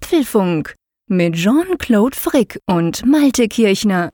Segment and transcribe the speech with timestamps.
[0.00, 0.76] Apfelfunk
[1.08, 4.10] mit Jean-Claude Frick und Malte Kirchner.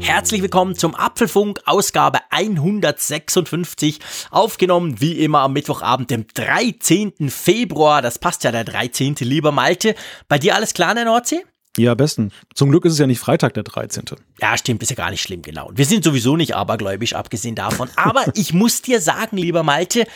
[0.00, 4.00] Herzlich willkommen zum Apfelfunk, Ausgabe 156,
[4.30, 7.28] aufgenommen wie immer am Mittwochabend, dem 13.
[7.28, 8.00] Februar.
[8.00, 9.16] Das passt ja der 13.
[9.20, 9.96] lieber Malte.
[10.28, 11.44] Bei dir alles klar in der Nordsee?
[11.76, 12.32] Ja, besten.
[12.54, 14.04] Zum Glück ist es ja nicht Freitag, der 13.
[14.40, 15.70] Ja, stimmt, ist ja gar nicht schlimm, genau.
[15.74, 17.88] Wir sind sowieso nicht abergläubisch, abgesehen davon.
[17.96, 20.06] Aber ich muss dir sagen, lieber Malte,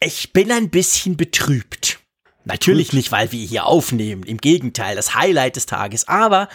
[0.00, 1.98] ich bin ein bisschen betrübt.
[2.44, 4.22] Natürlich nicht, weil wir hier aufnehmen.
[4.22, 6.08] Im Gegenteil, das Highlight des Tages.
[6.08, 6.48] Aber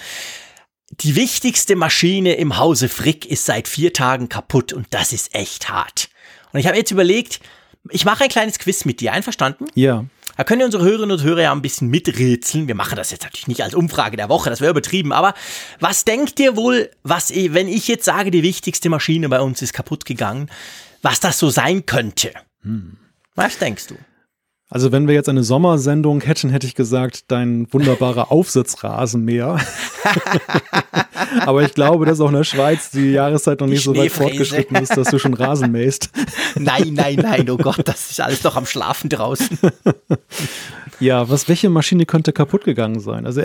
[0.89, 5.69] die wichtigste Maschine im Hause Frick ist seit vier Tagen kaputt und das ist echt
[5.69, 6.09] hart.
[6.51, 7.39] Und ich habe jetzt überlegt,
[7.89, 9.11] ich mache ein kleines Quiz mit dir.
[9.13, 9.65] Einverstanden?
[9.75, 10.05] Ja.
[10.35, 12.67] Da können unsere Hörerinnen und Hörer ja ein bisschen miträtseln.
[12.67, 15.11] Wir machen das jetzt natürlich nicht als Umfrage der Woche, das wäre übertrieben.
[15.11, 15.33] Aber
[15.79, 19.73] was denkt ihr wohl, was, wenn ich jetzt sage, die wichtigste Maschine bei uns ist
[19.73, 20.49] kaputt gegangen,
[21.01, 22.31] was das so sein könnte?
[22.61, 22.97] Hm.
[23.35, 23.95] Was denkst du?
[24.69, 29.59] Also wenn wir jetzt eine Sommersendung hätten, hätte ich gesagt, dein wunderbarer Aufsitzrasenmäher.
[31.45, 34.77] Aber ich glaube, dass auch in der Schweiz die Jahreszeit noch nicht so weit fortgeschritten
[34.77, 36.09] ist, dass du schon Rasen mähst.
[36.55, 39.57] Nein, nein, nein, oh Gott, das ist alles doch am Schlafen draußen.
[40.99, 43.25] Ja, was, welche Maschine könnte kaputt gegangen sein?
[43.25, 43.41] Also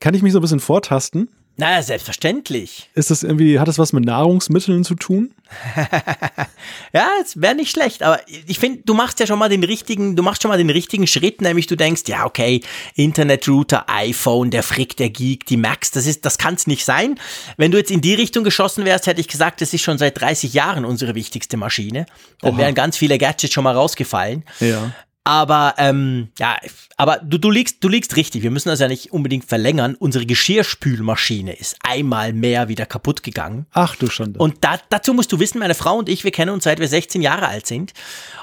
[0.00, 1.28] kann ich mich so ein bisschen vortasten?
[1.56, 2.88] Naja, selbstverständlich.
[2.94, 5.34] Ist das irgendwie, hat das was mit Nahrungsmitteln zu tun?
[6.94, 10.16] ja, es wäre nicht schlecht, aber ich finde, du machst ja schon mal den richtigen,
[10.16, 12.62] du machst schon mal den richtigen Schritt, nämlich du denkst, ja, okay,
[12.94, 17.20] Internetrouter, iPhone, der Frick, der Geek, die Max, das ist, das kann es nicht sein.
[17.58, 20.18] Wenn du jetzt in die Richtung geschossen wärst, hätte ich gesagt, das ist schon seit
[20.20, 22.06] 30 Jahren unsere wichtigste Maschine.
[22.40, 22.58] Dann Oha.
[22.60, 24.44] wären ganz viele Gadgets schon mal rausgefallen.
[24.60, 24.92] Ja.
[25.24, 26.56] Aber ähm, ja,
[26.96, 28.42] aber du, du liegst, du liegst richtig.
[28.42, 29.94] Wir müssen das ja nicht unbedingt verlängern.
[29.94, 33.66] Unsere Geschirrspülmaschine ist einmal mehr wieder kaputt gegangen.
[33.72, 34.34] Ach du schon.
[34.34, 36.88] Und da, dazu musst du wissen, meine Frau und ich, wir kennen uns seit wir
[36.88, 37.92] 16 Jahre alt sind.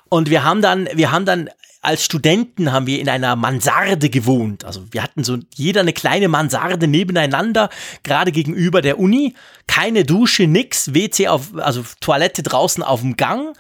[0.08, 1.50] Und wir haben dann, wir haben dann
[1.82, 4.66] als Studenten haben wir in einer Mansarde gewohnt.
[4.66, 7.70] Also wir hatten so jeder eine kleine Mansarde nebeneinander,
[8.04, 9.34] gerade gegenüber der Uni.
[9.66, 13.56] Keine Dusche, nix, WC auf, also Toilette draußen auf dem Gang.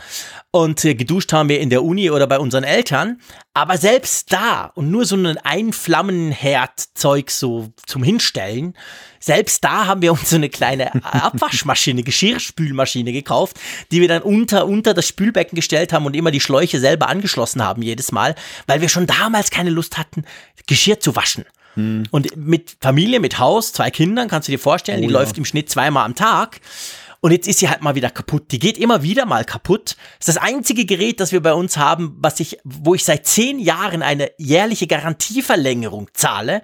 [0.52, 3.22] Und äh, geduscht haben wir in der Uni oder bei unseren Eltern.
[3.60, 8.74] Aber selbst da und nur so ein Einflammenherdzeug so zum Hinstellen,
[9.20, 13.60] selbst da haben wir uns so eine kleine Abwaschmaschine, Geschirrspülmaschine gekauft,
[13.92, 17.62] die wir dann unter, unter das Spülbecken gestellt haben und immer die Schläuche selber angeschlossen
[17.62, 18.34] haben jedes Mal,
[18.66, 20.24] weil wir schon damals keine Lust hatten,
[20.66, 21.44] Geschirr zu waschen.
[21.74, 22.04] Hm.
[22.12, 25.20] Und mit Familie, mit Haus, zwei Kindern, kannst du dir vorstellen, oh, die ja.
[25.20, 26.62] läuft im Schnitt zweimal am Tag.
[27.22, 28.52] Und jetzt ist sie halt mal wieder kaputt.
[28.52, 29.98] Die geht immer wieder mal kaputt.
[30.20, 33.28] Das ist das einzige Gerät, das wir bei uns haben, was ich, wo ich seit
[33.28, 36.62] zehn Jahren eine jährliche Garantieverlängerung zahle.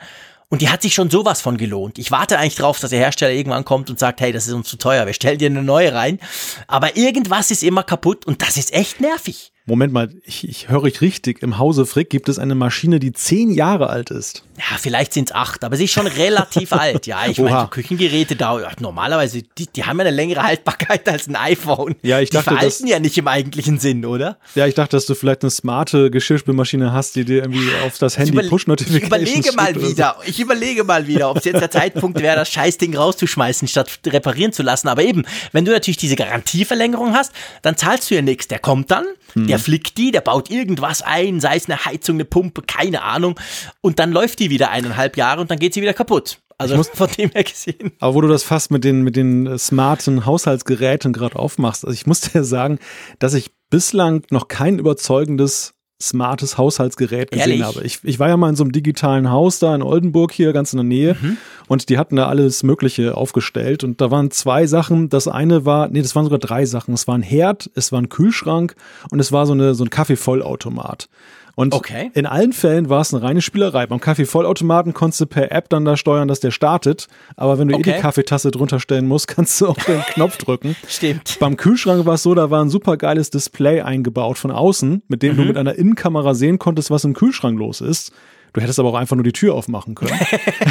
[0.49, 1.97] Und die hat sich schon sowas von gelohnt.
[1.97, 4.69] Ich warte eigentlich drauf, dass der Hersteller irgendwann kommt und sagt, hey, das ist uns
[4.69, 6.19] zu teuer, wir stellen dir eine neue rein.
[6.67, 9.51] Aber irgendwas ist immer kaputt und das ist echt nervig.
[9.67, 11.41] Moment mal, ich, ich höre ich richtig.
[11.41, 14.43] Im Hause Frick gibt es eine Maschine, die zehn Jahre alt ist.
[14.57, 17.07] Ja, vielleicht sind es acht, aber sie ist schon relativ alt.
[17.07, 21.35] Ja, ich meine, Küchengeräte da, normalerweise, die, die haben ja eine längere Haltbarkeit als ein
[21.35, 21.95] iPhone.
[22.03, 24.37] Ja, ich dachte, die veralten ja nicht im eigentlichen Sinn, oder?
[24.53, 28.19] Ja, ich dachte, dass du vielleicht eine smarte Geschirrspülmaschine hast, die dir irgendwie auf das
[28.19, 30.29] Handy Push-Notifications Ich überlege mal wieder, so.
[30.29, 34.53] ich überlege mal wieder, ob es jetzt der Zeitpunkt wäre, das Scheißding rauszuschmeißen, statt reparieren
[34.53, 34.87] zu lassen.
[34.89, 37.33] Aber eben, wenn du natürlich diese Garantieverlängerung hast,
[37.63, 38.47] dann zahlst du ja nichts.
[38.47, 39.47] Der kommt dann, hm.
[39.47, 43.39] der flickt die, der baut irgendwas ein, sei es eine Heizung, eine Pumpe, keine Ahnung.
[43.81, 46.39] Und dann läuft die wieder eineinhalb Jahre und dann geht sie wieder kaputt.
[46.57, 47.91] Also muss, von dem her gesehen.
[47.99, 52.05] Aber wo du das fast mit den, mit den smarten Haushaltsgeräten gerade aufmachst, also ich
[52.05, 52.79] muss dir sagen,
[53.19, 57.63] dass ich bislang noch kein überzeugendes smartes Haushaltsgerät gesehen Ehrlich?
[57.63, 57.83] habe.
[57.83, 60.73] Ich, ich war ja mal in so einem digitalen Haus da in Oldenburg hier ganz
[60.73, 61.37] in der Nähe mhm.
[61.67, 65.09] und die hatten da alles Mögliche aufgestellt und da waren zwei Sachen.
[65.09, 66.93] Das eine war, nee, das waren sogar drei Sachen.
[66.93, 68.75] Es war ein Herd, es war ein Kühlschrank
[69.09, 71.07] und es war so, eine, so ein Kaffeevollautomat.
[71.55, 72.11] Und okay.
[72.13, 73.87] in allen Fällen war es eine reine Spielerei.
[73.87, 77.07] Beim Kaffeevollautomaten konntest du per App dann da steuern, dass der startet.
[77.37, 77.91] Aber wenn du okay.
[77.91, 80.75] eh die Kaffeetasse drunter stellen musst, kannst du auch den Knopf drücken.
[80.87, 81.37] Stimmt.
[81.39, 85.23] Beim Kühlschrank war es so, da war ein super geiles Display eingebaut von außen, mit
[85.23, 85.37] dem mhm.
[85.37, 88.11] du mit einer Innenkamera sehen konntest, was im Kühlschrank los ist.
[88.55, 90.17] Du hättest aber auch einfach nur die Tür aufmachen können.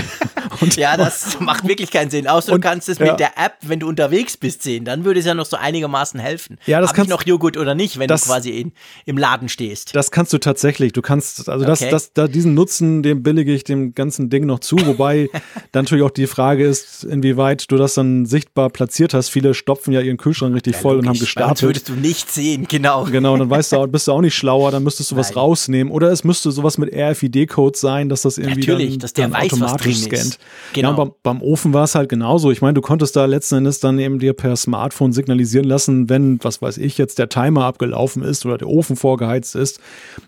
[0.63, 2.27] und, ja, das macht wirklich keinen Sinn.
[2.27, 3.11] Außer du kannst es ja.
[3.11, 4.87] mit der App, wenn du unterwegs bist, sehen.
[4.87, 6.57] Dann würde es ja noch so einigermaßen helfen.
[6.65, 8.73] Ja, das Hab kannst, ich noch Joghurt oder nicht, wenn das, du quasi in,
[9.05, 9.95] im Laden stehst.
[9.95, 10.95] Das kannst du tatsächlich.
[10.95, 11.91] Du kannst, also okay.
[11.91, 14.77] das, das, da diesen Nutzen, dem billige ich dem ganzen Ding noch zu.
[14.87, 15.29] Wobei
[15.73, 19.29] dann natürlich auch die Frage ist, inwieweit du das dann sichtbar platziert hast.
[19.29, 21.57] Viele stopfen ja ihren Kühlschrank richtig ja, voll logisch, und haben gestartet.
[21.59, 23.05] Das würdest du nicht sehen, genau.
[23.05, 25.21] Genau, dann weißt du, bist du auch nicht schlauer, dann müsstest du Nein.
[25.21, 25.93] was rausnehmen.
[25.93, 29.29] Oder es müsste sowas mit RFID-Code Barcode sein, dass das irgendwie Natürlich, dann, dass der
[29.29, 30.39] dann weiß, automatisch scannt.
[30.73, 30.91] Genau.
[30.91, 32.51] Ja, beim, beim Ofen war es halt genauso.
[32.51, 36.43] Ich meine, du konntest da letzten Endes dann eben dir per Smartphone signalisieren lassen, wenn,
[36.43, 39.81] was weiß ich, jetzt der Timer abgelaufen ist oder der Ofen vorgeheizt ist.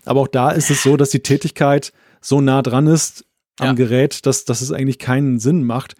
[0.05, 1.91] Aber auch da ist es so, dass die Tätigkeit
[2.21, 3.25] so nah dran ist
[3.59, 3.73] am Ja.
[3.73, 5.95] Gerät, dass, dass es eigentlich keinen Sinn macht.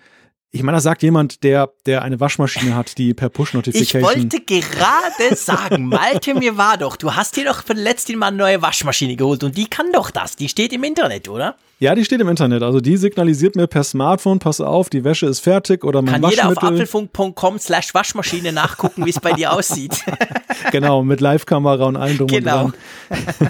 [0.52, 4.02] Ich meine, das sagt jemand, der, der eine Waschmaschine hat, die per Ich Push-Notification.
[4.02, 8.38] wollte gerade sagen, Malte, mir war doch, du hast dir doch für letztes Mal eine
[8.38, 10.38] neue Waschmaschine geholt und die kann doch das.
[10.38, 11.58] Die steht im Internet, oder?
[11.80, 12.64] Ja, die steht im Internet.
[12.64, 16.32] Also die signalisiert mir per Smartphone, pass auf, die Wäsche ist fertig oder mein Kann
[16.32, 16.82] jeder auf Waschmittel.
[16.82, 20.04] apfelfunk.com slash Waschmaschine nachgucken, wie es bei dir aussieht.
[20.72, 22.66] genau, mit Live-Kamera und allem drum Genau.
[22.66, 22.74] und
[23.10, 23.50] dran.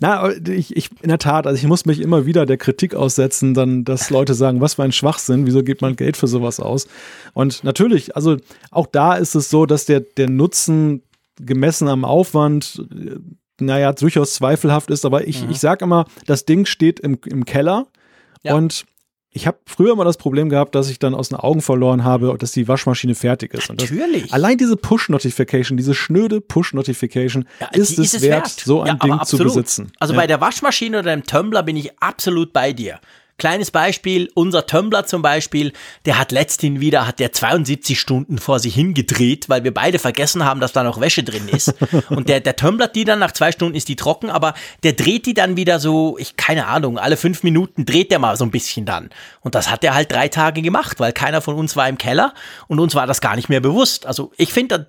[0.00, 3.54] Na, ich, ich, in der Tat, also ich muss mich immer wieder der Kritik aussetzen,
[3.54, 6.88] dann, dass Leute sagen, was für ein Schwachsinn, wieso gibt man Geld für sowas aus?
[7.32, 8.36] Und natürlich, also
[8.70, 11.02] auch da ist es so, dass der, der Nutzen
[11.40, 13.16] gemessen am Aufwand, äh,
[13.64, 17.86] naja, durchaus zweifelhaft ist, aber ich, ich sag immer, das Ding steht im, im Keller
[18.42, 18.54] Ja.
[18.54, 18.84] und
[19.34, 22.36] ich habe früher mal das Problem gehabt, dass ich dann aus den Augen verloren habe,
[22.38, 23.70] dass die Waschmaschine fertig ist.
[23.70, 24.30] Und das, Natürlich.
[24.34, 29.24] Allein diese Push-Notification, diese schnöde Push-Notification, Ja, ist, die es wert, so ein Ja, Ding
[29.24, 29.90] zu besitzen.
[29.98, 33.00] Also bei der Waschmaschine oder dem Tumbler bin ich absolut bei dir.
[33.38, 35.72] Kleines Beispiel, unser Tumbler zum Beispiel,
[36.04, 40.44] der hat letzthin wieder, hat der 72 Stunden vor sich hingedreht, weil wir beide vergessen
[40.44, 41.74] haben, dass da noch Wäsche drin ist.
[42.10, 45.26] Und der, der tumblert die dann, nach zwei Stunden ist die trocken, aber der dreht
[45.26, 48.50] die dann wieder so, ich, keine Ahnung, alle fünf Minuten dreht der mal so ein
[48.50, 49.10] bisschen dann.
[49.40, 52.34] Und das hat er halt drei Tage gemacht, weil keiner von uns war im Keller
[52.68, 54.06] und uns war das gar nicht mehr bewusst.
[54.06, 54.86] Also ich finde,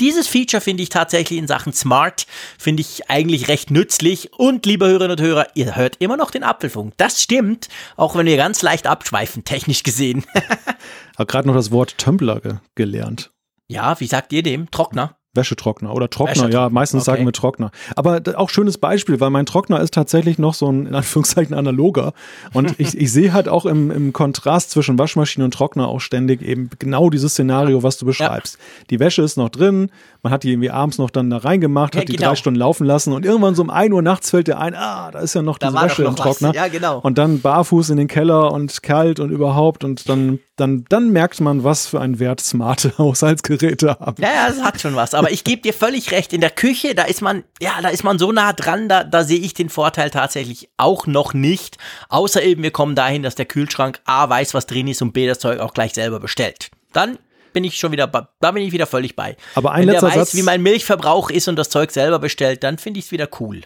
[0.00, 2.26] dieses Feature finde ich tatsächlich in Sachen Smart,
[2.58, 4.32] finde ich eigentlich recht nützlich.
[4.32, 6.94] Und liebe Hörerinnen und Hörer, ihr hört immer noch den Apfelfunk.
[6.96, 10.24] Das stimmt, auch wenn wir ganz leicht abschweifen, technisch gesehen.
[11.18, 13.32] habe gerade noch das Wort Tumbler ge gelernt.
[13.68, 14.70] ja, wie sagt ihr dem?
[14.70, 15.16] Trockner?
[15.34, 17.12] Wäschetrockner oder Trockner, Wäschetrockner, ja, meistens okay.
[17.12, 17.70] sagen wir Trockner.
[17.96, 22.12] Aber auch schönes Beispiel, weil mein Trockner ist tatsächlich noch so ein, in Anführungszeichen, analoger.
[22.52, 26.42] Und ich, ich sehe halt auch im, im Kontrast zwischen Waschmaschine und Trockner auch ständig
[26.42, 28.58] eben genau dieses Szenario, was du beschreibst.
[28.90, 29.90] Die Wäsche ist noch drin,
[30.22, 32.30] man hat die irgendwie abends noch dann da reingemacht, Ja, hat die genau.
[32.30, 35.10] drei Stunden laufen lassen und irgendwann so um 1 Uhr nachts fällt dir ein, ah,
[35.10, 36.38] da ist ja noch Da diese war doch Wäsche noch im was.
[36.38, 36.54] Trockner.
[36.54, 36.98] Ja, genau.
[37.00, 41.40] Und dann barfuß in den Keller und kalt und überhaupt und dann, dann, dann merkt
[41.40, 44.22] man, was für einen Wert smarte Haushaltsgeräte haben.
[44.22, 45.14] Ja, ja, es hat schon was.
[45.22, 46.32] Aber ich gebe dir völlig recht.
[46.32, 49.24] In der Küche, da ist man, ja, da ist man so nah dran, da, da
[49.24, 51.78] sehe ich den Vorteil tatsächlich auch noch nicht.
[52.08, 55.26] Außer eben, wir kommen dahin, dass der Kühlschrank A weiß, was drin ist und B
[55.26, 56.70] das Zeug auch gleich selber bestellt.
[56.92, 57.18] Dann
[57.52, 59.36] bin ich schon wieder, bei- da bin ich wieder völlig bei.
[59.54, 62.18] Aber ein Wenn der letzter weiß, Satz- wie mein Milchverbrauch ist und das Zeug selber
[62.18, 63.60] bestellt, dann finde ich es wieder cool.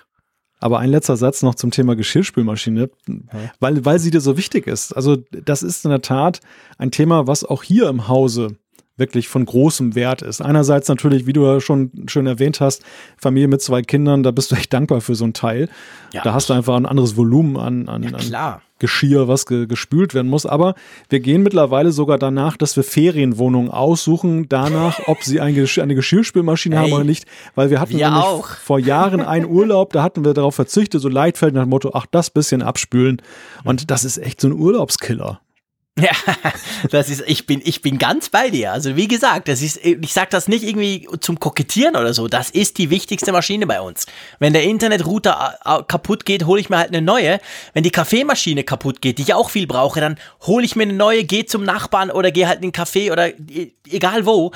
[0.59, 2.88] Aber ein letzter Satz noch zum Thema Geschirrspülmaschine,
[3.61, 4.93] weil, weil sie dir so wichtig ist.
[4.93, 6.41] Also das ist in der Tat
[6.79, 8.56] ein Thema, was auch hier im Hause
[8.96, 10.40] wirklich von großem Wert ist.
[10.40, 12.82] Einerseits natürlich, wie du ja schon schön erwähnt hast,
[13.19, 15.69] Familie mit zwei Kindern, da bist du echt dankbar für so ein Teil.
[16.12, 16.22] Ja.
[16.22, 18.62] Da hast du einfach ein anderes Volumen an, an, an Klar.
[18.78, 20.44] Geschirr, was ge gespült werden muss.
[20.44, 20.75] Aber
[21.08, 25.94] wir gehen mittlerweile sogar danach, dass wir Ferienwohnungen aussuchen, danach, ob sie ein Gesch eine
[25.94, 27.26] Geschirrspülmaschine haben Ey, oder nicht.
[27.54, 31.54] Weil wir hatten wir vor Jahren einen Urlaub, da hatten wir darauf verzichtet, so Leitfeld
[31.54, 33.22] nach dem Motto, ach, das bisschen abspülen.
[33.64, 35.40] Und das ist echt so ein Urlaubskiller.
[35.98, 36.10] Ja,
[36.90, 38.72] das ist, ich bin, ich bin ganz bei dir.
[38.72, 42.28] Also wie gesagt, das ist, ich sag das nicht irgendwie zum Kokettieren oder so.
[42.28, 44.04] Das ist die wichtigste Maschine bei uns.
[44.38, 47.40] Wenn der Internetrouter äh, äh, kaputt geht, hole ich mir halt eine neue.
[47.72, 50.93] Wenn die Kaffeemaschine kaputt geht, die ich auch viel brauche, dann hole ich mir eine
[50.93, 54.52] neue, gehe zum Nachbarn oder gehe halt in den Café oder e- egal wo.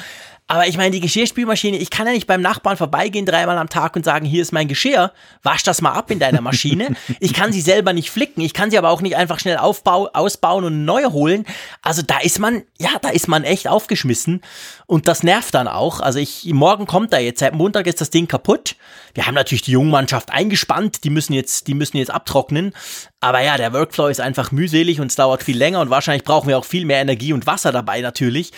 [0.50, 3.94] Aber ich meine, die Geschirrspülmaschine, ich kann ja nicht beim Nachbarn vorbeigehen dreimal am Tag
[3.94, 5.13] und sagen, hier ist mein Geschirr,
[5.44, 6.89] wasch das mal ab in deiner Maschine.
[7.20, 10.08] Ich kann sie selber nicht flicken, ich kann sie aber auch nicht einfach schnell aufbau,
[10.13, 11.44] ausbauen und neue holen.
[11.82, 14.41] Also da ist man, ja, da ist man echt aufgeschmissen
[14.86, 16.01] und das nervt dann auch.
[16.01, 18.77] Also ich, morgen kommt da jetzt, seit Montag ist das Ding kaputt.
[19.15, 22.72] Wir haben natürlich die Jungmannschaft eingespannt, die müssen jetzt, die müssen jetzt abtrocknen.
[23.20, 26.48] Aber ja, der Workflow ist einfach mühselig und es dauert viel länger und wahrscheinlich brauchen
[26.48, 28.53] wir auch viel mehr Energie und Wasser dabei natürlich.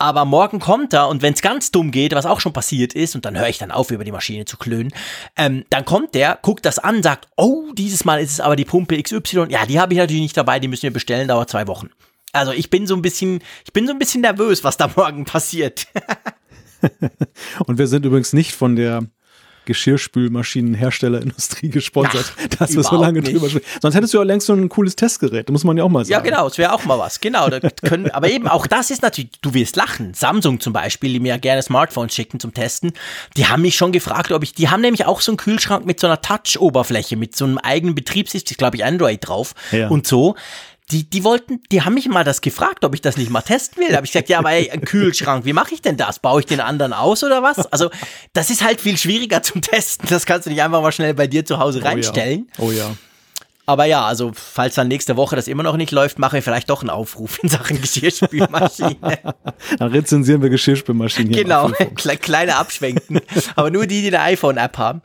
[0.00, 3.14] Aber morgen kommt er und wenn es ganz dumm geht, was auch schon passiert ist,
[3.14, 4.94] und dann höre ich dann auf, über die Maschine zu klönen,
[5.36, 8.64] ähm, dann kommt der, guckt das an, sagt, oh, dieses Mal ist es aber die
[8.64, 9.48] Pumpe XY.
[9.50, 11.90] Ja, die habe ich natürlich nicht dabei, die müssen wir bestellen, dauert zwei Wochen.
[12.32, 15.26] Also ich bin so ein bisschen, ich bin so ein bisschen nervös, was da morgen
[15.26, 15.86] passiert.
[17.66, 19.02] Und wir sind übrigens nicht von der
[19.70, 23.32] Geschirrspülmaschinenherstellerindustrie gesponsert, Ach, dass wir so lange nicht.
[23.34, 23.66] drüber sprechen.
[23.80, 26.12] Sonst hättest du ja längst so ein cooles Testgerät, muss man ja auch mal sagen.
[26.12, 27.20] Ja, genau, es wäre auch mal was.
[27.20, 30.14] Genau, da können, aber eben auch das ist natürlich, du wirst lachen.
[30.14, 32.92] Samsung zum Beispiel, die mir ja gerne Smartphones schicken zum Testen,
[33.36, 36.00] die haben mich schon gefragt, ob ich, die haben nämlich auch so einen Kühlschrank mit
[36.00, 39.88] so einer Touch-Oberfläche, mit so einem eigenen Betriebssystem, glaube ich, Android drauf Ja.
[39.88, 40.34] und so.
[40.90, 43.82] Die, die wollten, die haben mich mal das gefragt, ob ich das nicht mal testen
[43.82, 43.90] will.
[43.90, 46.18] Da habe ich gesagt, ja, aber ey, ein Kühlschrank, wie mache ich denn das?
[46.18, 47.58] Baue ich den anderen aus oder was?
[47.72, 47.90] Also,
[48.32, 50.08] das ist halt viel schwieriger zum Testen.
[50.08, 51.88] Das kannst du nicht einfach mal schnell bei dir zu Hause Oh ja.
[51.90, 52.50] reinstellen.
[52.58, 52.90] Oh ja.
[53.66, 56.68] Aber ja, also falls dann nächste Woche das immer noch nicht läuft, mache ich vielleicht
[56.70, 57.80] doch einen Aufruf in Sachen
[58.40, 59.18] Geschirrspülmaschine.
[59.78, 61.32] dann rezensieren wir Geschirrspülmaschinen.
[61.32, 61.70] Genau,
[62.20, 63.20] kleine Abschwenken.
[63.54, 65.02] Aber nur die, die eine iPhone-App haben.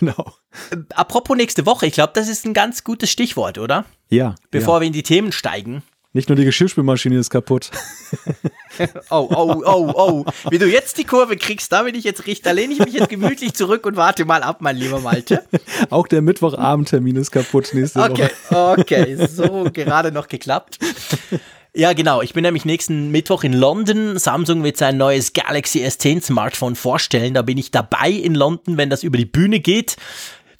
[0.00, 0.32] Genau.
[0.94, 3.84] Apropos nächste Woche, ich glaube, das ist ein ganz gutes Stichwort, oder?
[4.08, 4.34] Ja.
[4.50, 4.80] Bevor ja.
[4.80, 5.82] wir in die Themen steigen.
[6.14, 7.70] Nicht nur die Geschirrspülmaschine ist kaputt.
[9.10, 10.24] oh, oh, oh, oh.
[10.50, 12.42] Wie du jetzt die Kurve kriegst, da bin ich jetzt richtig.
[12.42, 15.44] Da lehne ich mich jetzt gemütlich zurück und warte mal ab, mein lieber Malte.
[15.90, 18.72] Auch der Mittwochabendtermin ist kaputt nächste okay, Woche.
[18.80, 19.26] Okay, okay.
[19.26, 20.78] So gerade noch geklappt.
[21.74, 22.22] Ja, genau.
[22.22, 24.18] Ich bin nämlich nächsten Mittwoch in London.
[24.18, 27.34] Samsung wird sein neues Galaxy S10 Smartphone vorstellen.
[27.34, 29.96] Da bin ich dabei in London, wenn das über die Bühne geht.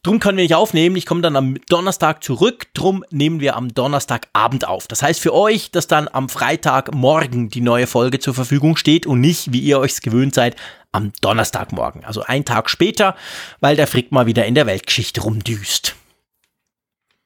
[0.03, 0.97] Drum können wir nicht aufnehmen.
[0.97, 2.69] Ich komme dann am Donnerstag zurück.
[2.73, 4.87] Drum nehmen wir am Donnerstagabend auf.
[4.87, 9.21] Das heißt für euch, dass dann am Freitagmorgen die neue Folge zur Verfügung steht und
[9.21, 10.57] nicht, wie ihr euch gewöhnt seid,
[10.93, 12.05] am Donnerstagmorgen.
[12.05, 13.17] Also einen Tag später,
[13.61, 15.98] weil der Frick mal wieder in der Weltgeschichte rumdüst.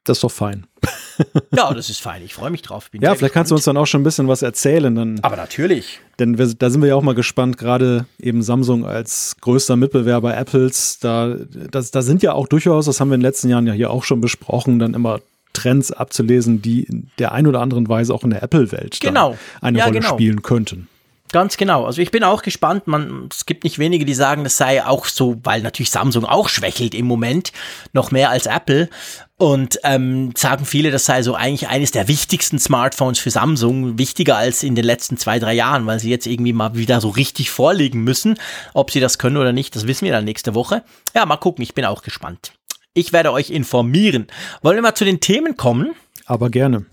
[0.05, 0.67] Das ist doch fein.
[1.57, 2.23] ja, das ist fein.
[2.23, 2.91] Ich freue mich drauf.
[2.91, 3.35] Bin ja, vielleicht gespannt.
[3.35, 4.95] kannst du uns dann auch schon ein bisschen was erzählen.
[4.95, 6.01] Dann, Aber natürlich.
[6.19, 10.37] Denn wir, da sind wir ja auch mal gespannt, gerade eben Samsung als größter Mitbewerber
[10.37, 10.99] Apples.
[10.99, 11.37] Da,
[11.71, 13.91] das, da sind ja auch durchaus, das haben wir in den letzten Jahren ja hier
[13.91, 15.21] auch schon besprochen, dann immer
[15.53, 19.37] Trends abzulesen, die in der ein oder anderen Weise auch in der Apple-Welt genau.
[19.61, 20.15] eine ja, Rolle genau.
[20.15, 20.89] spielen könnten.
[21.33, 21.87] Ganz genau.
[21.87, 22.87] Also ich bin auch gespannt.
[22.87, 26.51] Man, es gibt nicht wenige, die sagen, das sei auch so, weil natürlich Samsung auch
[26.51, 27.53] schwächelt im Moment,
[27.95, 28.91] noch mehr als Apple.
[29.39, 34.37] Und ähm, sagen viele, das sei so eigentlich eines der wichtigsten Smartphones für Samsung, wichtiger
[34.37, 37.51] als in den letzten zwei, drei Jahren, weil sie jetzt irgendwie mal wieder so richtig
[37.51, 38.39] vorlegen müssen.
[38.75, 40.85] Ob sie das können oder nicht, das wissen wir dann nächste Woche.
[41.15, 42.53] Ja, mal gucken, ich bin auch gespannt.
[42.93, 44.27] Ich werde euch informieren.
[44.61, 45.93] Wollen wir mal zu den Themen kommen?
[46.27, 46.85] Aber gerne.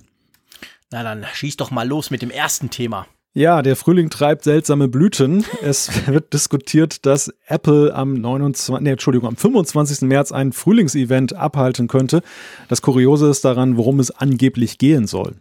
[0.91, 3.05] Na dann schieß doch mal los mit dem ersten Thema.
[3.35, 5.45] Ja, der Frühling treibt seltsame Blüten.
[5.61, 10.01] Es wird diskutiert, dass Apple am 29, nee, Entschuldigung, am 25.
[10.01, 12.23] März ein Frühlingsevent abhalten könnte.
[12.69, 15.35] Das Kuriose ist daran, worum es angeblich gehen soll.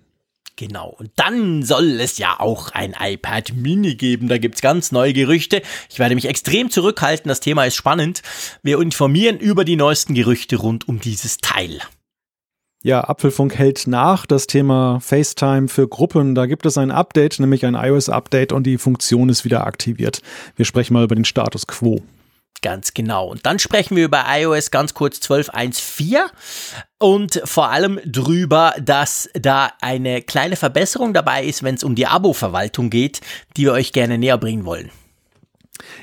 [0.56, 0.88] Genau.
[0.98, 4.28] Und dann soll es ja auch ein iPad Mini geben.
[4.28, 5.62] Da gibt's ganz neue Gerüchte.
[5.88, 7.28] Ich werde mich extrem zurückhalten.
[7.28, 8.22] Das Thema ist spannend.
[8.62, 11.80] Wir informieren über die neuesten Gerüchte rund um dieses Teil.
[12.82, 16.36] Ja, Apfelfunk hält nach das Thema FaceTime für Gruppen.
[16.36, 20.22] Da gibt es ein Update, nämlich ein iOS-Update und die Funktion ist wieder aktiviert.
[20.54, 22.02] Wir sprechen mal über den Status quo.
[22.62, 23.26] Ganz genau.
[23.26, 26.18] Und dann sprechen wir über iOS ganz kurz 12.1.4
[26.98, 32.06] und vor allem drüber, dass da eine kleine Verbesserung dabei ist, wenn es um die
[32.06, 33.20] Abo-Verwaltung geht,
[33.56, 34.90] die wir euch gerne näher bringen wollen.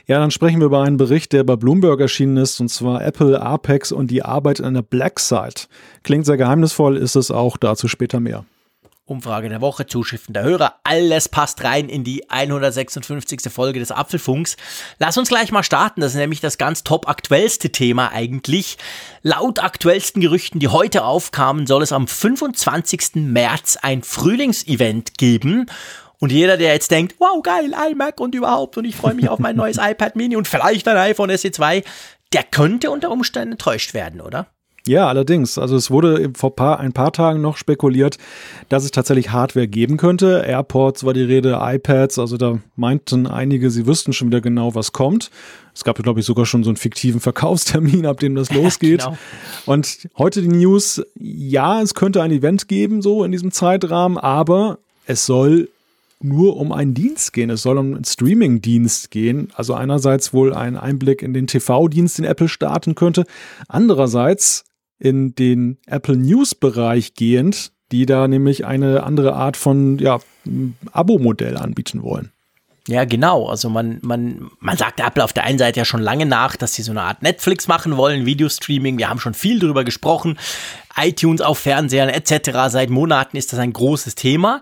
[0.08, 3.42] Ja, dann sprechen wir über einen Bericht, der bei Bloomberg erschienen ist, und zwar Apple,
[3.42, 5.68] Apex und die Arbeit an der Black Site.
[6.04, 8.46] Klingt sehr geheimnisvoll, ist es auch, dazu später mehr.
[9.08, 13.54] Umfrage der Woche, Zuschriften der Hörer, alles passt rein in die 156.
[13.54, 14.58] Folge des Apfelfunks.
[14.98, 18.80] Lass uns gleich mal starten, das ist nämlich das ganz top aktuellste Thema eigentlich.
[19.22, 23.12] Laut aktuellsten Gerüchten, die heute aufkamen, soll es am 25.
[23.14, 25.68] März ein Frühlingsevent geben.
[26.20, 29.40] Und jeder, der jetzt denkt, wow, geil, iMac und überhaupt und ich freue mich auf
[29.40, 31.84] mein neues iPad Mini und vielleicht ein iPhone SE2,
[32.34, 34.48] der könnte unter Umständen enttäuscht werden, oder?
[34.88, 35.58] Ja, allerdings.
[35.58, 38.20] Also es wurde vor paar, ein paar Tagen noch spekuliert,
[38.70, 40.44] dass es tatsächlich Hardware geben könnte.
[40.46, 44.92] AirPods war die Rede, iPads, also da meinten einige, sie wüssten schon wieder genau, was
[44.92, 45.32] kommt.
[45.74, 49.00] Es gab, glaube ich, sogar schon so einen fiktiven Verkaufstermin, ab dem das losgeht.
[49.00, 49.18] genau.
[49.66, 54.78] Und heute die News, ja, es könnte ein Event geben, so in diesem Zeitrahmen, aber
[55.08, 55.70] es soll
[56.28, 57.50] nur um einen Dienst gehen.
[57.50, 59.50] Es soll um einen Streaming-Dienst gehen.
[59.56, 63.26] Also einerseits wohl ein Einblick in den TV-Dienst, den Apple starten könnte.
[63.68, 64.66] Andererseits
[65.00, 70.20] in den Apple News-Bereich gehend, die da nämlich eine andere Art von ja,
[70.92, 72.32] Abo-Modell anbieten wollen.
[72.88, 73.48] Ja, genau.
[73.48, 76.76] Also man, man, man sagt Apple auf der einen Seite ja schon lange nach, dass
[76.76, 79.00] sie so eine Art Netflix machen wollen, Videostreaming.
[79.00, 80.38] Wir haben schon viel darüber gesprochen.
[80.96, 82.70] iTunes auf Fernsehern etc.
[82.70, 84.62] Seit Monaten ist das ein großes Thema.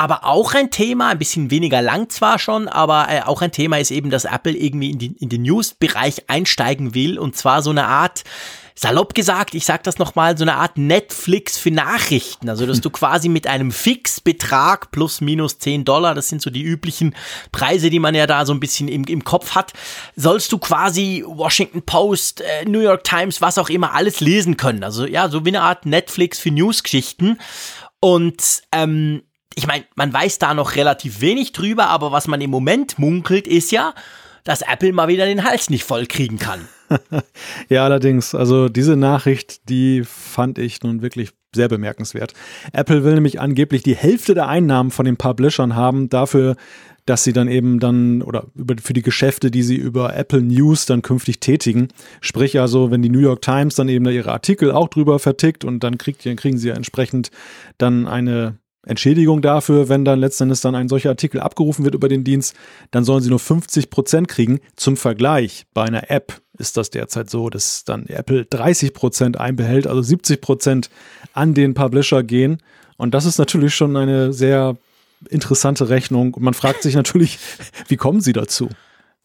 [0.00, 3.78] Aber auch ein Thema, ein bisschen weniger lang zwar schon, aber äh, auch ein Thema
[3.78, 7.18] ist eben, dass Apple irgendwie in, die, in den News-Bereich einsteigen will.
[7.18, 8.24] Und zwar so eine Art,
[8.74, 12.48] salopp gesagt, ich sag das nochmal, so eine Art Netflix für Nachrichten.
[12.48, 16.62] Also, dass du quasi mit einem Fixbetrag plus minus 10 Dollar, das sind so die
[16.62, 17.14] üblichen
[17.52, 19.74] Preise, die man ja da so ein bisschen im, im Kopf hat,
[20.16, 24.82] sollst du quasi Washington Post, äh, New York Times, was auch immer, alles lesen können.
[24.82, 27.38] Also, ja, so wie eine Art Netflix für Newsgeschichten.
[28.00, 32.50] Und, ähm, ich meine, man weiß da noch relativ wenig drüber, aber was man im
[32.50, 33.94] Moment munkelt, ist ja,
[34.44, 36.68] dass Apple mal wieder den Hals nicht voll kriegen kann.
[37.68, 42.32] ja, allerdings, also diese Nachricht, die fand ich nun wirklich sehr bemerkenswert.
[42.72, 46.08] Apple will nämlich angeblich die Hälfte der Einnahmen von den Publishern haben.
[46.08, 46.56] Dafür
[47.10, 48.46] dass sie dann eben dann oder
[48.82, 51.88] für die Geschäfte, die sie über Apple News dann künftig tätigen.
[52.20, 55.64] Sprich also, wenn die New York Times dann eben da ihre Artikel auch drüber vertickt
[55.64, 57.30] und dann, kriegt, dann kriegen sie ja entsprechend
[57.78, 62.24] dann eine Entschädigung dafür, wenn dann letztendlich dann ein solcher Artikel abgerufen wird über den
[62.24, 62.54] Dienst,
[62.90, 64.60] dann sollen sie nur 50 Prozent kriegen.
[64.76, 69.86] Zum Vergleich, bei einer App ist das derzeit so, dass dann Apple 30 Prozent einbehält,
[69.86, 70.90] also 70 Prozent
[71.34, 72.58] an den Publisher gehen.
[72.96, 74.76] Und das ist natürlich schon eine sehr
[75.28, 76.34] interessante Rechnung.
[76.34, 77.38] Und man fragt sich natürlich,
[77.88, 78.68] wie kommen sie dazu?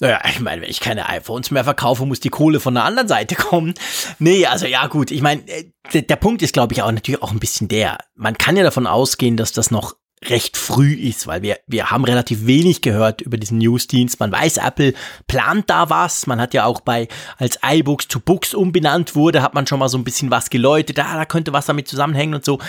[0.02, 3.08] Naja, ich meine, wenn ich keine iPhones mehr verkaufe, muss die Kohle von der anderen
[3.08, 3.74] Seite kommen.
[4.20, 7.22] Nee, also ja gut, ich meine, äh, der, der Punkt ist, glaube ich, auch natürlich
[7.22, 7.98] auch ein bisschen der.
[8.14, 12.04] Man kann ja davon ausgehen, dass das noch recht früh ist, weil wir, wir haben
[12.04, 14.20] relativ wenig gehört über diesen Newsdienst.
[14.20, 14.94] Man weiß, Apple
[15.28, 16.26] plant da was.
[16.26, 17.08] Man hat ja auch bei,
[17.38, 21.00] als iBooks zu Books umbenannt wurde, hat man schon mal so ein bisschen was geläutet.
[21.00, 22.60] Ah, da könnte was damit zusammenhängen und so.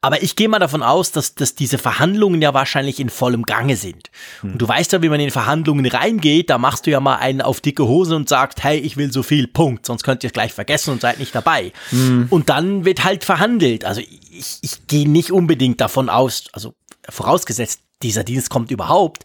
[0.00, 3.76] Aber ich gehe mal davon aus, dass, dass diese Verhandlungen ja wahrscheinlich in vollem Gange
[3.76, 4.10] sind.
[4.40, 4.52] Hm.
[4.52, 7.42] Und du weißt ja, wie man in Verhandlungen reingeht, da machst du ja mal einen
[7.42, 9.86] auf dicke Hose und sagst, hey, ich will so viel, Punkt.
[9.86, 11.72] Sonst könnt ihr es gleich vergessen und seid nicht dabei.
[11.90, 12.26] Hm.
[12.30, 13.84] Und dann wird halt verhandelt.
[13.84, 16.74] Also ich, ich gehe nicht unbedingt davon aus, also
[17.08, 19.24] vorausgesetzt, dieser Dienst kommt überhaupt,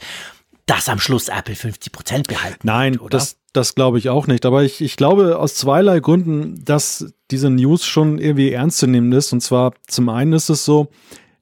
[0.65, 3.17] dass am Schluss Apple 50 Prozent behalten Nein, wird, oder?
[3.17, 4.45] das, das glaube ich auch nicht.
[4.45, 9.11] Aber ich, ich glaube aus zweierlei Gründen, dass diese News schon irgendwie ernst zu nehmen
[9.13, 9.31] ist.
[9.33, 10.89] Und zwar zum einen ist es so,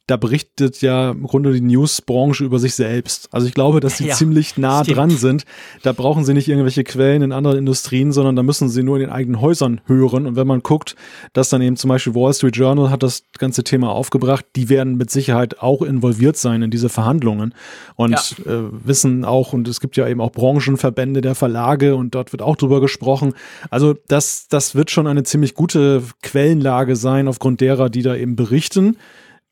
[0.07, 3.27] da berichtet ja im Grunde die Newsbranche über sich selbst.
[3.31, 4.97] Also ich glaube, dass sie ja, ziemlich nah stimmt.
[4.97, 5.45] dran sind.
[5.81, 9.01] Da brauchen sie nicht irgendwelche Quellen in anderen Industrien, sondern da müssen sie nur in
[9.01, 10.27] den eigenen Häusern hören.
[10.27, 10.95] Und wenn man guckt,
[11.33, 14.95] dass dann eben zum Beispiel Wall Street Journal hat das ganze Thema aufgebracht, die werden
[14.97, 17.55] mit Sicherheit auch involviert sein in diese Verhandlungen
[17.95, 18.51] und ja.
[18.51, 22.43] äh, wissen auch, und es gibt ja eben auch Branchenverbände der Verlage und dort wird
[22.43, 23.33] auch drüber gesprochen.
[23.71, 28.35] Also das, das wird schon eine ziemlich gute Quellenlage sein, aufgrund derer, die da eben
[28.35, 28.97] berichten.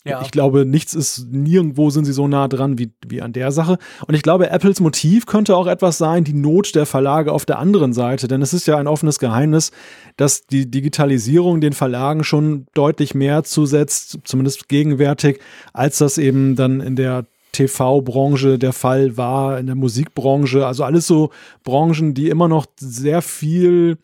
[0.06, 0.22] Ja.
[0.22, 3.78] Ich glaube, nichts ist, nirgendwo sind sie so nah dran wie, wie an der Sache.
[4.06, 7.58] Und ich glaube, Apples Motiv könnte auch etwas sein, die Not der Verlage auf der
[7.60, 8.28] anderen Seite.
[8.28, 9.72] Denn es ist ja ein offenes Geheimnis,
[10.18, 15.40] dass die Digitalisierung den Verlagen schon deutlich mehr zusetzt, zumindest gegenwärtig,
[15.72, 20.68] als das eben dann in der TV-Branche der Fall war, in der Musikbranche.
[20.68, 21.30] Also alles so
[21.64, 23.98] Branchen, die immer noch sehr viel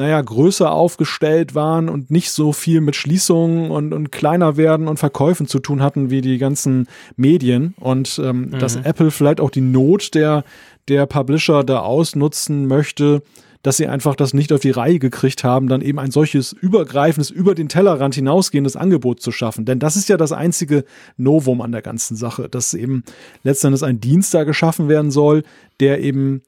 [0.00, 4.98] naja, größer aufgestellt waren und nicht so viel mit Schließungen und, und kleiner werden und
[4.98, 7.74] Verkäufen zu tun hatten wie die ganzen Medien.
[7.78, 8.58] Und ähm, mhm.
[8.58, 10.44] dass Apple vielleicht auch die Not der,
[10.88, 13.22] der Publisher da ausnutzen möchte,
[13.60, 17.28] dass sie einfach das nicht auf die Reihe gekriegt haben, dann eben ein solches übergreifendes,
[17.28, 19.66] über den Tellerrand hinausgehendes Angebot zu schaffen.
[19.66, 20.86] Denn das ist ja das einzige
[21.18, 23.04] Novum an der ganzen Sache, dass eben
[23.42, 25.42] letztendlich ein Dienst da geschaffen werden soll,
[25.78, 26.40] der eben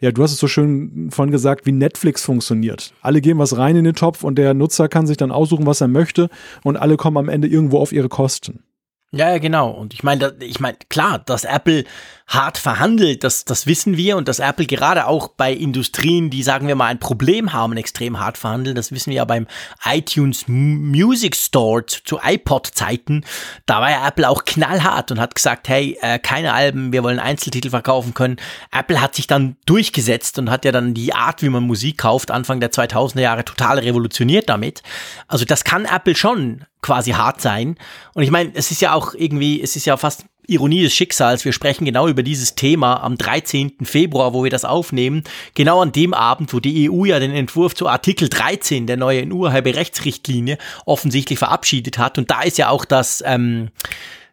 [0.00, 2.92] ja, du hast es so schön vorhin gesagt, wie Netflix funktioniert.
[3.02, 5.80] Alle geben was rein in den Topf und der Nutzer kann sich dann aussuchen, was
[5.80, 6.28] er möchte
[6.62, 8.62] und alle kommen am Ende irgendwo auf ihre Kosten.
[9.10, 9.70] Ja, ja, genau.
[9.70, 11.84] Und ich meine, ich meine, klar, dass Apple
[12.28, 16.68] hart verhandelt, das, das wissen wir und dass Apple gerade auch bei Industrien, die sagen
[16.68, 19.46] wir mal ein Problem haben, extrem hart verhandeln, das wissen wir ja beim
[19.82, 23.24] iTunes Music Store zu, zu iPod-Zeiten,
[23.64, 27.18] da war ja Apple auch knallhart und hat gesagt, hey, äh, keine Alben, wir wollen
[27.18, 28.36] Einzeltitel verkaufen können.
[28.72, 32.30] Apple hat sich dann durchgesetzt und hat ja dann die Art, wie man Musik kauft,
[32.30, 34.82] Anfang der 2000er Jahre total revolutioniert damit.
[35.28, 37.76] Also das kann Apple schon quasi hart sein.
[38.12, 41.44] Und ich meine, es ist ja auch irgendwie, es ist ja fast Ironie des Schicksals.
[41.44, 43.72] Wir sprechen genau über dieses Thema am 13.
[43.82, 45.22] Februar, wo wir das aufnehmen.
[45.54, 49.30] Genau an dem Abend, wo die EU ja den Entwurf zu Artikel 13 der neuen
[49.30, 52.18] Urheberrechtsrichtlinie offensichtlich verabschiedet hat.
[52.18, 53.68] Und da ist ja auch das, ähm,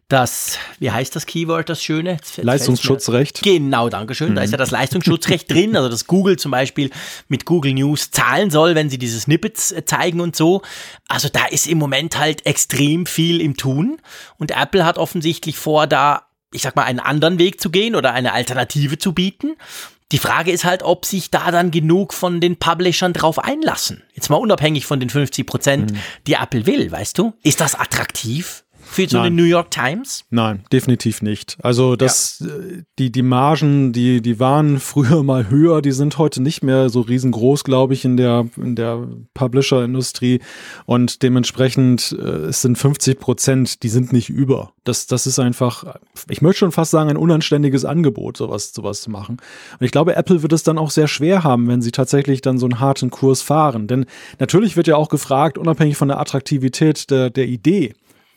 [0.08, 2.18] das, wie heißt das Keyword, das Schöne?
[2.38, 3.41] Leistungsschutzrecht.
[3.41, 4.32] Genau, Dankeschön.
[4.32, 4.36] Mhm.
[4.36, 6.91] Da ist ja das Leistungsschutzrecht drin, also dass Google zum Beispiel
[7.28, 10.62] mit Google News zahlen soll, wenn sie diese Snippets äh, zeigen und so.
[11.08, 13.98] Also da ist im Moment halt extrem viel im Tun
[14.38, 18.13] und Apple hat offensichtlich vor, da, ich sag mal, einen anderen Weg zu gehen oder
[18.13, 19.56] eine Alternative zu bieten.
[20.12, 24.04] Die Frage ist halt, ob sich da dann genug von den Publishern drauf einlassen.
[24.13, 25.98] Jetzt mal unabhängig von den 50 Prozent, mhm.
[26.28, 27.34] die Apple will, weißt du?
[27.41, 28.64] Ist das attraktiv?
[28.88, 29.26] Für so Nein.
[29.26, 30.24] eine New York Times?
[30.30, 31.58] Nein, definitiv nicht.
[31.62, 32.48] Also das, ja.
[32.48, 36.89] Äh, die, die Margen, die, die waren früher mal höher, die sind heute nicht mehr
[36.89, 40.39] so riesengroß, glaube ich, in der, in der Publisher-Industrie.
[40.86, 44.71] Und dementsprechend, äh, es sind 50 Prozent, die sind nicht über.
[44.84, 45.95] Das, das ist einfach,
[46.30, 49.38] ich möchte schon fast sagen, ein unanständiges Angebot, sowas, sowas zu machen.
[49.80, 52.60] Und ich glaube, Apple wird es dann auch sehr schwer haben, wenn sie tatsächlich dann
[52.60, 53.88] so einen harten Kurs fahren.
[53.88, 54.06] Denn
[54.39, 57.93] natürlich wird ja auch gefragt, unabhängig von der Attraktivität der, der Idee,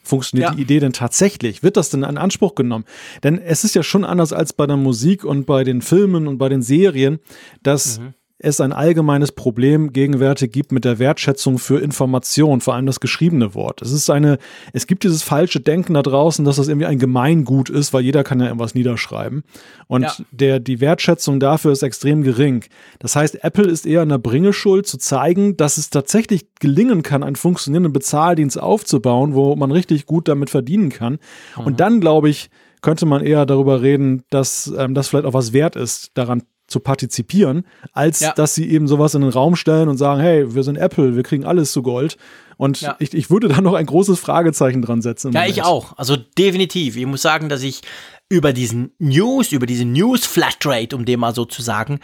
[0.08, 0.54] funktioniert ja.
[0.54, 1.62] die Idee denn tatsächlich?
[1.62, 2.84] Wird das denn in Anspruch genommen?
[3.22, 6.38] Denn es ist ja schon anders als bei der Musik und bei den Filmen und
[6.38, 7.18] bei den Serien,
[7.62, 8.14] dass mhm.
[8.40, 13.54] Es ein allgemeines Problem gegenwärtig gibt mit der Wertschätzung für Information, vor allem das geschriebene
[13.54, 13.82] Wort.
[13.82, 14.38] Es ist eine,
[14.72, 18.22] es gibt dieses falsche Denken da draußen, dass das irgendwie ein Gemeingut ist, weil jeder
[18.22, 19.42] kann ja irgendwas niederschreiben.
[19.88, 20.12] Und ja.
[20.30, 22.64] der, die Wertschätzung dafür ist extrem gering.
[23.00, 27.24] Das heißt, Apple ist eher in der Bringeschuld zu zeigen, dass es tatsächlich gelingen kann,
[27.24, 31.18] einen funktionierenden Bezahldienst aufzubauen, wo man richtig gut damit verdienen kann.
[31.56, 31.64] Mhm.
[31.64, 32.50] Und dann, glaube ich,
[32.82, 36.80] könnte man eher darüber reden, dass ähm, das vielleicht auch was wert ist, daran zu
[36.80, 38.32] partizipieren, als ja.
[38.32, 41.22] dass sie eben sowas in den Raum stellen und sagen, hey, wir sind Apple, wir
[41.24, 42.16] kriegen alles zu Gold.
[42.58, 42.96] Und ja.
[42.98, 45.32] ich, ich würde da noch ein großes Fragezeichen dran setzen.
[45.32, 45.96] Ja, ich auch.
[45.96, 46.96] Also definitiv.
[46.96, 47.80] Ich muss sagen, dass ich
[48.28, 52.00] über diesen News, über diese News Flatrate, um dem mal so zu sagen,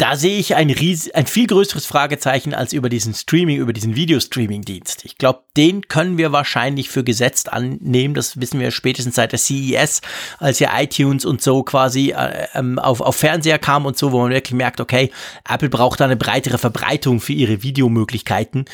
[0.00, 3.96] da sehe ich ein, ries ein viel größeres Fragezeichen als über diesen Streaming, über diesen
[3.96, 5.04] Videostreaming-Dienst.
[5.04, 8.14] Ich glaube, den können wir wahrscheinlich für gesetzt annehmen.
[8.14, 10.00] Das wissen wir spätestens seit der CES,
[10.38, 14.22] als ja iTunes und so quasi äh, ähm, auf, auf Fernseher kam und so, wo
[14.22, 15.10] man wirklich merkt, okay,
[15.46, 18.64] Apple braucht da eine breitere Verbreitung für ihre Videomöglichkeiten.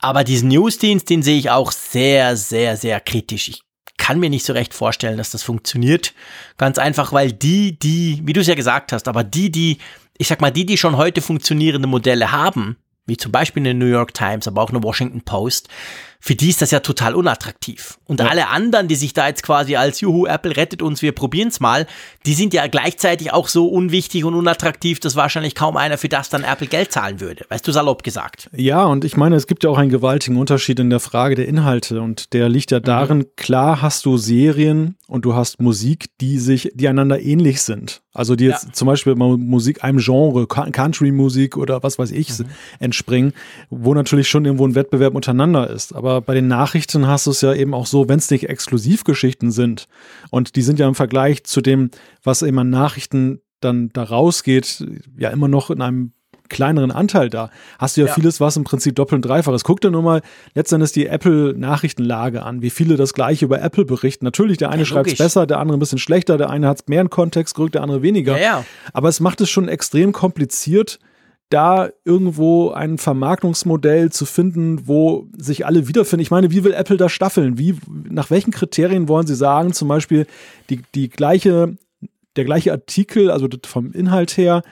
[0.00, 3.48] Aber diesen Newsdienst, den sehe ich auch sehr, sehr, sehr kritisch.
[3.48, 3.62] Ich
[3.98, 6.12] kann mir nicht so recht vorstellen, dass das funktioniert.
[6.58, 9.78] Ganz einfach, weil die, die, wie du es ja gesagt hast, aber die, die
[10.18, 13.86] ich sag mal, die, die schon heute funktionierende Modelle haben, wie zum Beispiel eine New
[13.86, 15.68] York Times, aber auch eine Washington Post,
[16.20, 17.98] für die ist das ja total unattraktiv.
[18.04, 18.26] Und ja.
[18.26, 21.88] alle anderen, die sich da jetzt quasi als Juhu, Apple rettet uns, wir probieren's mal,
[22.26, 26.28] die sind ja gleichzeitig auch so unwichtig und unattraktiv, dass wahrscheinlich kaum einer für das
[26.28, 27.44] dann Apple Geld zahlen würde.
[27.48, 28.48] Weißt du, salopp gesagt.
[28.54, 31.48] Ja, und ich meine, es gibt ja auch einen gewaltigen Unterschied in der Frage der
[31.48, 32.84] Inhalte und der liegt ja mhm.
[32.84, 33.26] darin, mhm.
[33.36, 38.01] klar hast du Serien und du hast Musik, die sich, die einander ähnlich sind.
[38.14, 38.72] Also die jetzt ja.
[38.72, 42.46] zum Beispiel Musik einem Genre, Country-Musik oder was weiß ich, mhm.
[42.78, 43.32] entspringen,
[43.70, 45.94] wo natürlich schon irgendwo ein Wettbewerb untereinander ist.
[45.94, 49.50] Aber bei den Nachrichten hast du es ja eben auch so, wenn es nicht Exklusivgeschichten
[49.50, 49.88] sind
[50.30, 51.90] und die sind ja im Vergleich zu dem,
[52.22, 54.84] was eben an Nachrichten dann da rausgeht,
[55.16, 56.12] ja immer noch in einem
[56.48, 57.50] kleineren Anteil da.
[57.78, 59.64] Hast du ja, ja, vieles, was im Prinzip doppelt und dreifach ist.
[59.64, 60.22] Guck dir nur mal
[60.54, 64.24] letztendlich die Apple-Nachrichtenlage an, wie viele das gleiche über Apple berichten.
[64.24, 66.80] Natürlich, der eine ja, schreibt es besser, der andere ein bisschen schlechter, der eine hat
[66.80, 68.36] es mehr in Kontext gerückt, der andere weniger.
[68.36, 68.64] Ja, ja.
[68.92, 70.98] Aber es macht es schon extrem kompliziert,
[71.52, 76.22] da irgendwo ein Vermarktungsmodell zu finden, wo sich alle wiederfinden.
[76.22, 77.58] Ich meine, wie will Apple da staffeln?
[77.58, 77.76] Wie,
[78.08, 80.26] nach welchen Kriterien wollen sie sagen, zum Beispiel
[80.70, 81.76] die, die gleiche,
[82.36, 84.62] der gleiche Artikel, also vom Inhalt her,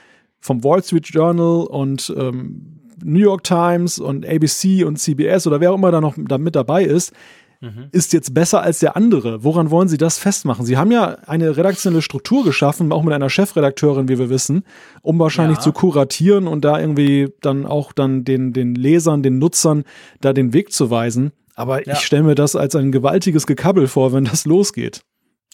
[0.41, 5.71] vom Wall Street Journal und ähm, New York Times und ABC und CBS oder wer
[5.71, 7.13] auch immer da noch da mit dabei ist,
[7.61, 7.87] mhm.
[7.91, 9.43] ist jetzt besser als der andere.
[9.43, 10.65] Woran wollen Sie das festmachen?
[10.65, 14.63] Sie haben ja eine redaktionelle Struktur geschaffen, auch mit einer Chefredakteurin, wie wir wissen,
[15.01, 15.63] um wahrscheinlich ja.
[15.63, 19.83] zu kuratieren und da irgendwie dann auch dann den, den Lesern, den Nutzern
[20.19, 21.31] da den Weg zu weisen.
[21.55, 21.93] Aber ja.
[21.93, 25.01] ich stelle mir das als ein gewaltiges Gekabbel vor, wenn das losgeht.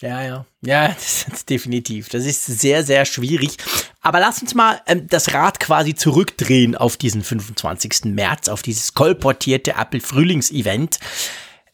[0.00, 0.46] Ja, ja.
[0.62, 2.08] Ja, das ist definitiv.
[2.08, 3.56] Das ist sehr, sehr schwierig.
[4.00, 8.04] Aber lass uns mal ähm, das Rad quasi zurückdrehen auf diesen 25.
[8.06, 10.98] März, auf dieses kolportierte Apple Frühlingsevent.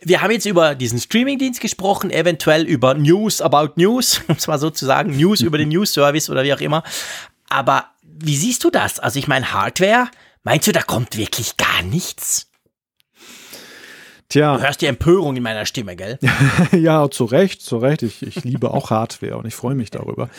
[0.00, 4.58] Wir haben jetzt über diesen Streamingdienst gesprochen, eventuell über News about News, um es mal
[4.58, 6.82] so zu sagen, News über den News Service oder wie auch immer.
[7.48, 9.00] Aber wie siehst du das?
[9.00, 10.08] Also ich meine, Hardware,
[10.42, 12.48] meinst du, da kommt wirklich gar nichts?
[14.30, 14.56] Tja.
[14.56, 16.18] Du hörst die Empörung in meiner Stimme, gell?
[16.72, 18.02] ja, zu Recht, zu Recht.
[18.02, 20.30] Ich, ich liebe auch Hardware und ich freue mich darüber.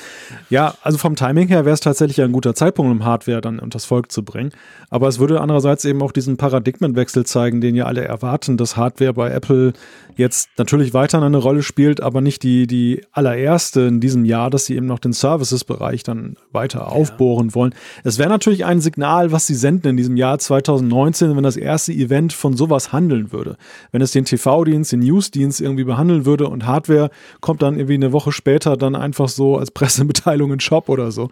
[0.49, 3.85] Ja, also vom Timing her wäre es tatsächlich ein guter Zeitpunkt, um Hardware dann unters
[3.85, 4.51] Volk zu bringen.
[4.89, 9.13] Aber es würde andererseits eben auch diesen Paradigmenwechsel zeigen, den ja alle erwarten, dass Hardware
[9.13, 9.73] bei Apple
[10.17, 14.65] jetzt natürlich weiter eine Rolle spielt, aber nicht die, die allererste in diesem Jahr, dass
[14.65, 16.85] sie eben noch den Services-Bereich dann weiter ja.
[16.85, 17.75] aufbohren wollen.
[18.03, 21.91] Es wäre natürlich ein Signal, was sie senden in diesem Jahr 2019, wenn das erste
[21.91, 23.57] Event von sowas handeln würde
[23.91, 27.09] wenn es den TV-Dienst, den News-Dienst irgendwie behandeln würde und Hardware
[27.41, 31.29] kommt dann irgendwie eine Woche später dann einfach so als Pressemitteilung in Shop oder so.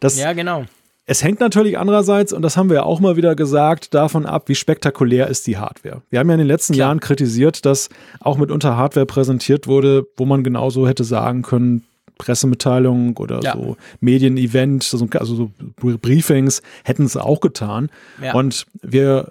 [0.00, 0.64] Das, ja, genau.
[1.08, 4.48] Es hängt natürlich andererseits, und das haben wir ja auch mal wieder gesagt, davon ab,
[4.48, 6.02] wie spektakulär ist die Hardware.
[6.10, 6.88] Wir haben ja in den letzten Klar.
[6.88, 11.84] Jahren kritisiert, dass auch mitunter Hardware präsentiert wurde, wo man genauso hätte sagen können,
[12.18, 13.52] Pressemitteilung oder ja.
[13.52, 17.90] so Medienevent, also, so Briefings hätten es auch getan.
[18.20, 18.34] Ja.
[18.34, 19.30] Und wir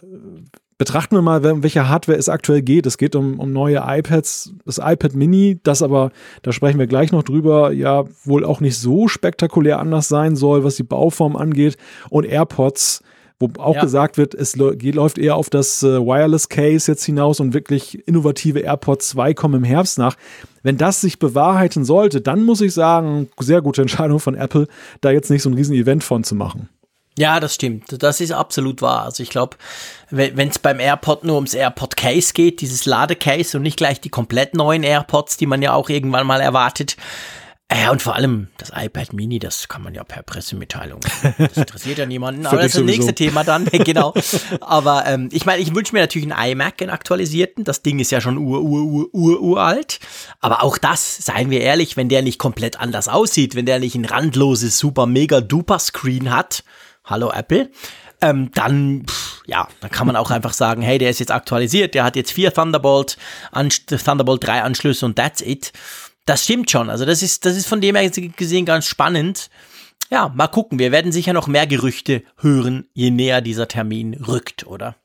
[0.77, 2.85] betrachten wir mal, um welche Hardware es aktuell geht.
[2.85, 6.11] Es geht um, um neue iPads, das iPad Mini, das aber,
[6.41, 10.63] da sprechen wir gleich noch drüber, ja wohl auch nicht so spektakulär anders sein soll,
[10.63, 11.77] was die Bauform angeht.
[12.09, 13.03] Und AirPods,
[13.39, 13.81] wo auch ja.
[13.81, 18.59] gesagt wird, es läuft eher auf das äh, Wireless Case jetzt hinaus und wirklich innovative
[18.59, 20.15] AirPods 2 kommen im Herbst nach.
[20.63, 24.67] Wenn das sich bewahrheiten sollte, dann muss ich sagen, sehr gute Entscheidung von Apple,
[25.01, 26.69] da jetzt nicht so ein riesen Event von zu machen.
[27.17, 28.01] Ja, das stimmt.
[28.03, 29.03] Das ist absolut wahr.
[29.03, 29.57] Also ich glaube,
[30.09, 34.09] wenn es beim AirPod nur ums AirPod Case geht, dieses Ladecase und nicht gleich die
[34.09, 36.97] komplett neuen AirPods, die man ja auch irgendwann mal erwartet,
[37.73, 40.99] Ja, und vor allem das iPad Mini, das kann man ja per Pressemitteilung.
[41.39, 43.65] Das interessiert ja niemanden, aber das ist das nächste Thema dann.
[43.71, 44.13] genau.
[44.61, 47.63] Aber ähm, ich meine, ich wünsche mir natürlich einen iMac, einen aktualisierten.
[47.63, 49.99] Das Ding ist ja schon ur, ur, ur, ur, uralt.
[50.41, 53.95] Aber auch das, seien wir ehrlich, wenn der nicht komplett anders aussieht, wenn der nicht
[53.95, 56.63] ein randloses, super, mega, duper Screen hat,
[57.05, 57.71] hallo Apple,
[58.21, 61.93] ähm, dann, pff, ja, dann kann man auch einfach sagen, hey, der ist jetzt aktualisiert,
[61.93, 63.17] der hat jetzt vier Thunderbolt,
[63.53, 65.71] Thunderbolt 3 Anschlüsse und that's it.
[66.25, 66.89] Das stimmt schon.
[66.89, 69.49] Also das ist, das ist von dem her gesehen ganz spannend.
[70.09, 70.79] Ja, mal gucken.
[70.79, 74.95] Wir werden sicher noch mehr Gerüchte hören, je näher dieser Termin rückt, oder?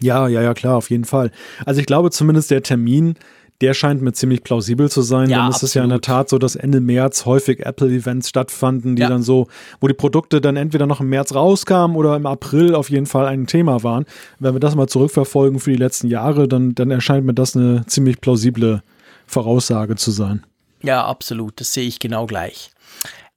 [0.00, 1.30] Ja, ja, ja, klar, auf jeden Fall.
[1.64, 3.14] Also ich glaube zumindest der Termin,
[3.62, 5.30] der scheint mir ziemlich plausibel zu sein.
[5.30, 8.96] Ja, denn es ist ja in der Tat so, dass Ende März häufig Apple-Events stattfanden,
[8.96, 9.08] die ja.
[9.08, 9.46] dann so,
[9.80, 13.26] wo die Produkte dann entweder noch im März rauskamen oder im April auf jeden Fall
[13.26, 14.04] ein Thema waren.
[14.40, 17.86] Wenn wir das mal zurückverfolgen für die letzten Jahre, dann, dann erscheint mir das eine
[17.86, 18.82] ziemlich plausible
[19.26, 20.44] Voraussage zu sein.
[20.82, 21.60] Ja, absolut.
[21.60, 22.72] Das sehe ich genau gleich.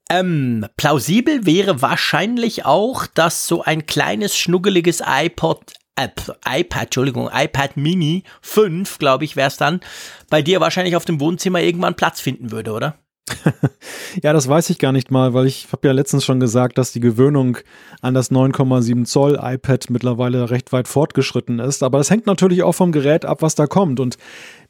[0.09, 8.23] Ähm, plausibel wäre wahrscheinlich auch, dass so ein kleines schnuggeliges iPod IPad, Entschuldigung, iPad Mini
[8.41, 9.79] 5, glaube ich, wäre es dann,
[10.29, 12.95] bei dir wahrscheinlich auf dem Wohnzimmer irgendwann Platz finden würde, oder?
[14.21, 16.91] ja, das weiß ich gar nicht mal, weil ich habe ja letztens schon gesagt, dass
[16.91, 17.58] die Gewöhnung
[18.01, 21.81] an das 9,7 Zoll iPad mittlerweile recht weit fortgeschritten ist.
[21.81, 23.99] Aber das hängt natürlich auch vom Gerät ab, was da kommt.
[23.99, 24.17] Und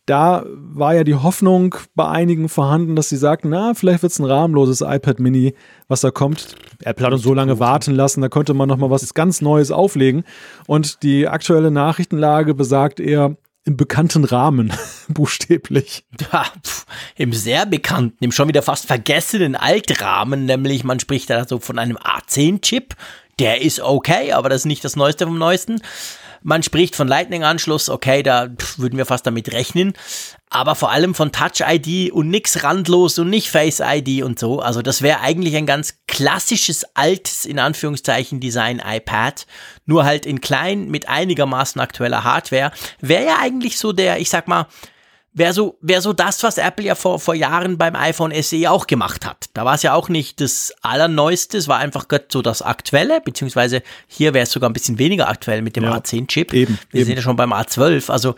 [0.05, 4.19] da war ja die Hoffnung bei einigen vorhanden, dass sie sagten, na, vielleicht wird es
[4.19, 5.55] ein rahmenloses iPad Mini,
[5.87, 6.55] was da kommt.
[6.83, 9.71] Apple hat uns so lange warten lassen, da könnte man noch mal was ganz Neues
[9.71, 10.23] auflegen.
[10.67, 14.71] Und die aktuelle Nachrichtenlage besagt eher im bekannten Rahmen,
[15.07, 16.05] buchstäblich.
[16.31, 21.47] Ja, pf, im sehr bekannten, im schon wieder fast vergessenen Altrahmen, nämlich man spricht da
[21.47, 22.93] so von einem A10-Chip.
[23.39, 25.81] Der ist okay, aber das ist nicht das Neueste vom Neuesten.
[26.47, 29.93] Man spricht von Lightning-Anschluss, okay, da würden wir fast damit rechnen.
[30.51, 34.59] Aber vor allem von Touch-ID und nix randlos und nicht Face-ID und so.
[34.59, 39.47] Also das wäre eigentlich ein ganz klassisches, altes, in Anführungszeichen, Design-iPad.
[39.87, 42.71] Nur halt in klein mit einigermaßen aktueller Hardware.
[43.01, 44.67] Wäre ja eigentlich so der, ich sag mal,
[45.35, 48.87] wäre so, wär so das, was Apple ja vor, vor Jahren beim iPhone SE auch
[48.87, 49.45] gemacht hat.
[49.53, 53.83] Da war es ja auch nicht das Allerneueste, es war einfach so das Aktuelle, beziehungsweise
[54.07, 56.53] hier wäre es sogar ein bisschen weniger aktuell mit dem ja, A10-Chip.
[56.53, 56.79] Eben.
[56.89, 57.07] Wir eben.
[57.07, 58.35] sind ja schon beim A12, also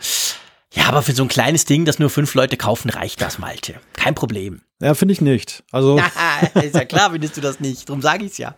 [0.74, 3.76] ja, aber für so ein kleines Ding, das nur fünf Leute kaufen, reicht das, Malte.
[3.94, 4.60] Kein Problem.
[4.80, 5.64] Ja, finde ich nicht.
[5.72, 5.98] Also.
[6.62, 7.88] ist ja klar, findest du das nicht.
[7.88, 8.54] Darum sage ich es ja.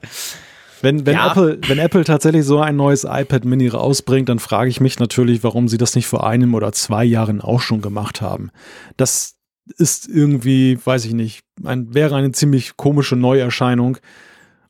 [0.82, 1.30] Wenn, wenn, ja.
[1.30, 5.42] Apple, wenn Apple tatsächlich so ein neues iPad Mini rausbringt, dann frage ich mich natürlich,
[5.44, 8.50] warum sie das nicht vor einem oder zwei Jahren auch schon gemacht haben.
[8.96, 9.36] Das
[9.76, 13.98] ist irgendwie, weiß ich nicht, ein, wäre eine ziemlich komische Neuerscheinung.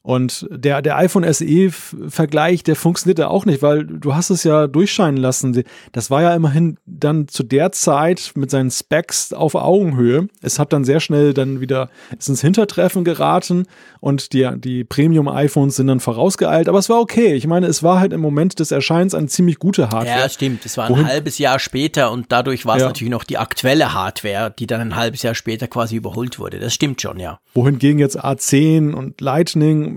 [0.02, 5.18] Und der, der iPhone SE-Vergleich, der funktionierte auch nicht, weil du hast es ja durchscheinen
[5.18, 5.62] lassen.
[5.92, 10.28] Das war ja immerhin dann zu der Zeit mit seinen Specs auf Augenhöhe.
[10.40, 13.66] Es hat dann sehr schnell dann wieder ins Hintertreffen geraten
[14.00, 16.70] und die, die Premium-iPhones sind dann vorausgeeilt.
[16.70, 17.34] Aber es war okay.
[17.34, 20.20] Ich meine, es war halt im Moment des Erscheins eine ziemlich gute Hardware.
[20.20, 20.64] Ja, stimmt.
[20.64, 22.88] Es war ein Wohin halbes Jahr später und dadurch war es ja.
[22.88, 26.58] natürlich noch die aktuelle Hardware, die dann ein halbes Jahr später quasi überholt wurde.
[26.58, 27.38] Das stimmt schon, ja.
[27.52, 29.89] Wohingegen jetzt A10 und Lightning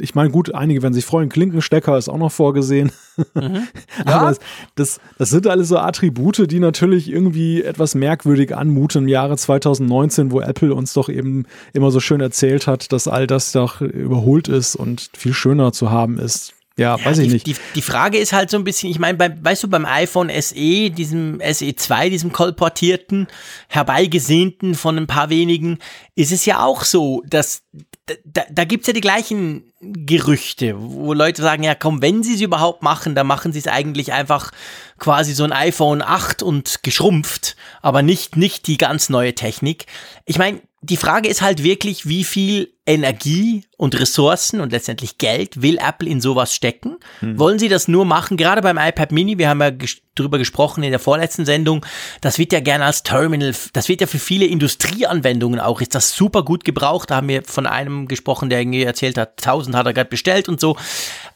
[0.00, 1.28] ich meine, gut, einige werden sich freuen.
[1.28, 2.92] Klinkenstecker ist auch noch vorgesehen.
[3.34, 3.68] Mhm.
[4.06, 4.14] Ja.
[4.16, 4.40] Aber das,
[4.74, 10.30] das, das, sind alles so Attribute, die natürlich irgendwie etwas merkwürdig anmuten im Jahre 2019,
[10.32, 14.48] wo Apple uns doch eben immer so schön erzählt hat, dass all das doch überholt
[14.48, 16.54] ist und viel schöner zu haben ist.
[16.76, 17.46] Ja, ja, weiß ich die, nicht.
[17.46, 20.90] Die, die, Frage ist halt so ein bisschen, ich meine, weißt du, beim iPhone SE,
[20.90, 23.28] diesem SE2, diesem kolportierten,
[23.68, 25.78] herbeigesehnten von ein paar wenigen,
[26.14, 27.62] ist es ja auch so, dass
[28.24, 32.40] da, da gibt's ja die gleichen Gerüchte, wo Leute sagen, ja komm, wenn sie es
[32.40, 34.50] überhaupt machen, dann machen sie es eigentlich einfach
[34.98, 39.86] quasi so ein iPhone 8 und geschrumpft, aber nicht, nicht die ganz neue Technik.
[40.24, 45.62] Ich meine, die Frage ist halt wirklich, wie viel Energie und Ressourcen und letztendlich Geld
[45.62, 46.96] will Apple in sowas stecken?
[47.20, 47.38] Hm.
[47.38, 48.36] Wollen sie das nur machen?
[48.36, 51.86] Gerade beim iPad Mini, wir haben ja ges drüber gesprochen in der vorletzten Sendung,
[52.20, 56.14] das wird ja gerne als Terminal, das wird ja für viele Industrieanwendungen auch, ist das
[56.14, 57.10] super gut gebraucht.
[57.10, 60.48] Da haben wir von einem gesprochen, der irgendwie erzählt hat, 1000 hat er gerade bestellt
[60.48, 60.76] und so.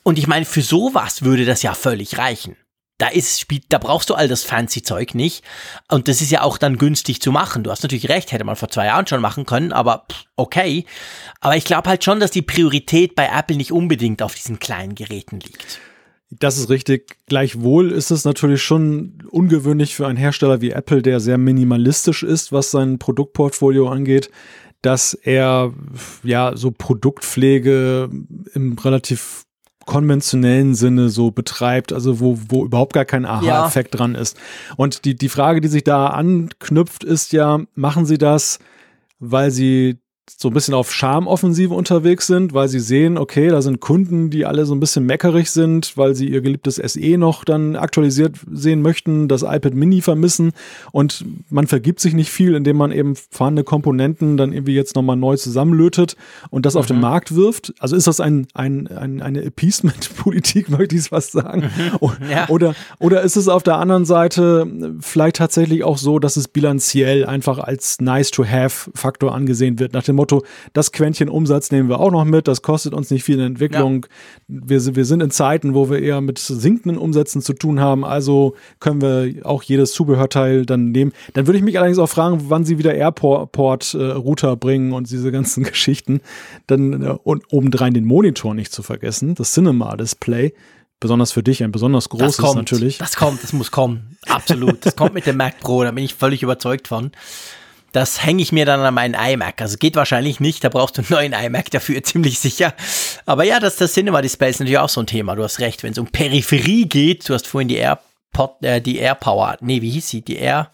[0.03, 2.57] Und ich meine, für sowas würde das ja völlig reichen
[2.99, 5.45] da ist, da brauchst du all das fancy Zeug nicht.
[5.91, 7.63] Und das ist ja auch dann günstig zu machen.
[7.63, 10.07] Du hast natürlich recht, hätte man vor zwei Jahren schon machen können, aber
[10.37, 10.87] okay.
[11.41, 14.95] Aber ich glaube halt schon, dass die Priorität bei Apple nicht unbedingt auf diesen kleinen
[14.95, 15.81] Geräten liegt.
[16.31, 17.17] Das ist richtig.
[17.27, 22.51] Gleichwohl ist es natürlich schon ungewöhnlich für einen Hersteller wie Apple, der sehr minimalistisch ist,
[22.51, 24.31] was sein Produktportfolio angeht,
[24.83, 25.73] dass er
[26.25, 28.11] ja so Produktpflege
[28.55, 29.46] im relativ
[29.87, 33.99] konventionellen Sinne so betreibt, also wo, wo überhaupt gar kein Aha-Effekt ja.
[33.99, 34.37] dran ist.
[34.77, 38.59] Und die, die Frage, die sich da anknüpft, ist ja, machen Sie das,
[39.18, 43.81] weil Sie so ein bisschen auf Charmoffensive unterwegs sind, weil sie sehen, okay, da sind
[43.81, 47.77] Kunden, die alle so ein bisschen meckerig sind, weil sie ihr geliebtes SE noch dann
[47.77, 50.53] aktualisiert sehen möchten, das iPad Mini vermissen
[50.93, 55.17] und man vergibt sich nicht viel, indem man eben vorhandene Komponenten dann irgendwie jetzt nochmal
[55.17, 56.17] neu zusammenlötet
[56.51, 56.81] und das mhm.
[56.81, 57.03] auf den mhm.
[57.03, 57.75] Markt wirft.
[57.79, 61.71] Also ist das ein, ein, ein eine Appeasement-Politik, möchte ich es fast sagen.
[62.01, 62.31] Mhm.
[62.31, 62.49] Ja.
[62.49, 64.67] Oder, oder ist es auf der anderen Seite
[65.01, 70.43] vielleicht tatsächlich auch so, dass es bilanziell einfach als nice-to-have-Faktor angesehen wird, nach dem Motto,
[70.73, 74.07] das Quäntchen Umsatz nehmen wir auch noch mit, das kostet uns nicht viel in Entwicklung.
[74.49, 74.59] Ja.
[74.67, 78.55] Wir, wir sind in Zeiten, wo wir eher mit sinkenden Umsätzen zu tun haben, also
[78.81, 81.13] können wir auch jedes Zubehörteil dann nehmen.
[81.35, 85.65] Dann würde ich mich allerdings auch fragen, wann sie wieder Airport-Router bringen und diese ganzen
[85.65, 86.21] Geschichten.
[86.67, 90.53] Dann, äh, und obendrein den Monitor nicht zu vergessen, das Cinema-Display
[91.01, 92.99] besonders für dich ein besonders großes das kommt, natürlich.
[92.99, 94.17] Das kommt, das muss kommen.
[94.27, 94.85] Absolut.
[94.85, 97.13] Das kommt mit dem Mac Pro, da bin ich völlig überzeugt von.
[97.97, 99.63] Das hänge ich mir dann an meinen iMac.
[99.63, 102.75] Also geht wahrscheinlich nicht, da brauchst du einen neuen iMac dafür, ziemlich sicher.
[103.25, 105.35] Aber ja, das, das Cinema-Display ist natürlich auch so ein Thema.
[105.35, 108.99] Du hast recht, wenn es um Peripherie geht, du hast vorhin die AirPod, äh, die
[108.99, 110.21] AirPower, nee, wie hieß sie?
[110.21, 110.73] Die Air,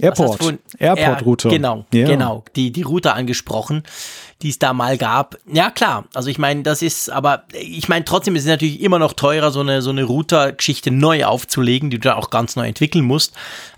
[0.00, 0.60] Airport.
[0.78, 1.48] Airport-Router.
[1.48, 2.06] Genau, ja.
[2.06, 2.44] genau.
[2.54, 3.82] Die, die Router angesprochen,
[4.42, 5.36] die es da mal gab.
[5.52, 6.04] Ja, klar.
[6.14, 9.50] Also ich meine, das ist, aber ich meine, trotzdem ist es natürlich immer noch teurer,
[9.50, 13.34] so eine, so eine Router-Geschichte neu aufzulegen, die du da auch ganz neu entwickeln musst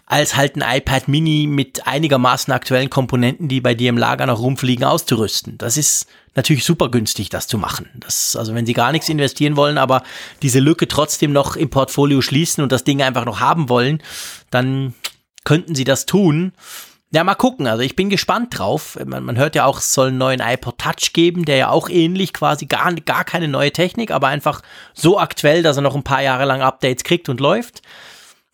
[0.06, 4.38] als halt ein iPad Mini mit einigermaßen aktuellen Komponenten, die bei dir im Lager noch
[4.38, 5.58] rumfliegen, auszurüsten.
[5.58, 7.90] Das ist natürlich super günstig, das zu machen.
[7.94, 10.04] Das, also wenn sie gar nichts investieren wollen, aber
[10.42, 14.00] diese Lücke trotzdem noch im Portfolio schließen und das Ding einfach noch haben wollen,
[14.50, 14.94] dann
[15.44, 16.52] könnten sie das tun.
[17.10, 17.66] Ja, mal gucken.
[17.66, 18.96] Also ich bin gespannt drauf.
[19.04, 21.88] Man, man, hört ja auch, es soll einen neuen iPod Touch geben, der ja auch
[21.88, 24.62] ähnlich quasi gar, gar keine neue Technik, aber einfach
[24.94, 27.82] so aktuell, dass er noch ein paar Jahre lang Updates kriegt und läuft.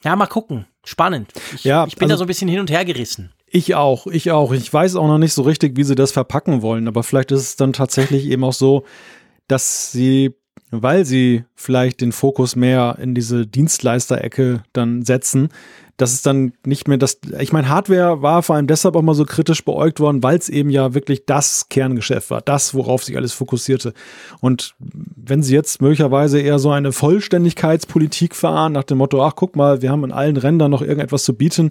[0.02, 0.66] Ja, mal gucken.
[0.84, 1.32] Spannend.
[1.54, 3.32] Ich, ja, ich bin also, da so ein bisschen hin und her gerissen.
[3.46, 4.52] Ich auch, ich auch.
[4.52, 7.40] Ich weiß auch noch nicht so richtig, wie sie das verpacken wollen, aber vielleicht ist
[7.40, 8.84] es dann tatsächlich eben auch so,
[9.46, 10.34] dass sie,
[10.72, 15.50] weil sie vielleicht den Fokus mehr in diese Dienstleisterecke dann setzen,
[15.98, 17.20] das ist dann nicht mehr das.
[17.38, 20.48] Ich meine, Hardware war vor allem deshalb auch mal so kritisch beäugt worden, weil es
[20.48, 23.92] eben ja wirklich das Kerngeschäft war, das, worauf sich alles fokussierte.
[24.40, 29.54] Und wenn sie jetzt möglicherweise eher so eine Vollständigkeitspolitik fahren, nach dem Motto, ach guck
[29.54, 31.70] mal, wir haben in allen Rändern noch irgendetwas zu bieten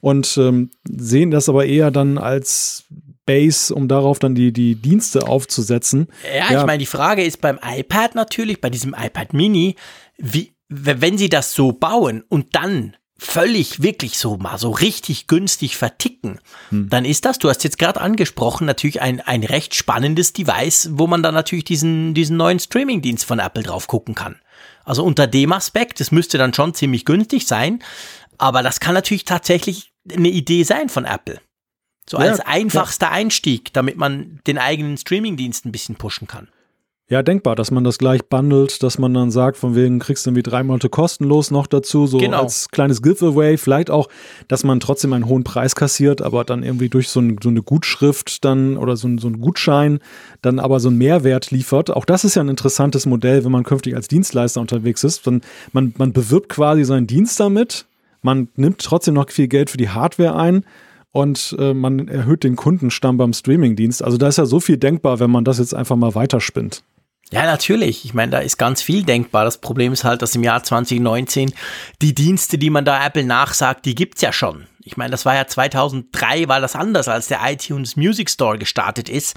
[0.00, 2.84] und ähm, sehen das aber eher dann als
[3.26, 6.08] Base, um darauf dann die, die Dienste aufzusetzen.
[6.24, 6.60] Ja, ja.
[6.60, 9.76] ich meine, die Frage ist beim iPad natürlich, bei diesem iPad Mini,
[10.16, 15.76] wie, wenn sie das so bauen und dann völlig wirklich so mal so richtig günstig
[15.76, 16.88] verticken, hm.
[16.90, 21.06] dann ist das, du hast jetzt gerade angesprochen, natürlich ein, ein recht spannendes Device, wo
[21.06, 24.36] man dann natürlich diesen, diesen neuen Streaming-Dienst von Apple drauf gucken kann.
[24.84, 27.82] Also unter dem Aspekt, das müsste dann schon ziemlich günstig sein,
[28.38, 31.40] aber das kann natürlich tatsächlich eine Idee sein von Apple.
[32.08, 33.12] So ja, als einfachster ja.
[33.12, 36.48] Einstieg, damit man den eigenen Streaming-Dienst ein bisschen pushen kann.
[37.08, 40.30] Ja, denkbar, dass man das gleich bundelt, dass man dann sagt, von wegen kriegst du
[40.30, 42.42] irgendwie drei Monate kostenlos noch dazu, so genau.
[42.42, 43.58] als kleines Giveaway.
[43.58, 44.08] Vielleicht auch,
[44.48, 47.62] dass man trotzdem einen hohen Preis kassiert, aber dann irgendwie durch so, ein, so eine
[47.62, 50.00] Gutschrift dann oder so, ein, so einen Gutschein
[50.42, 51.90] dann aber so einen Mehrwert liefert.
[51.90, 55.28] Auch das ist ja ein interessantes Modell, wenn man künftig als Dienstleister unterwegs ist.
[55.28, 55.42] Dann,
[55.72, 57.86] man, man bewirbt quasi seinen Dienst damit,
[58.22, 60.64] man nimmt trotzdem noch viel Geld für die Hardware ein
[61.16, 64.04] und äh, man erhöht den Kundenstamm beim Streamingdienst.
[64.04, 66.82] Also da ist ja so viel denkbar, wenn man das jetzt einfach mal weiterspinnt.
[67.32, 68.04] Ja, natürlich.
[68.04, 69.46] Ich meine, da ist ganz viel denkbar.
[69.46, 71.54] Das Problem ist halt, dass im Jahr 2019
[72.02, 74.66] die Dienste, die man da Apple nachsagt, die gibt's ja schon.
[74.84, 79.08] Ich meine, das war ja 2003, war das anders, als der iTunes Music Store gestartet
[79.08, 79.36] ist.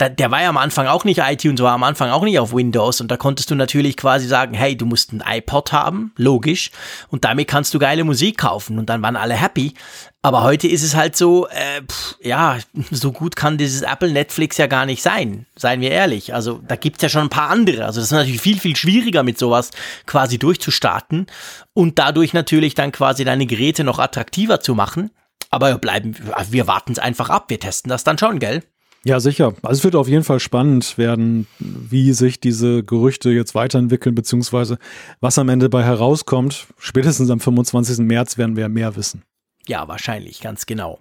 [0.00, 2.54] Da, der war ja am Anfang auch nicht iTunes, war am Anfang auch nicht auf
[2.54, 6.70] Windows und da konntest du natürlich quasi sagen, hey, du musst ein iPod haben, logisch,
[7.08, 9.74] und damit kannst du geile Musik kaufen und dann waren alle happy.
[10.22, 12.56] Aber heute ist es halt so, äh, pff, ja,
[12.90, 16.32] so gut kann dieses Apple Netflix ja gar nicht sein, seien wir ehrlich.
[16.32, 17.84] Also da gibt's ja schon ein paar andere.
[17.84, 19.70] Also das ist natürlich viel, viel schwieriger mit sowas
[20.06, 21.26] quasi durchzustarten
[21.74, 25.10] und dadurch natürlich dann quasi deine Geräte noch attraktiver zu machen.
[25.50, 26.14] Aber bleiben,
[26.50, 28.62] wir warten es einfach ab, wir testen das dann schon, gell?
[29.04, 29.54] Ja, sicher.
[29.62, 34.76] Also es wird auf jeden Fall spannend werden, wie sich diese Gerüchte jetzt weiterentwickeln, beziehungsweise
[35.20, 36.66] was am Ende bei herauskommt.
[36.78, 37.98] Spätestens am 25.
[38.06, 39.22] März werden wir mehr wissen.
[39.68, 40.98] Ja, wahrscheinlich, ganz genau.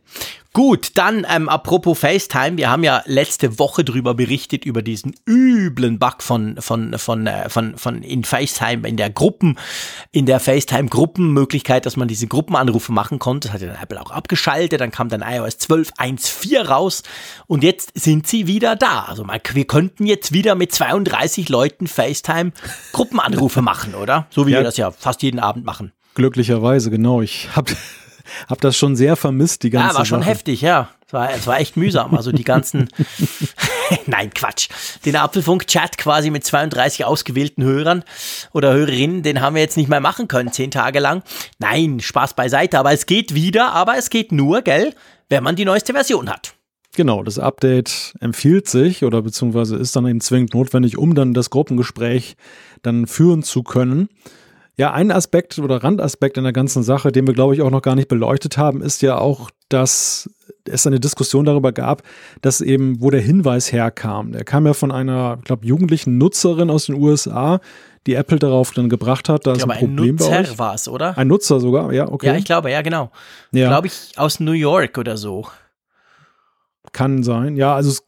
[0.51, 5.99] Gut, dann ähm, apropos FaceTime, wir haben ja letzte Woche drüber berichtet, über diesen üblen
[5.99, 9.57] Bug von, von, von, äh, von, von in FaceTime, in der Gruppen,
[10.11, 13.47] in der FaceTime-Gruppenmöglichkeit, dass man diese Gruppenanrufe machen konnte.
[13.47, 17.03] Das hat ja dann Apple auch abgeschaltet, dann kam dann iOS 12.1.4 raus
[17.45, 19.03] und jetzt sind sie wieder da.
[19.03, 24.27] Also mal, wir könnten jetzt wieder mit 32 Leuten FaceTime-Gruppenanrufe machen, oder?
[24.31, 24.59] So wie ja.
[24.59, 25.93] wir das ja fast jeden Abend machen.
[26.15, 27.21] Glücklicherweise, genau.
[27.21, 27.71] Ich habe
[28.47, 29.93] habe das schon sehr vermisst, die ganze Zeit.
[29.93, 30.29] Ja, war schon Sache.
[30.31, 30.89] heftig, ja.
[31.07, 32.13] Es war, es war echt mühsam.
[32.15, 32.87] Also die ganzen,
[34.05, 34.69] nein, Quatsch.
[35.05, 38.03] Den Apfelfunk-Chat quasi mit 32 ausgewählten Hörern
[38.53, 41.23] oder Hörerinnen, den haben wir jetzt nicht mehr machen können, zehn Tage lang.
[41.57, 42.77] Nein, Spaß beiseite.
[42.77, 44.93] Aber es geht wieder, aber es geht nur, gell,
[45.29, 46.53] wenn man die neueste Version hat.
[46.95, 51.49] Genau, das Update empfiehlt sich oder beziehungsweise ist dann eben zwingend notwendig, um dann das
[51.49, 52.35] Gruppengespräch
[52.81, 54.09] dann führen zu können.
[54.79, 57.81] Ja, ein Aspekt oder Randaspekt in der ganzen Sache, den wir, glaube ich, auch noch
[57.81, 60.29] gar nicht beleuchtet haben, ist ja auch, dass
[60.63, 62.01] es eine Diskussion darüber gab,
[62.41, 64.31] dass eben, wo der Hinweis herkam.
[64.31, 67.59] Der kam ja von einer, ich glaube, jugendlichen Nutzerin aus den USA,
[68.07, 71.17] die Apple darauf dann gebracht hat, da ist ein Problem ein Nutzer war es, oder?
[71.17, 72.27] Ein Nutzer sogar, ja, okay.
[72.27, 73.11] Ja, ich glaube, ja, genau.
[73.51, 73.67] Ja.
[73.67, 75.45] Glaube ich, aus New York oder so.
[76.93, 77.57] Kann sein.
[77.57, 78.05] Ja, also es,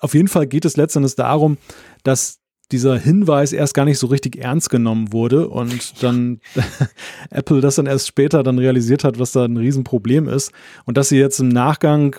[0.00, 1.58] auf jeden Fall geht es letztendlich darum,
[2.04, 2.38] dass
[2.72, 6.40] dieser Hinweis erst gar nicht so richtig ernst genommen wurde und dann
[7.30, 10.52] Apple das dann erst später dann realisiert hat, was da ein Riesenproblem ist
[10.84, 12.16] und dass sie jetzt im Nachgang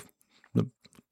[0.54, 0.68] eine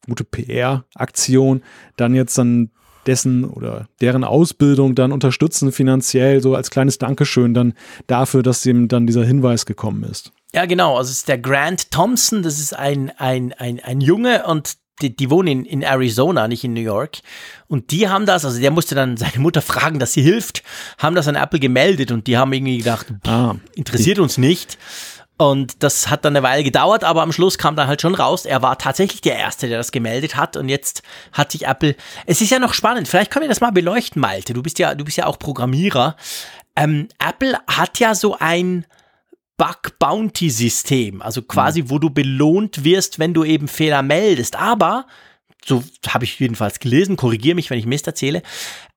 [0.07, 1.63] gute PR-Aktion
[1.97, 2.71] dann jetzt dann
[3.05, 7.73] dessen oder deren Ausbildung dann unterstützen finanziell so als kleines Dankeschön dann
[8.07, 10.31] dafür, dass ihm dann dieser Hinweis gekommen ist.
[10.53, 10.97] Ja, genau.
[10.97, 12.41] Also es ist der Grant Thompson.
[12.41, 16.63] Das ist ein, ein, ein, ein Junge und die, die wohnen in, in Arizona, nicht
[16.63, 17.19] in New York.
[17.67, 20.63] Und die haben das, also der musste dann seine Mutter fragen, dass sie hilft,
[20.97, 24.77] haben das an Apple gemeldet und die haben irgendwie gedacht, ah, interessiert uns nicht.
[25.37, 28.45] Und das hat dann eine Weile gedauert, aber am Schluss kam dann halt schon raus,
[28.45, 30.55] er war tatsächlich der Erste, der das gemeldet hat.
[30.55, 31.95] Und jetzt hat sich Apple.
[32.25, 34.53] Es ist ja noch spannend, vielleicht können wir das mal beleuchten, Malte.
[34.53, 36.15] Du bist ja, du bist ja auch Programmierer.
[36.77, 38.85] Ähm, Apple hat ja so ein
[39.57, 41.89] Bug-Bounty-System, also quasi, mhm.
[41.89, 44.55] wo du belohnt wirst, wenn du eben Fehler meldest.
[44.55, 45.07] Aber,
[45.65, 48.41] so habe ich jedenfalls gelesen, korrigiere mich, wenn ich Mist erzähle,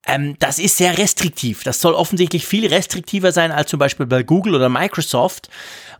[0.05, 1.63] ähm, das ist sehr restriktiv.
[1.63, 5.49] Das soll offensichtlich viel restriktiver sein als zum Beispiel bei Google oder Microsoft.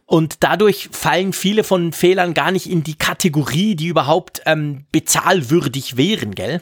[0.05, 5.97] Und dadurch fallen viele von Fehlern gar nicht in die Kategorie, die überhaupt ähm, bezahlwürdig
[5.97, 6.61] wären, gell?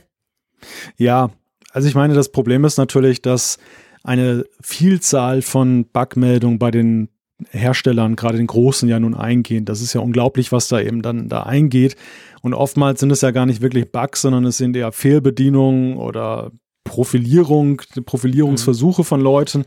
[0.97, 1.29] Ja,
[1.71, 3.57] also ich meine, das Problem ist natürlich, dass
[4.03, 7.09] eine Vielzahl von Bugmeldungen bei den
[7.51, 9.65] Herstellern, gerade den großen, ja nun eingehen.
[9.65, 11.95] Das ist ja unglaublich, was da eben dann da eingeht.
[12.41, 16.51] Und oftmals sind es ja gar nicht wirklich Bugs, sondern es sind eher Fehlbedienungen oder
[16.83, 19.65] Profilierung, Profilierungsversuche von Leuten.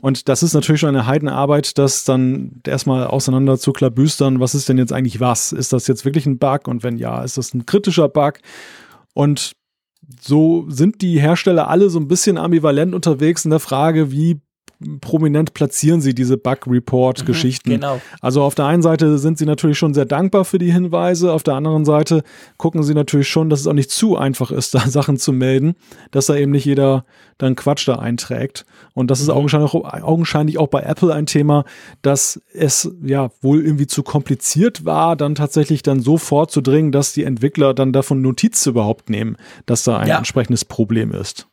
[0.00, 4.40] Und das ist natürlich schon eine Heidenarbeit, das dann erstmal auseinander zu klabüstern.
[4.40, 5.52] Was ist denn jetzt eigentlich was?
[5.52, 6.66] Ist das jetzt wirklich ein Bug?
[6.66, 8.38] Und wenn ja, ist das ein kritischer Bug?
[9.14, 9.52] Und
[10.20, 14.40] so sind die Hersteller alle so ein bisschen ambivalent unterwegs in der Frage, wie
[15.00, 17.70] prominent platzieren sie diese Bug-Report-Geschichten.
[17.70, 18.00] Mhm, genau.
[18.20, 21.42] Also auf der einen Seite sind sie natürlich schon sehr dankbar für die Hinweise, auf
[21.42, 22.22] der anderen Seite
[22.56, 25.74] gucken sie natürlich schon, dass es auch nicht zu einfach ist, da Sachen zu melden,
[26.10, 27.04] dass da eben nicht jeder
[27.38, 28.64] dann Quatsch da einträgt.
[28.94, 29.34] Und das ist mhm.
[29.34, 31.64] augenscheinlich, augenscheinlich auch bei Apple ein Thema,
[32.02, 37.24] dass es ja wohl irgendwie zu kompliziert war, dann tatsächlich dann so vorzudringen, dass die
[37.24, 40.18] Entwickler dann davon Notiz überhaupt nehmen, dass da ein ja.
[40.18, 41.48] entsprechendes Problem ist.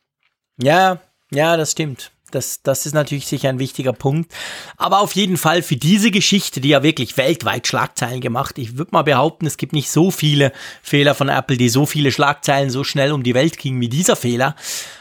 [0.62, 1.00] Ja,
[1.32, 2.12] ja, das stimmt.
[2.32, 4.32] Das, das ist natürlich sicher ein wichtiger Punkt.
[4.78, 8.58] Aber auf jeden Fall für diese Geschichte, die ja wirklich weltweit Schlagzeilen gemacht.
[8.58, 10.52] Ich würde mal behaupten, es gibt nicht so viele
[10.82, 14.16] Fehler von Apple, die so viele Schlagzeilen so schnell um die Welt gingen wie dieser
[14.16, 14.56] Fehler.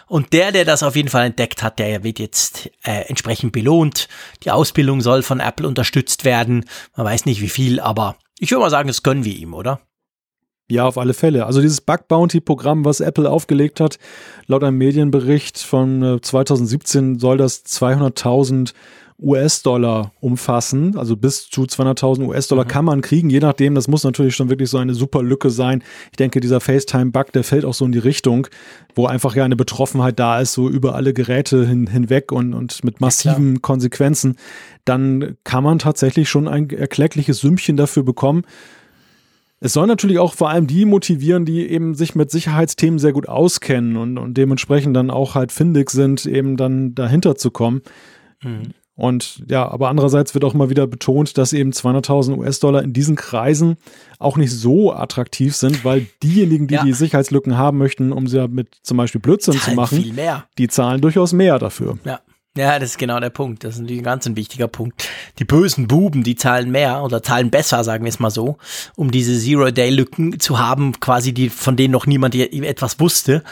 [0.07, 4.09] Und der, der das auf jeden Fall entdeckt hat, der wird jetzt äh, entsprechend belohnt.
[4.43, 6.65] Die Ausbildung soll von Apple unterstützt werden.
[6.97, 9.81] Man weiß nicht wie viel, aber ich würde mal sagen, das gönnen wir ihm, oder?
[10.71, 11.47] Ja, auf alle Fälle.
[11.47, 13.99] Also dieses Bug Bounty Programm, was Apple aufgelegt hat,
[14.47, 18.75] laut einem Medienbericht von 2017 äh, soll das 200.000
[19.21, 20.97] US-Dollar umfassen.
[20.97, 22.69] Also bis zu 200.000 US-Dollar mhm.
[22.69, 23.75] kann man kriegen, je nachdem.
[23.75, 25.83] Das muss natürlich schon wirklich so eine super Lücke sein.
[26.11, 28.47] Ich denke, dieser FaceTime-Bug, der fällt auch so in die Richtung,
[28.95, 32.85] wo einfach ja eine Betroffenheit da ist, so über alle Geräte hin, hinweg und, und
[32.85, 34.37] mit massiven ja, Konsequenzen.
[34.85, 38.45] Dann kann man tatsächlich schon ein erkleckliches Sümmchen dafür bekommen.
[39.61, 43.29] Es soll natürlich auch vor allem die motivieren, die eben sich mit Sicherheitsthemen sehr gut
[43.29, 47.83] auskennen und, und dementsprechend dann auch halt findig sind, eben dann dahinter zu kommen.
[48.43, 48.75] Mhm.
[48.95, 53.15] Und ja, aber andererseits wird auch mal wieder betont, dass eben 200.000 US-Dollar in diesen
[53.15, 53.77] Kreisen
[54.19, 56.85] auch nicht so attraktiv sind, weil diejenigen, die ja.
[56.85, 60.19] die Sicherheitslücken haben möchten, um sie mit zum Beispiel Blödsinn zahlen zu machen,
[60.59, 61.97] die zahlen durchaus mehr dafür.
[62.05, 62.19] Ja.
[62.57, 63.63] Ja, das ist genau der Punkt.
[63.63, 65.09] Das ist natürlich ein ganz ein wichtiger Punkt.
[65.39, 68.59] Die bösen Buben, die zahlen mehr oder zahlen besser, sagen wir es mal so,
[68.97, 73.45] um diese Zero-Day-Lücken zu haben, quasi die, von denen noch niemand etwas wusste.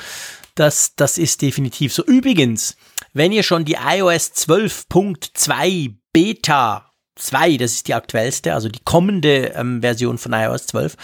[0.57, 2.05] Das, das ist definitiv so.
[2.05, 2.77] Übrigens,
[3.13, 9.53] wenn ihr schon die iOS 12.2 Beta 2, das ist die aktuellste, also die kommende
[9.55, 10.97] ähm, Version von iOS 12,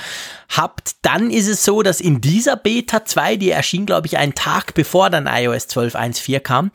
[0.51, 4.35] habt, dann ist es so, dass in dieser Beta 2, die erschien, glaube ich, einen
[4.35, 6.71] Tag bevor dann iOS 12.1.4 kam,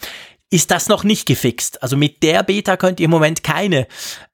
[0.50, 1.84] ist das noch nicht gefixt.
[1.84, 3.88] Also mit der Beta könnt ihr im Moment keine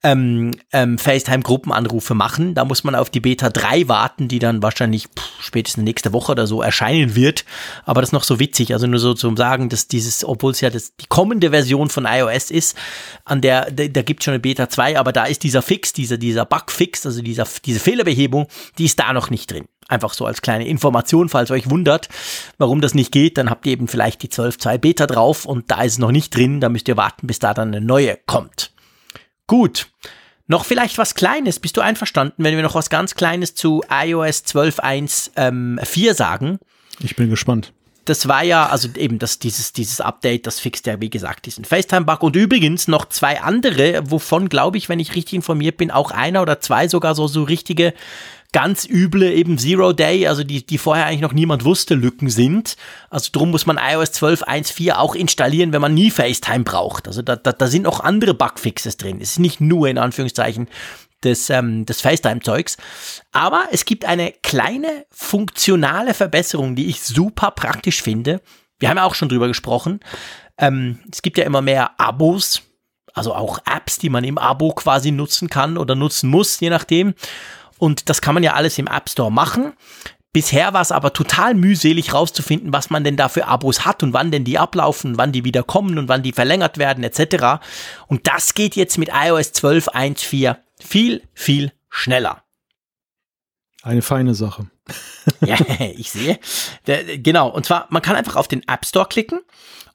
[0.04, 2.54] ähm, ähm, FaceTime-Gruppenanrufe machen.
[2.56, 6.34] Da muss man auf die Beta 3 warten, die dann wahrscheinlich pff, spätestens nächste Woche
[6.34, 7.46] oder so erscheinen wird.
[7.86, 8.74] Aber das ist noch so witzig.
[8.74, 12.06] Also nur so zum Sagen, dass dieses, obwohl es ja das, die kommende Version von
[12.06, 12.78] iOS ist,
[13.24, 15.94] an der, da, da gibt es schon eine Beta 2, aber da ist dieser Fix,
[15.94, 18.48] dieser, dieser Bugfix, also dieser, diese Fehlerbehebung,
[18.78, 19.66] die ist da noch nicht drin.
[19.88, 22.10] Einfach so als kleine Information, falls euch wundert,
[22.58, 25.82] warum das nicht geht, dann habt ihr eben vielleicht die 12.2 Beta drauf und da
[25.82, 28.73] ist es noch nicht drin, da müsst ihr warten, bis da dann eine neue kommt.
[29.48, 29.88] Gut.
[30.48, 31.60] Noch vielleicht was Kleines.
[31.60, 36.60] Bist du einverstanden, wenn wir noch was ganz Kleines zu iOS 12.1.4 ähm, sagen?
[37.00, 37.72] Ich bin gespannt.
[38.06, 41.64] Das war ja, also eben das, dieses, dieses Update, das fixt ja, wie gesagt, diesen
[41.64, 42.22] FaceTime-Bug.
[42.22, 46.42] Und übrigens noch zwei andere, wovon, glaube ich, wenn ich richtig informiert bin, auch einer
[46.42, 47.94] oder zwei sogar so, so richtige
[48.54, 52.78] ganz üble eben Zero Day, also die, die vorher eigentlich noch niemand wusste, Lücken sind.
[53.10, 57.08] Also drum muss man iOS 12.1.4 auch installieren, wenn man nie FaceTime braucht.
[57.08, 59.20] Also da, da, da sind auch andere Bugfixes drin.
[59.20, 60.70] Es ist nicht nur in Anführungszeichen
[61.24, 62.78] des, ähm, des FaceTime-Zeugs.
[63.32, 68.42] Aber es gibt eine kleine funktionale Verbesserung, die ich super praktisch finde.
[68.80, 70.00] Wir haben ja auch schon drüber gesprochen.
[70.58, 72.62] Ähm, es gibt ja immer mehr Abos,
[73.14, 77.14] also auch Apps, die man im Abo quasi nutzen kann oder nutzen muss, je nachdem.
[77.84, 79.74] Und das kann man ja alles im App Store machen.
[80.32, 84.14] Bisher war es aber total mühselig rauszufinden, was man denn da für Abos hat und
[84.14, 87.62] wann denn die ablaufen, wann die wieder kommen und wann die verlängert werden etc.
[88.08, 92.42] Und das geht jetzt mit iOS 12.1.4 viel, viel schneller.
[93.82, 94.68] Eine feine Sache.
[95.42, 95.58] ja,
[95.98, 96.40] ich sehe.
[97.18, 97.50] Genau.
[97.50, 99.42] Und zwar, man kann einfach auf den App Store klicken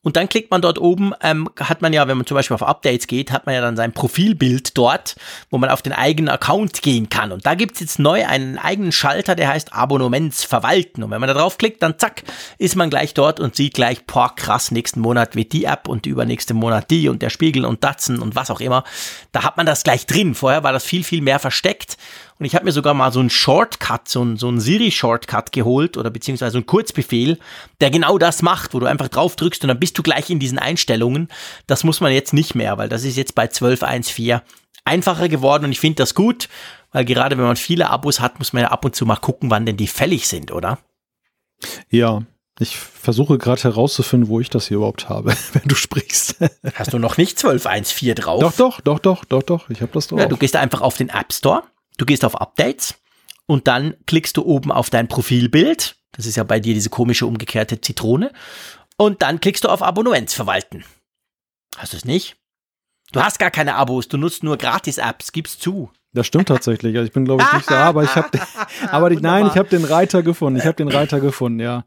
[0.02, 2.62] und dann klickt man dort oben, ähm, hat man ja, wenn man zum Beispiel auf
[2.62, 5.16] Updates geht, hat man ja dann sein Profilbild dort,
[5.50, 7.32] wo man auf den eigenen Account gehen kann.
[7.32, 11.02] Und da gibt's jetzt neu einen eigenen Schalter, der heißt Abonnements verwalten.
[11.02, 12.22] Und wenn man da draufklickt, dann zack,
[12.58, 16.06] ist man gleich dort und sieht gleich, boah, krass, nächsten Monat wird die App und
[16.06, 18.84] übernächsten Monat die und der Spiegel und Datsen und was auch immer.
[19.32, 20.36] Da hat man das gleich drin.
[20.36, 21.98] Vorher war das viel, viel mehr versteckt.
[22.38, 25.96] Und ich habe mir sogar mal so einen Shortcut, so einen, so einen Siri-Shortcut geholt
[25.96, 27.38] oder beziehungsweise einen Kurzbefehl,
[27.80, 30.38] der genau das macht, wo du einfach drauf drückst und dann bist du gleich in
[30.38, 31.28] diesen Einstellungen.
[31.66, 34.42] Das muss man jetzt nicht mehr, weil das ist jetzt bei 12.1.4
[34.84, 36.48] einfacher geworden und ich finde das gut,
[36.92, 39.50] weil gerade wenn man viele Abos hat, muss man ja ab und zu mal gucken,
[39.50, 40.78] wann denn die fällig sind, oder?
[41.90, 42.22] Ja,
[42.60, 46.36] ich versuche gerade herauszufinden, wo ich das hier überhaupt habe, wenn du sprichst.
[46.74, 48.40] Hast du noch nicht 12.1.4 drauf?
[48.40, 49.70] Doch, doch, doch, doch, doch, doch.
[49.70, 50.20] Ich habe das drauf.
[50.20, 51.64] Ja, du gehst einfach auf den App Store
[51.98, 52.94] Du gehst auf Updates
[53.46, 55.96] und dann klickst du oben auf dein Profilbild.
[56.12, 58.32] Das ist ja bei dir diese komische umgekehrte Zitrone.
[58.96, 60.84] Und dann klickst du auf Abonnements verwalten.
[61.76, 62.36] Hast du es nicht?
[63.12, 65.90] Du hast gar keine Abos, du nutzt nur Gratis-Apps, gib's zu.
[66.12, 66.96] Das stimmt tatsächlich.
[66.96, 68.28] Also ich bin glaube ich nicht da, aber ich habe,
[68.90, 70.58] aber die, nein, ich habe den Reiter gefunden.
[70.58, 71.84] Ich habe den Reiter gefunden, ja.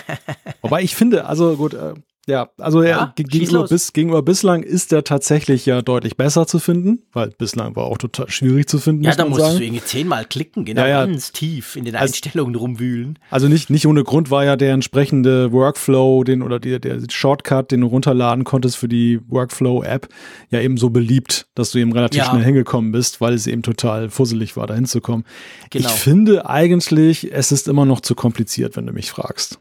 [0.62, 1.94] Wobei ich finde, also gut, äh,
[2.26, 6.58] ja, also ja, er, gegenüber, bis, gegenüber bislang ist er tatsächlich ja deutlich besser zu
[6.58, 9.04] finden, weil bislang war auch total schwierig zu finden.
[9.04, 9.58] Ja, da musst sagen.
[9.58, 11.06] du irgendwie zehnmal klicken, genau, ja, ja.
[11.06, 13.18] ganz tief in den also, Einstellungen rumwühlen.
[13.30, 17.70] Also nicht, nicht ohne Grund war ja der entsprechende Workflow, den oder die, der Shortcut,
[17.70, 20.08] den du runterladen konntest für die Workflow-App,
[20.50, 22.30] ja eben so beliebt, dass du eben relativ ja.
[22.30, 25.26] schnell hingekommen bist, weil es eben total fusselig war, da hinzukommen.
[25.70, 25.88] Genau.
[25.88, 29.58] Ich finde eigentlich, es ist immer noch zu kompliziert, wenn du mich fragst.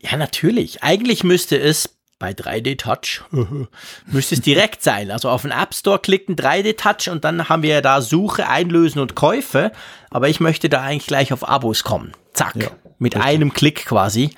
[0.00, 0.82] Ja, natürlich.
[0.82, 3.22] Eigentlich müsste es bei 3D Touch
[4.06, 5.10] müsste es direkt sein.
[5.10, 9.00] Also auf den App Store klicken, 3D Touch und dann haben wir da Suche, Einlösen
[9.00, 9.72] und Käufe.
[10.10, 12.12] Aber ich möchte da eigentlich gleich auf Abos kommen.
[12.34, 12.56] Zack.
[12.56, 13.28] Ja, mit richtig.
[13.28, 14.34] einem Klick quasi.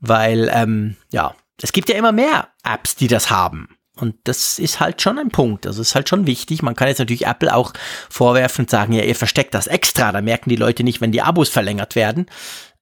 [0.00, 3.68] Weil, ähm, ja, es gibt ja immer mehr Apps, die das haben.
[3.94, 5.66] Und das ist halt schon ein Punkt.
[5.66, 6.62] Also ist halt schon wichtig.
[6.62, 7.72] Man kann jetzt natürlich Apple auch
[8.08, 10.10] vorwerfen und sagen, ja, ihr versteckt das extra.
[10.10, 12.26] Da merken die Leute nicht, wenn die Abos verlängert werden.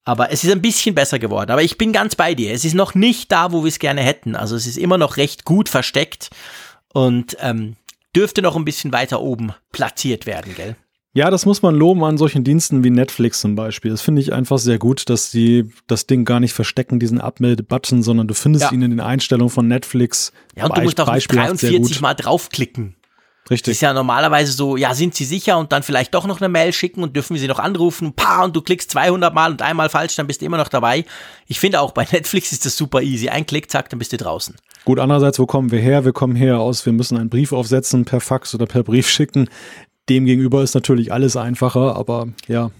[0.05, 1.51] Aber es ist ein bisschen besser geworden.
[1.51, 2.53] Aber ich bin ganz bei dir.
[2.53, 4.35] Es ist noch nicht da, wo wir es gerne hätten.
[4.35, 6.31] Also es ist immer noch recht gut versteckt
[6.93, 7.77] und ähm,
[8.17, 10.77] dürfte noch ein bisschen weiter oben platziert werden, gell?
[11.13, 13.91] Ja, das muss man loben an solchen Diensten wie Netflix zum Beispiel.
[13.91, 18.05] Das finde ich einfach sehr gut, dass die das Ding gar nicht verstecken, diesen Abmelde-Button,
[18.05, 18.73] sondern du findest ja.
[18.73, 20.33] ihn in den Einstellungen von Netflix.
[20.55, 22.95] Ja, und du musst auch nicht 43 Mal draufklicken.
[23.51, 23.73] Richtig.
[23.73, 26.73] ist ja normalerweise so, ja, sind Sie sicher und dann vielleicht doch noch eine Mail
[26.73, 29.89] schicken und dürfen wir Sie noch anrufen, pa, und du klickst 200 Mal und einmal
[29.89, 31.05] falsch, dann bist du immer noch dabei.
[31.47, 33.29] Ich finde auch bei Netflix ist das super easy.
[33.29, 34.55] Ein Klick, zack, dann bist du draußen.
[34.85, 36.05] Gut, andererseits, wo kommen wir her?
[36.05, 39.49] Wir kommen her aus, wir müssen einen Brief aufsetzen, per Fax oder per Brief schicken.
[40.09, 42.71] Demgegenüber ist natürlich alles einfacher, aber ja.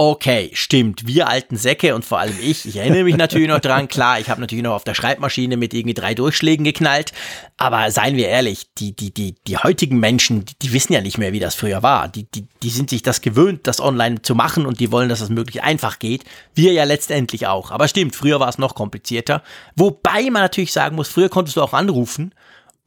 [0.00, 1.08] Okay, stimmt.
[1.08, 3.88] Wir alten Säcke und vor allem ich, ich erinnere mich natürlich noch dran.
[3.88, 7.12] Klar, ich habe natürlich noch auf der Schreibmaschine mit irgendwie drei Durchschlägen geknallt.
[7.56, 11.18] Aber seien wir ehrlich, die, die, die, die heutigen Menschen, die, die wissen ja nicht
[11.18, 12.06] mehr, wie das früher war.
[12.06, 15.18] Die, die, die sind sich das gewöhnt, das online zu machen und die wollen, dass
[15.18, 16.22] das möglichst einfach geht.
[16.54, 17.72] Wir ja letztendlich auch.
[17.72, 19.42] Aber stimmt, früher war es noch komplizierter.
[19.74, 22.32] Wobei man natürlich sagen muss, früher konntest du auch anrufen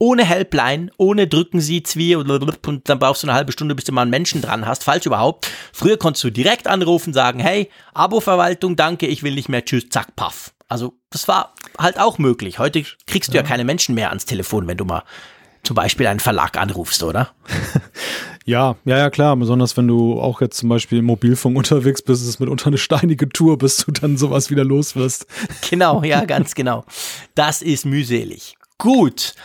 [0.01, 3.91] ohne Helpline, ohne drücken Sie Zwie und dann brauchst du eine halbe Stunde, bis du
[3.91, 5.47] mal einen Menschen dran hast, falls überhaupt.
[5.71, 10.15] Früher konntest du direkt anrufen, sagen, hey, Abo-Verwaltung, danke, ich will nicht mehr, tschüss, zack,
[10.15, 10.53] paff.
[10.67, 12.57] Also das war halt auch möglich.
[12.57, 15.03] Heute kriegst du ja, ja keine Menschen mehr ans Telefon, wenn du mal
[15.61, 17.29] zum Beispiel einen Verlag anrufst, oder?
[18.43, 19.35] Ja, ja, ja, klar.
[19.35, 22.79] Besonders wenn du auch jetzt zum Beispiel im Mobilfunk unterwegs bist, ist es mitunter eine
[22.79, 25.27] steinige Tour, bis du dann sowas wieder los wirst.
[25.69, 26.83] Genau, ja, ganz genau.
[27.35, 28.55] Das ist mühselig.
[28.79, 29.35] Gut.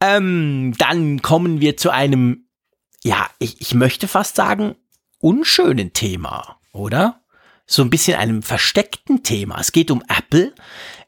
[0.00, 2.48] Ähm, dann kommen wir zu einem,
[3.02, 4.76] ja, ich, ich möchte fast sagen,
[5.18, 7.20] unschönen Thema, oder?
[7.66, 9.60] So ein bisschen einem versteckten Thema.
[9.60, 10.54] Es geht um Apple.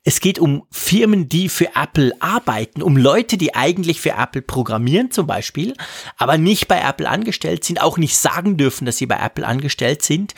[0.02, 5.10] Es geht um Firmen, die für Apple arbeiten, um Leute, die eigentlich für Apple programmieren
[5.10, 5.74] zum Beispiel,
[6.16, 10.02] aber nicht bei Apple angestellt sind, auch nicht sagen dürfen, dass sie bei Apple angestellt
[10.02, 10.34] sind,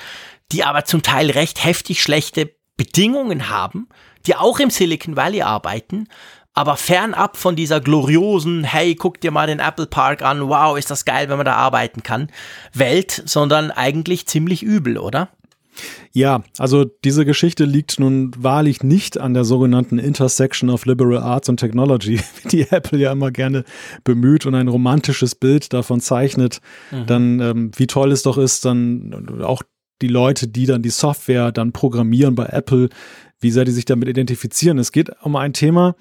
[0.50, 3.88] die aber zum Teil recht heftig schlechte Bedingungen haben,
[4.26, 6.08] die auch im Silicon Valley arbeiten
[6.54, 10.90] aber fernab von dieser gloriosen, hey, guck dir mal den Apple Park an, wow, ist
[10.90, 12.28] das geil, wenn man da arbeiten kann,
[12.74, 15.30] Welt, sondern eigentlich ziemlich übel, oder?
[16.12, 21.48] Ja, also diese Geschichte liegt nun wahrlich nicht an der sogenannten Intersection of Liberal Arts
[21.48, 22.20] and Technology,
[22.52, 23.64] die Apple ja immer gerne
[24.04, 27.06] bemüht und ein romantisches Bild davon zeichnet, mhm.
[27.06, 29.62] dann ähm, wie toll es doch ist, dann auch
[30.02, 32.90] die Leute, die dann die Software dann programmieren bei Apple,
[33.40, 34.78] wie sehr die sich damit identifizieren.
[34.78, 35.94] Es geht um ein Thema,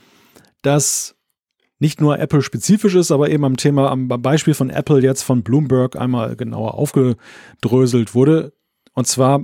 [0.62, 1.16] das
[1.80, 5.96] nicht nur Apple-spezifisch ist, aber eben am Thema, am Beispiel von Apple jetzt von Bloomberg
[5.96, 8.54] einmal genauer aufgedröselt wurde.
[8.94, 9.42] Und zwar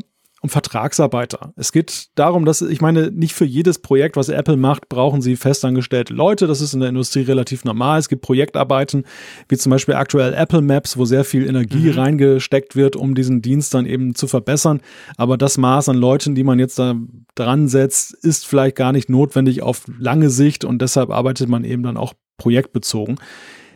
[0.47, 1.53] um Vertragsarbeiter.
[1.57, 5.35] Es geht darum, dass ich meine, nicht für jedes Projekt, was Apple macht, brauchen sie
[5.35, 6.47] festangestellte Leute.
[6.47, 7.99] Das ist in der Industrie relativ normal.
[7.99, 9.03] Es gibt Projektarbeiten,
[9.49, 11.99] wie zum Beispiel aktuell Apple Maps, wo sehr viel Energie mhm.
[11.99, 14.79] reingesteckt wird, um diesen Dienst dann eben zu verbessern.
[15.17, 16.95] Aber das Maß an Leuten, die man jetzt da
[17.35, 21.83] dran setzt, ist vielleicht gar nicht notwendig auf lange Sicht und deshalb arbeitet man eben
[21.83, 23.19] dann auch projektbezogen.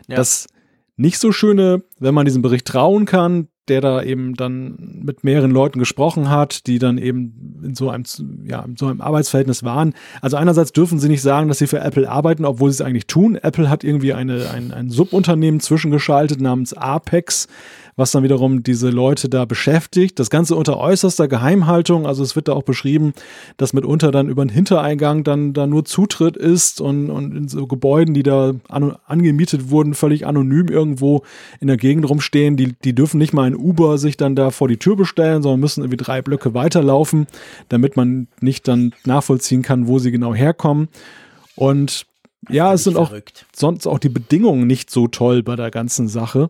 [0.08, 0.16] Ja.
[0.16, 0.48] Das
[0.96, 5.50] nicht so schöne, wenn man diesem Bericht trauen kann, der da eben dann mit mehreren
[5.50, 8.04] Leuten gesprochen hat, die dann eben in so einem,
[8.46, 9.94] ja, in so einem Arbeitsverhältnis waren.
[10.20, 13.08] Also einerseits dürfen sie nicht sagen, dass sie für Apple arbeiten, obwohl sie es eigentlich
[13.08, 13.36] tun.
[13.36, 17.48] Apple hat irgendwie eine, ein, ein Subunternehmen zwischengeschaltet namens Apex,
[17.96, 20.20] was dann wiederum diese Leute da beschäftigt.
[20.20, 22.06] Das Ganze unter äußerster Geheimhaltung.
[22.06, 23.14] Also es wird da auch beschrieben,
[23.58, 27.68] dass mitunter dann über den Hintereingang dann da nur Zutritt ist und, und in so
[27.68, 31.24] Gebäuden, die da an, angemietet wurden, völlig anonym irgendwo
[31.60, 32.58] in der Gegend rumstehen.
[32.58, 35.60] Die, die dürfen nicht mal ein Uber sich dann da vor die Tür bestellen, sondern
[35.60, 37.28] müssen irgendwie drei Blöcke weiterlaufen,
[37.70, 40.90] damit man nicht dann nachvollziehen kann, wo sie genau herkommen.
[41.56, 42.06] Und
[42.50, 43.46] ja, es sind verrückt.
[43.48, 46.50] auch sonst auch die Bedingungen nicht so toll bei der ganzen Sache.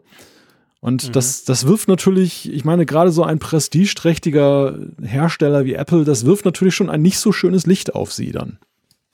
[0.80, 1.12] Und mhm.
[1.12, 6.46] das, das wirft natürlich, ich meine, gerade so ein prestigeträchtiger Hersteller wie Apple, das wirft
[6.46, 8.58] natürlich schon ein nicht so schönes Licht auf sie dann.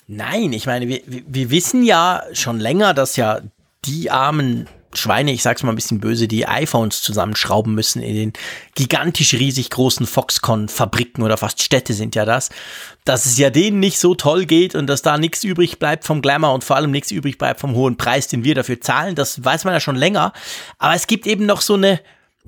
[0.07, 3.41] Nein, ich meine, wir, wir wissen ja schon länger, dass ja
[3.83, 4.67] die armen
[4.97, 8.33] Schweine, ich sag's mal ein bisschen böse, die iPhones zusammenschrauben müssen in den
[8.75, 12.49] gigantisch riesig großen Foxconn-Fabriken oder fast Städte sind ja das,
[13.05, 16.21] dass es ja denen nicht so toll geht und dass da nichts übrig bleibt vom
[16.21, 19.43] Glamour und vor allem nichts übrig bleibt vom hohen Preis, den wir dafür zahlen, das
[19.43, 20.33] weiß man ja schon länger.
[20.77, 21.99] Aber es gibt eben noch so eine,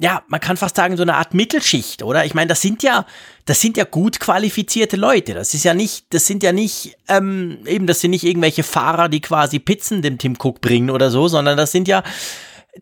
[0.01, 2.25] ja, man kann fast sagen, so eine Art Mittelschicht, oder?
[2.25, 3.05] Ich meine, das sind ja,
[3.45, 5.33] das sind ja gut qualifizierte Leute.
[5.33, 9.09] Das ist ja nicht, das sind ja nicht, ähm, eben, das sind nicht irgendwelche Fahrer,
[9.09, 12.03] die quasi Pizzen dem Tim Cook bringen oder so, sondern das sind ja,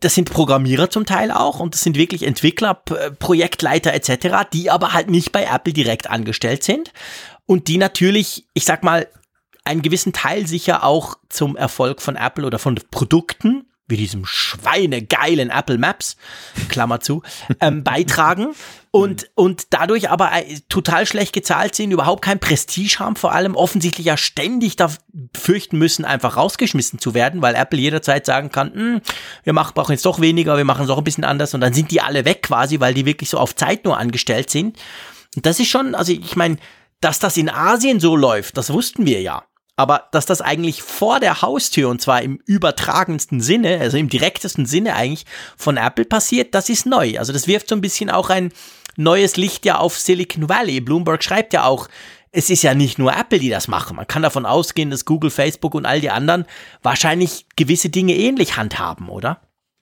[0.00, 4.92] das sind Programmierer zum Teil auch und das sind wirklich Entwickler, Projektleiter etc., die aber
[4.92, 6.92] halt nicht bei Apple direkt angestellt sind
[7.46, 9.08] und die natürlich, ich sag mal,
[9.64, 15.50] einen gewissen Teil sicher auch zum Erfolg von Apple oder von Produkten wie diesem schweinegeilen
[15.50, 16.16] Apple Maps,
[16.68, 17.22] Klammer zu,
[17.60, 18.54] ähm, beitragen
[18.90, 23.56] und, und dadurch aber äh, total schlecht gezahlt sind, überhaupt kein Prestige haben, vor allem
[23.56, 24.90] offensichtlich ja ständig da
[25.36, 29.00] fürchten müssen, einfach rausgeschmissen zu werden, weil Apple jederzeit sagen kann, hm,
[29.44, 31.72] wir machen, brauchen jetzt doch weniger, wir machen es auch ein bisschen anders und dann
[31.72, 34.78] sind die alle weg quasi, weil die wirklich so auf Zeit nur angestellt sind.
[35.34, 36.58] Und das ist schon, also ich meine,
[37.00, 39.44] dass das in Asien so läuft, das wussten wir ja.
[39.78, 44.66] Aber dass das eigentlich vor der Haustür und zwar im übertragendsten Sinne, also im direktesten
[44.66, 45.24] Sinne eigentlich
[45.56, 47.16] von Apple passiert, das ist neu.
[47.16, 48.52] Also das wirft so ein bisschen auch ein
[48.96, 50.80] neues Licht ja auf Silicon Valley.
[50.80, 51.86] Bloomberg schreibt ja auch,
[52.32, 53.94] es ist ja nicht nur Apple, die das machen.
[53.94, 56.44] Man kann davon ausgehen, dass Google, Facebook und all die anderen
[56.82, 59.40] wahrscheinlich gewisse Dinge ähnlich handhaben, oder?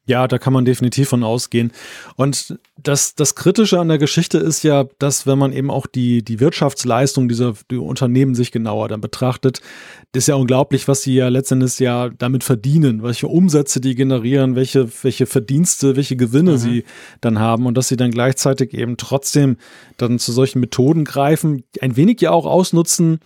[0.09, 1.72] Ja, da kann man definitiv von ausgehen.
[2.14, 6.22] Und das, das Kritische an der Geschichte ist ja, dass wenn man eben auch die,
[6.22, 9.61] die Wirtschaftsleistung dieser die Unternehmen sich genauer dann betrachtet,
[10.12, 14.54] das ist ja unglaublich, was sie ja letztendlich ja damit verdienen, welche Umsätze die generieren,
[14.54, 16.59] welche, welche Verdienste, welche Gewinne mhm.
[16.59, 16.84] sie
[17.20, 19.57] dann haben und dass sie dann gleichzeitig eben trotzdem
[19.96, 23.18] dann zu solchen Methoden greifen, ein wenig ja auch ausnutzen,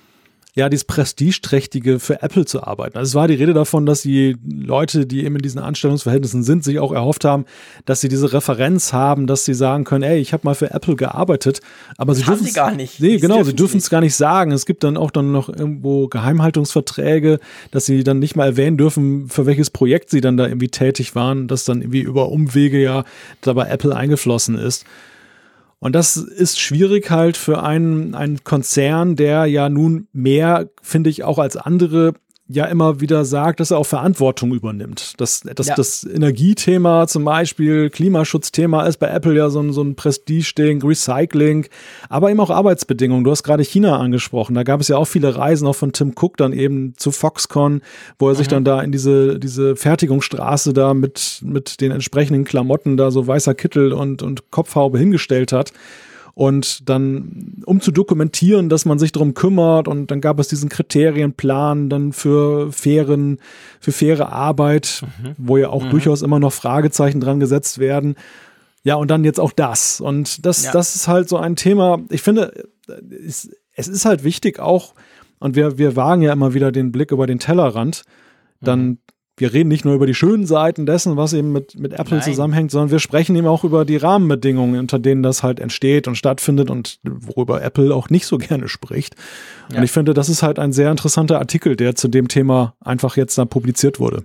[0.54, 2.98] ja, dieses Prestigeträchtige für Apple zu arbeiten.
[2.98, 6.64] Also es war die Rede davon, dass die Leute, die eben in diesen Anstellungsverhältnissen sind,
[6.64, 7.44] sich auch erhofft haben,
[7.84, 10.96] dass sie diese Referenz haben, dass sie sagen können, ey, ich habe mal für Apple
[10.96, 11.60] gearbeitet,
[11.96, 13.00] aber sie dürfen es gar nicht.
[13.00, 14.50] Nee, das genau, sie dürfen es gar nicht sagen.
[14.50, 17.38] Es gibt dann auch dann noch irgendwo Geheimhaltungsverträge,
[17.70, 21.14] dass sie dann nicht mal erwähnen dürfen, für welches Projekt sie dann da irgendwie tätig
[21.14, 23.04] waren, das dann irgendwie über Umwege ja
[23.40, 24.84] dabei Apple eingeflossen ist.
[25.80, 31.24] Und das ist schwierig halt für einen, einen Konzern, der ja nun mehr, finde ich,
[31.24, 32.12] auch als andere
[32.52, 35.14] ja immer wieder sagt, dass er auch Verantwortung übernimmt.
[35.20, 35.74] Dass, dass ja.
[35.76, 41.66] das Energiethema zum Beispiel, Klimaschutzthema ist bei Apple ja so ein, so ein Prestige-Ding, Recycling,
[42.08, 43.22] aber eben auch Arbeitsbedingungen.
[43.22, 44.54] Du hast gerade China angesprochen.
[44.54, 47.82] Da gab es ja auch viele Reisen, auch von Tim Cook dann eben zu Foxconn,
[48.18, 48.38] wo er mhm.
[48.38, 53.26] sich dann da in diese, diese Fertigungsstraße da mit, mit den entsprechenden Klamotten da so
[53.26, 55.72] weißer Kittel und, und Kopfhaube hingestellt hat
[56.40, 60.70] und dann, um zu dokumentieren, dass man sich darum kümmert und dann gab es diesen
[60.70, 63.40] Kriterienplan dann für fairen,
[63.78, 65.34] für faire Arbeit, mhm.
[65.36, 65.90] wo ja auch mhm.
[65.90, 68.14] durchaus immer noch Fragezeichen dran gesetzt werden.
[68.84, 70.00] Ja, und dann jetzt auch das.
[70.00, 70.72] Und das, ja.
[70.72, 71.98] das ist halt so ein Thema.
[72.08, 72.70] Ich finde,
[73.10, 74.94] es, es ist halt wichtig auch,
[75.40, 78.04] und wir, wir wagen ja immer wieder den Blick über den Tellerrand,
[78.62, 78.98] dann mhm
[79.40, 82.22] wir reden nicht nur über die schönen Seiten dessen, was eben mit, mit Apple Nein.
[82.22, 86.16] zusammenhängt, sondern wir sprechen eben auch über die Rahmenbedingungen, unter denen das halt entsteht und
[86.16, 89.14] stattfindet und worüber Apple auch nicht so gerne spricht.
[89.70, 89.78] Ja.
[89.78, 93.16] Und ich finde, das ist halt ein sehr interessanter Artikel, der zu dem Thema einfach
[93.16, 94.22] jetzt dann publiziert wurde.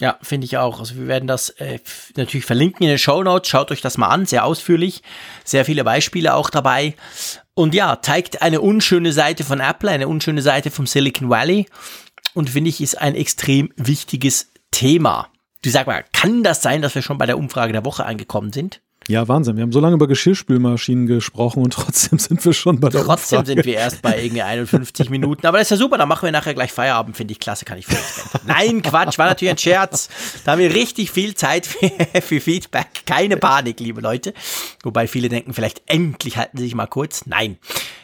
[0.00, 0.78] Ja, finde ich auch.
[0.78, 1.80] Also wir werden das äh,
[2.16, 3.48] natürlich verlinken in den Show Notes.
[3.48, 5.02] Schaut euch das mal an, sehr ausführlich,
[5.44, 6.94] sehr viele Beispiele auch dabei.
[7.54, 11.66] Und ja, zeigt eine unschöne Seite von Apple, eine unschöne Seite vom Silicon Valley.
[12.34, 15.28] Und finde ich, ist ein extrem wichtiges Thema.
[15.62, 18.52] Du sag mal, kann das sein, dass wir schon bei der Umfrage der Woche angekommen
[18.52, 18.80] sind?
[19.08, 19.56] Ja, Wahnsinn.
[19.56, 23.38] Wir haben so lange über Geschirrspülmaschinen gesprochen und trotzdem sind wir schon bei der Trotzdem
[23.38, 23.56] Umfrage.
[23.56, 25.46] sind wir erst bei irgendwie 51 Minuten.
[25.46, 27.78] Aber das ist ja super, dann machen wir nachher gleich Feierabend, finde ich klasse, kann
[27.78, 27.86] ich.
[28.46, 30.10] Nein, Quatsch, war natürlich ein Scherz.
[30.44, 31.90] Da haben wir richtig viel Zeit für,
[32.20, 32.86] für Feedback.
[33.06, 34.34] Keine Panik, liebe Leute.
[34.82, 37.24] Wobei viele denken, vielleicht endlich halten sie sich mal kurz.
[37.24, 37.56] Nein.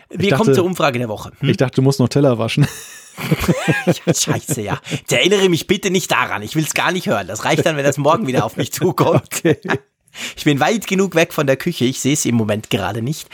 [0.08, 1.32] Wir dachte, kommen zur Umfrage der Woche.
[1.38, 1.50] Hm?
[1.50, 2.66] Ich dachte, du musst noch Teller waschen.
[4.06, 4.80] Scheiße, ja.
[4.90, 6.42] Jetzt erinnere mich bitte nicht daran.
[6.42, 7.26] Ich will es gar nicht hören.
[7.26, 9.14] Das reicht dann, wenn das morgen wieder auf mich zukommt.
[9.44, 9.58] Okay.
[10.36, 11.84] Ich bin weit genug weg von der Küche.
[11.84, 13.28] Ich sehe es im Moment gerade nicht.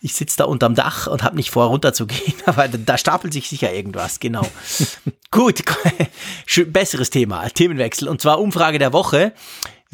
[0.00, 2.34] Ich sitze da unterm Dach und habe nicht vor, runterzugehen.
[2.46, 4.20] Aber da stapelt sich sicher irgendwas.
[4.20, 4.46] Genau.
[5.30, 5.62] Gut.
[6.68, 7.48] Besseres Thema.
[7.50, 8.08] Themenwechsel.
[8.08, 9.32] Und zwar Umfrage der Woche.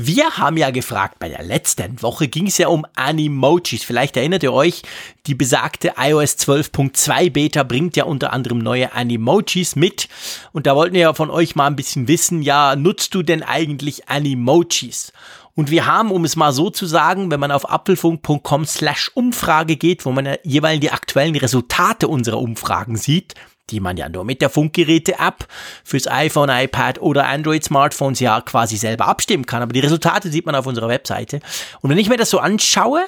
[0.03, 3.85] Wir haben ja gefragt, bei der letzten Woche ging es ja um Animojis.
[3.85, 4.81] Vielleicht erinnert ihr euch,
[5.27, 10.09] die besagte iOS 12.2 Beta bringt ja unter anderem neue Animojis mit.
[10.53, 13.43] Und da wollten wir ja von euch mal ein bisschen wissen, ja, nutzt du denn
[13.43, 15.13] eigentlich Animojis?
[15.55, 19.77] Und wir haben, um es mal so zu sagen, wenn man auf apfelfunk.com slash Umfrage
[19.77, 23.35] geht, wo man ja jeweils die aktuellen Resultate unserer Umfragen sieht,
[23.71, 25.47] die man ja nur mit der Funkgeräte-App
[25.85, 29.63] fürs iPhone, iPad oder Android-Smartphones ja quasi selber abstimmen kann.
[29.63, 31.41] Aber die Resultate sieht man auf unserer Webseite.
[31.81, 33.05] Und wenn ich mir das so anschaue,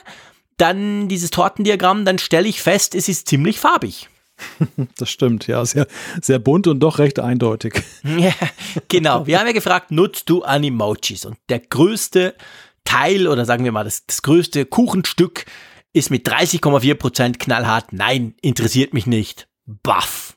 [0.57, 4.09] dann dieses Tortendiagramm, dann stelle ich fest, es ist ziemlich farbig.
[4.97, 5.87] Das stimmt, ja, sehr,
[6.21, 7.83] sehr bunt und doch recht eindeutig.
[8.05, 8.33] Ja,
[8.89, 9.27] genau.
[9.27, 11.25] Wir haben ja gefragt, nutzt du Animojis?
[11.25, 12.35] Und der größte
[12.85, 15.45] Teil oder sagen wir mal das, das größte Kuchenstück
[15.93, 19.49] ist mit 30,4% knallhart, nein, interessiert mich nicht.
[19.67, 20.32] Baff.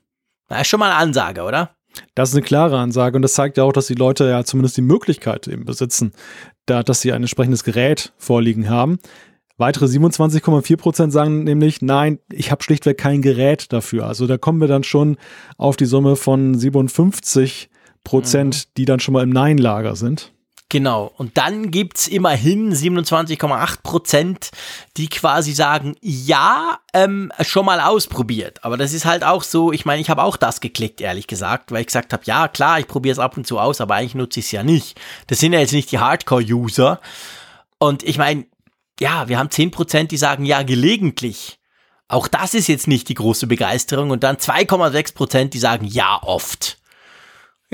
[0.47, 1.71] Das ist schon mal eine Ansage, oder?
[2.13, 4.77] Das ist eine klare Ansage und das zeigt ja auch, dass die Leute ja zumindest
[4.77, 6.11] die Möglichkeit eben besitzen,
[6.65, 8.99] da, dass sie ein entsprechendes Gerät vorliegen haben.
[9.57, 14.05] Weitere 27,4 Prozent sagen nämlich, nein, ich habe schlichtweg kein Gerät dafür.
[14.05, 15.17] Also da kommen wir dann schon
[15.57, 17.69] auf die Summe von 57
[18.03, 18.71] Prozent, mhm.
[18.77, 20.33] die dann schon mal im Nein-Lager sind.
[20.69, 21.11] Genau.
[21.17, 24.49] Und dann gibt's immerhin 27,8 Prozent,
[24.97, 28.63] die quasi sagen, ja, ähm, schon mal ausprobiert.
[28.63, 31.71] Aber das ist halt auch so, ich meine, ich habe auch das geklickt, ehrlich gesagt,
[31.71, 34.15] weil ich gesagt habe, ja, klar, ich probiere es ab und zu aus, aber eigentlich
[34.15, 34.99] nutze ich es ja nicht.
[35.27, 36.99] Das sind ja jetzt nicht die Hardcore-User.
[37.77, 38.45] Und ich meine,
[38.99, 41.59] ja, wir haben 10 Prozent, die sagen, ja, gelegentlich.
[42.07, 44.09] Auch das ist jetzt nicht die große Begeisterung.
[44.09, 46.79] Und dann 2,6 Prozent, die sagen, ja, oft.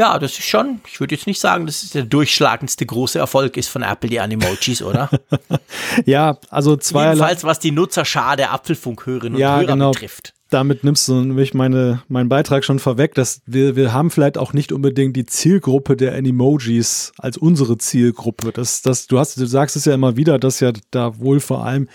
[0.01, 3.55] Ja, das ist schon, ich würde jetzt nicht sagen, dass es der durchschlagendste große Erfolg
[3.55, 5.11] ist von Apple, die Animojis, oder?
[6.07, 7.11] ja, also zweierlei.
[7.11, 9.91] Jedenfalls, was die Nutzerschar der Apfelfunkhörerinnen und ja, Hörer genau.
[9.91, 10.33] betrifft.
[10.49, 14.53] damit nimmst du nämlich meine, meinen Beitrag schon vorweg, dass wir, wir haben vielleicht auch
[14.53, 18.51] nicht unbedingt die Zielgruppe der Animojis als unsere Zielgruppe.
[18.51, 21.63] Das, das, du hast, du sagst es ja immer wieder, dass ja da wohl vor
[21.63, 21.87] allem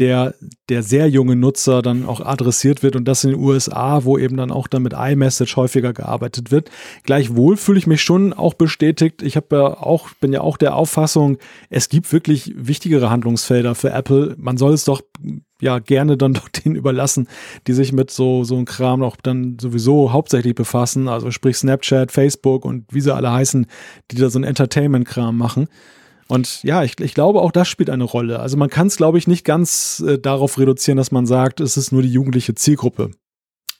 [0.00, 0.34] der,
[0.70, 4.36] der sehr junge Nutzer dann auch adressiert wird und das in den USA, wo eben
[4.36, 6.70] dann auch dann mit iMessage häufiger gearbeitet wird.
[7.04, 9.22] Gleichwohl fühle ich mich schon auch bestätigt.
[9.22, 11.36] Ich habe ja auch, bin ja auch der Auffassung,
[11.68, 14.34] es gibt wirklich wichtigere Handlungsfelder für Apple.
[14.38, 15.02] Man soll es doch
[15.60, 17.28] ja gerne dann doch denen überlassen,
[17.66, 21.08] die sich mit so, so einem Kram auch dann sowieso hauptsächlich befassen.
[21.08, 23.66] Also sprich Snapchat, Facebook und wie sie alle heißen,
[24.10, 25.68] die da so ein Entertainment-Kram machen.
[26.30, 28.38] Und ja, ich, ich glaube, auch das spielt eine Rolle.
[28.38, 31.76] Also man kann es, glaube ich, nicht ganz äh, darauf reduzieren, dass man sagt, es
[31.76, 33.10] ist nur die jugendliche Zielgruppe.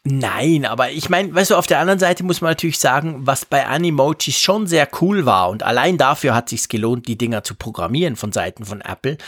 [0.02, 3.44] Nein, aber ich meine, weißt du, auf der anderen Seite muss man natürlich sagen, was
[3.44, 7.54] bei Animojis schon sehr cool war und allein dafür hat sich's gelohnt, die Dinger zu
[7.54, 9.18] programmieren von Seiten von Apple.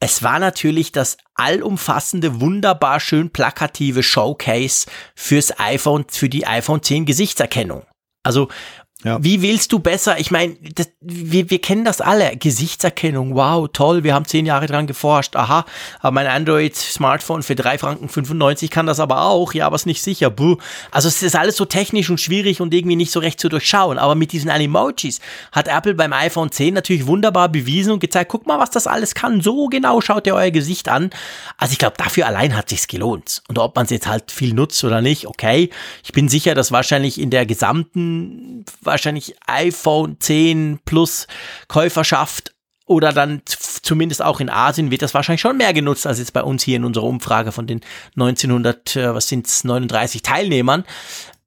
[0.00, 7.06] Es war natürlich das allumfassende, wunderbar schön plakative Showcase fürs iPhone, für die iPhone 10
[7.06, 7.84] Gesichtserkennung.
[8.22, 8.48] Also
[9.04, 9.22] ja.
[9.22, 10.18] Wie willst du besser?
[10.18, 10.56] Ich meine,
[11.00, 12.36] wir, wir kennen das alle.
[12.36, 15.36] Gesichtserkennung, wow, toll, wir haben zehn Jahre dran geforscht.
[15.36, 15.64] Aha,
[16.00, 19.54] aber mein Android-Smartphone für 3 Franken 95 kann das aber auch.
[19.54, 20.30] Ja, aber ist nicht sicher.
[20.30, 20.56] Buh.
[20.90, 23.98] Also es ist alles so technisch und schwierig und irgendwie nicht so recht zu durchschauen.
[23.98, 25.20] Aber mit diesen Animojis
[25.52, 29.14] hat Apple beim iPhone 10 natürlich wunderbar bewiesen und gezeigt, guck mal, was das alles
[29.14, 29.42] kann.
[29.42, 31.10] So genau schaut ihr euer Gesicht an.
[31.56, 33.44] Also ich glaube, dafür allein hat sich's gelohnt.
[33.46, 35.70] Und ob man es jetzt halt viel nutzt oder nicht, okay.
[36.02, 41.26] Ich bin sicher, dass wahrscheinlich in der gesamten wahrscheinlich iPhone 10 Plus
[41.68, 42.54] Käuferschaft
[42.88, 46.42] oder dann zumindest auch in Asien wird das wahrscheinlich schon mehr genutzt als jetzt bei
[46.42, 47.82] uns hier in unserer Umfrage von den
[48.16, 50.84] 1900, äh, was sind's, 39 Teilnehmern.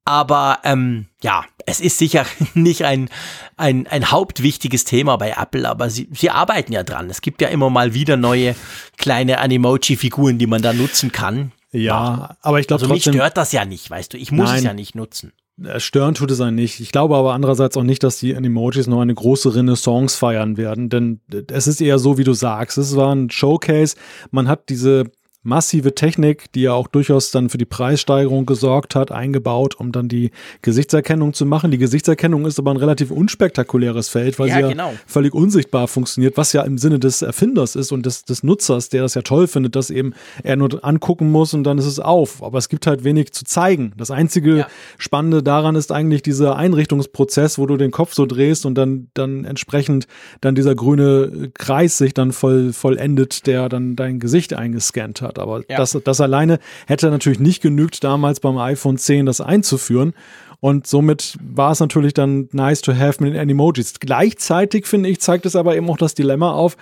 [0.04, 3.08] Aber ähm, ja, es ist sicher nicht ein,
[3.56, 7.10] ein, ein hauptwichtiges Thema bei Apple, aber sie, sie arbeiten ja dran.
[7.10, 8.54] Es gibt ja immer mal wieder neue
[8.96, 11.52] kleine Animoji-Figuren, die man da nutzen kann.
[11.72, 14.18] Ja, aber ich glaube also mich stört das ja nicht, weißt du.
[14.18, 14.58] Ich muss Nein.
[14.58, 15.32] es ja nicht nutzen.
[15.76, 16.80] Stören tut es einen nicht.
[16.80, 20.88] Ich glaube aber andererseits auch nicht, dass die Emojis noch eine große Renaissance feiern werden,
[20.88, 22.78] denn es ist eher so, wie du sagst.
[22.78, 23.96] Es war ein Showcase.
[24.30, 25.04] Man hat diese
[25.44, 30.08] massive Technik, die ja auch durchaus dann für die Preissteigerung gesorgt hat, eingebaut, um dann
[30.08, 30.30] die
[30.62, 31.72] Gesichtserkennung zu machen.
[31.72, 34.92] Die Gesichtserkennung ist aber ein relativ unspektakuläres Feld, weil ja, sie ja genau.
[35.06, 39.02] völlig unsichtbar funktioniert, was ja im Sinne des Erfinders ist und des, des Nutzers, der
[39.02, 40.14] das ja toll findet, dass eben
[40.44, 42.42] er nur angucken muss und dann ist es auf.
[42.42, 43.92] Aber es gibt halt wenig zu zeigen.
[43.96, 44.66] Das einzige ja.
[44.96, 49.44] Spannende daran ist eigentlich dieser Einrichtungsprozess, wo du den Kopf so drehst und dann, dann
[49.44, 50.06] entsprechend
[50.40, 55.38] dann dieser grüne Kreis sich dann voll, vollendet, der dann dein Gesicht eingescannt hat hat.
[55.38, 55.76] Aber ja.
[55.76, 60.14] das, das alleine hätte natürlich nicht genügt, damals beim iPhone 10 das einzuführen.
[60.60, 63.98] Und somit war es natürlich dann nice to have mit den Animojis.
[63.98, 66.76] Gleichzeitig, finde ich, zeigt es aber eben auch das Dilemma auf.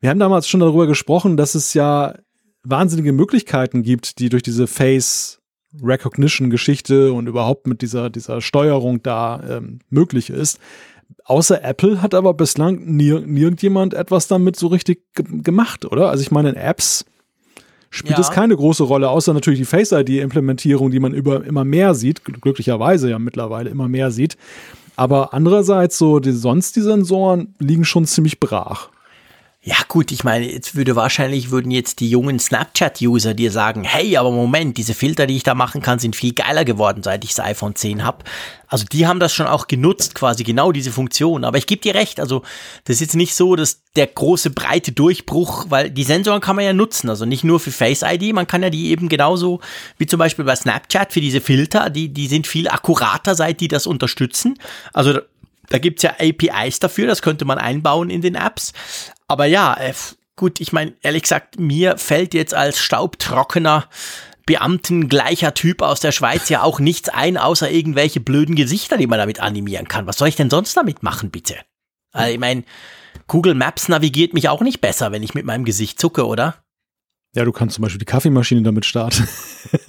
[0.00, 2.14] Wir haben damals schon darüber gesprochen, dass es ja
[2.62, 5.40] wahnsinnige Möglichkeiten gibt, die durch diese Face
[5.82, 10.58] Recognition Geschichte und überhaupt mit dieser, dieser Steuerung da ähm, möglich ist.
[11.24, 16.10] Außer Apple hat aber bislang nir nirgendjemand etwas damit so richtig gemacht, oder?
[16.10, 17.04] Also ich meine, in Apps
[17.90, 21.94] spielt es keine große Rolle, außer natürlich die Face ID-Implementierung, die man über immer mehr
[21.94, 24.36] sieht, glücklicherweise ja mittlerweile immer mehr sieht.
[24.96, 28.90] Aber andererseits so, die, sonst die Sensoren liegen schon ziemlich brach.
[29.62, 34.16] Ja gut, ich meine, jetzt würde wahrscheinlich, würden jetzt die jungen Snapchat-User dir sagen, hey,
[34.16, 37.34] aber Moment, diese Filter, die ich da machen kann, sind viel geiler geworden, seit ich
[37.34, 38.24] das iPhone 10 habe.
[38.68, 41.44] Also die haben das schon auch genutzt, quasi genau diese Funktion.
[41.44, 42.40] Aber ich gebe dir recht, also
[42.84, 46.64] das ist jetzt nicht so, dass der große breite Durchbruch, weil die Sensoren kann man
[46.64, 49.60] ja nutzen, also nicht nur für Face ID, man kann ja die eben genauso
[49.98, 53.68] wie zum Beispiel bei Snapchat für diese Filter, die, die sind viel akkurater, seit die
[53.68, 54.58] das unterstützen.
[54.94, 55.20] Also
[55.70, 58.72] da gibt's ja APIs dafür, das könnte man einbauen in den Apps.
[59.26, 59.94] Aber ja, äh,
[60.36, 63.88] gut, ich meine, ehrlich gesagt, mir fällt jetzt als staubtrockener
[64.46, 69.06] Beamten gleicher Typ aus der Schweiz ja auch nichts ein, außer irgendwelche blöden Gesichter, die
[69.06, 70.06] man damit animieren kann.
[70.06, 71.56] Was soll ich denn sonst damit machen, bitte?
[72.12, 72.64] Also, ich meine,
[73.28, 76.56] Google Maps navigiert mich auch nicht besser, wenn ich mit meinem Gesicht zucke, oder?
[77.32, 79.28] Ja, du kannst zum Beispiel die Kaffeemaschine damit starten.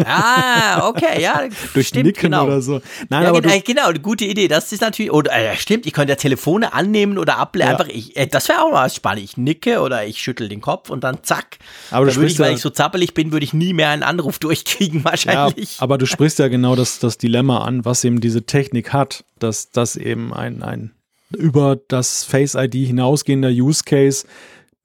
[0.05, 1.47] Ah, okay, ja.
[1.73, 2.45] Durch stimmt, Nicken genau.
[2.45, 2.81] oder so.
[3.09, 4.47] Nein, ja, aber genau, genau, gute Idee.
[4.47, 7.71] Das ist natürlich, oder äh, stimmt, ich könnte ja Telefone annehmen oder ablehnen.
[7.71, 7.77] Ja.
[7.77, 9.23] Einfach, ich, äh, das wäre auch mal spannend.
[9.23, 11.57] Ich nicke oder ich schüttel den Kopf und dann zack.
[11.89, 14.37] Aber du würde ich, weil ich so zappelig bin, würde ich nie mehr einen Anruf
[14.39, 15.77] durchkriegen, wahrscheinlich.
[15.77, 19.23] Ja, aber du sprichst ja genau das, das Dilemma an, was eben diese Technik hat,
[19.39, 20.91] dass das eben ein, ein
[21.35, 24.27] über das Face ID hinausgehender Use Case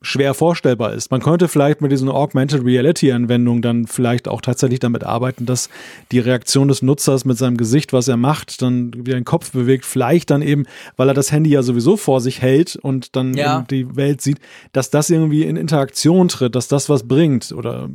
[0.03, 1.11] schwer vorstellbar ist.
[1.11, 5.71] Man könnte vielleicht mit diesen Augmented Reality Anwendungen dann vielleicht auch tatsächlich damit arbeiten, dass
[6.13, 9.87] die Reaktion des Nutzers mit seinem Gesicht, was er macht, dann wie den Kopf bewegt,
[9.87, 10.65] vielleicht dann eben,
[10.97, 13.65] weil er das Handy ja sowieso vor sich hält und dann Ja.
[13.71, 14.39] die Welt sieht,
[14.73, 17.89] dass das irgendwie in Interaktion tritt, dass das was bringt oder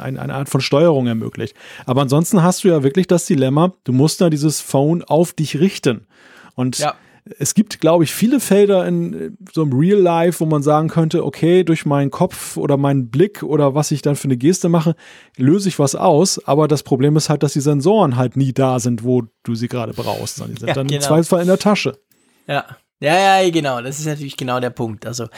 [0.00, 1.54] ein, eine Art von Steuerung ermöglicht.
[1.86, 5.58] Aber ansonsten hast du ja wirklich das Dilemma, du musst da dieses Phone auf dich
[5.58, 6.06] richten.
[6.54, 6.94] Und Ja.
[7.38, 10.88] Es gibt, glaube ich, viele Felder in äh, so einem Real Life, wo man sagen
[10.88, 14.68] könnte, okay, durch meinen Kopf oder meinen Blick oder was ich dann für eine Geste
[14.68, 14.94] mache,
[15.36, 16.44] löse ich was aus.
[16.46, 19.68] Aber das Problem ist halt, dass die Sensoren halt nie da sind, wo du sie
[19.68, 20.38] gerade brauchst.
[20.38, 21.06] Die sind Ja, dann im genau.
[21.06, 21.98] Zweifelsfall in der Tasche.
[22.46, 22.64] Ja.
[23.00, 23.80] Ja, ja, genau.
[23.80, 25.06] Das ist natürlich genau der Punkt.
[25.06, 25.28] Also,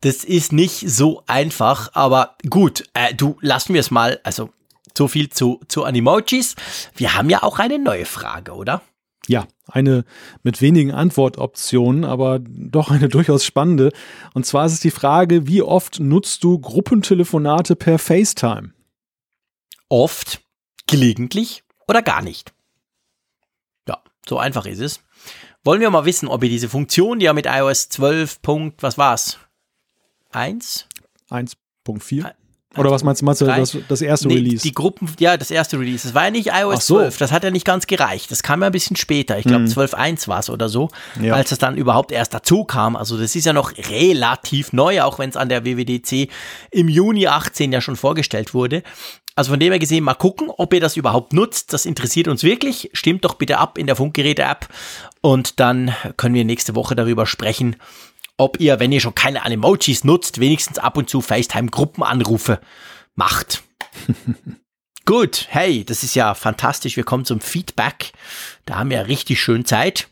[0.00, 4.50] das ist nicht so einfach, aber gut, äh, du, lassen wir es mal, also,
[4.96, 6.54] so viel zu, zu Animojis.
[6.94, 8.82] Wir haben ja auch eine neue Frage, oder?
[9.30, 10.04] Ja, eine
[10.42, 13.92] mit wenigen Antwortoptionen, aber doch eine durchaus spannende.
[14.34, 18.72] Und zwar ist es die Frage, wie oft nutzt du Gruppentelefonate per FaceTime?
[19.88, 20.40] Oft,
[20.88, 22.52] gelegentlich oder gar nicht.
[23.86, 25.00] Ja, so einfach ist es.
[25.62, 28.42] Wollen wir mal wissen, ob ihr diese Funktion, die ja mit iOS 12.
[28.42, 29.38] Punkt, was war's?
[30.32, 30.88] Eins?
[31.30, 32.32] 1.4?
[32.76, 34.62] Oder was meinst du, meinst du das, das erste Nee, Release?
[34.62, 36.06] Die Gruppen, ja, das erste Release.
[36.06, 36.96] Das war ja nicht iOS so.
[36.98, 37.18] 12.
[37.18, 38.30] Das hat ja nicht ganz gereicht.
[38.30, 39.38] Das kam ja ein bisschen später.
[39.38, 40.88] Ich glaube, 12.1 war es oder so,
[41.20, 41.34] Ja.
[41.34, 42.94] als es dann überhaupt erst dazu kam.
[42.94, 46.28] Also, das ist ja noch relativ neu, auch wenn es an der WWDC
[46.70, 48.84] im Juni 18 ja schon vorgestellt wurde.
[49.34, 51.72] Also von dem her gesehen, mal gucken, ob ihr das überhaupt nutzt.
[51.72, 52.90] Das interessiert uns wirklich.
[52.92, 54.68] Stimmt doch bitte ab in der Funkgeräte-App.
[55.22, 57.76] Und dann können wir nächste Woche darüber sprechen,
[58.40, 62.58] ob ihr, wenn ihr schon keine Animojis nutzt, wenigstens ab und zu FaceTime-Gruppenanrufe
[63.14, 63.62] macht.
[65.04, 66.96] Gut, hey, das ist ja fantastisch.
[66.96, 68.12] Wir kommen zum Feedback.
[68.64, 70.08] Da haben wir richtig schön Zeit.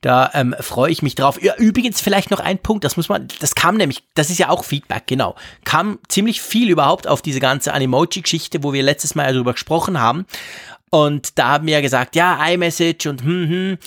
[0.00, 1.40] Da ähm, freue ich mich drauf.
[1.42, 4.48] Ja, übrigens vielleicht noch ein Punkt, das muss man, das kam nämlich, das ist ja
[4.48, 5.34] auch Feedback, genau.
[5.64, 10.00] Kam ziemlich viel überhaupt auf diese ganze Animoji-Geschichte, wo wir letztes Mal ja drüber gesprochen
[10.00, 10.24] haben.
[10.90, 13.78] Und da haben wir ja gesagt, ja, iMessage und hm, hm.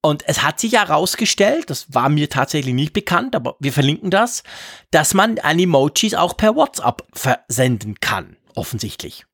[0.00, 4.10] Und es hat sich ja herausgestellt, das war mir tatsächlich nicht bekannt, aber wir verlinken
[4.10, 4.44] das,
[4.90, 9.26] dass man Animojis auch per WhatsApp versenden kann, offensichtlich.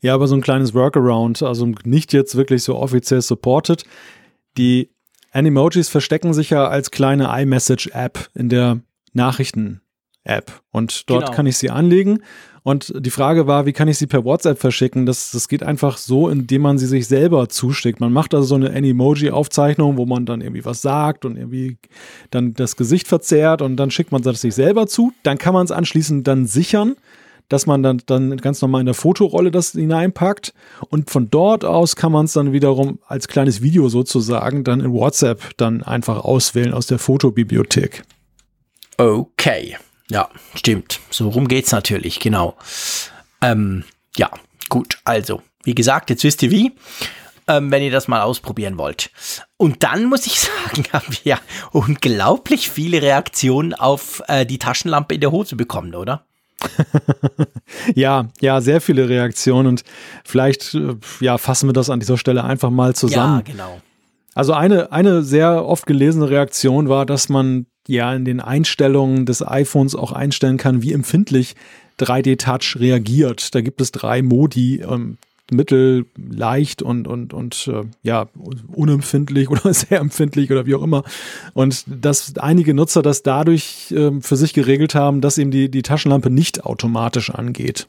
[0.00, 3.84] Ja, aber so ein kleines Workaround, also nicht jetzt wirklich so offiziell supported.
[4.56, 4.90] Die
[5.30, 8.80] Animojis verstecken sich ja als kleine iMessage-App in der
[10.28, 10.60] Nachrichten-App.
[10.70, 11.36] Und dort Genau.
[11.36, 12.22] kann ich sie anlegen.
[12.62, 15.06] Und die Frage war, wie kann ich sie per WhatsApp verschicken?
[15.06, 18.00] Das, das geht einfach so, indem man sie sich selber zuschickt.
[18.00, 21.78] Man macht also so eine Animoji-Aufzeichnung, wo man dann irgendwie was sagt und irgendwie
[22.30, 25.12] dann das Gesicht verzerrt und dann schickt man das sich selber zu.
[25.22, 26.96] Dann kann man es anschließend dann sichern
[27.50, 30.52] dass man dann, dann ganz normal in der Fotorolle das hineinpackt
[30.90, 34.92] und von dort aus kann man es dann wiederum als kleines Video sozusagen dann in
[34.92, 38.02] WhatsApp dann einfach auswählen aus der Fotobibliothek.
[38.98, 39.76] Okay.
[40.10, 41.00] Ja, stimmt.
[41.10, 42.56] So rum geht's natürlich, genau.
[43.42, 43.84] Ähm,
[44.16, 44.30] ja,
[44.68, 44.98] gut.
[45.04, 46.72] Also, wie gesagt, jetzt wisst ihr wie,
[47.46, 49.10] ähm, wenn ihr das mal ausprobieren wollt.
[49.56, 51.38] Und dann muss ich sagen, haben wir ja
[51.72, 56.24] unglaublich viele Reaktionen auf äh, die Taschenlampe in der Hose bekommen, oder?
[57.94, 59.84] Ja, ja, sehr viele Reaktionen und
[60.24, 63.42] vielleicht äh, ja, fassen wir das an dieser Stelle einfach mal zusammen.
[63.46, 63.80] Ja, genau.
[64.34, 69.46] Also eine, eine sehr oft gelesene Reaktion war, dass man ja in den Einstellungen des
[69.46, 71.56] iPhones auch einstellen kann, wie empfindlich
[71.98, 73.54] 3D-Touch reagiert.
[73.54, 75.18] Da gibt es drei Modi, ähm,
[75.50, 78.28] mittel, leicht und, und, und äh, ja,
[78.68, 81.02] unempfindlich oder sehr empfindlich oder wie auch immer.
[81.54, 85.82] Und dass einige Nutzer das dadurch ähm, für sich geregelt haben, dass eben die, die
[85.82, 87.86] Taschenlampe nicht automatisch angeht.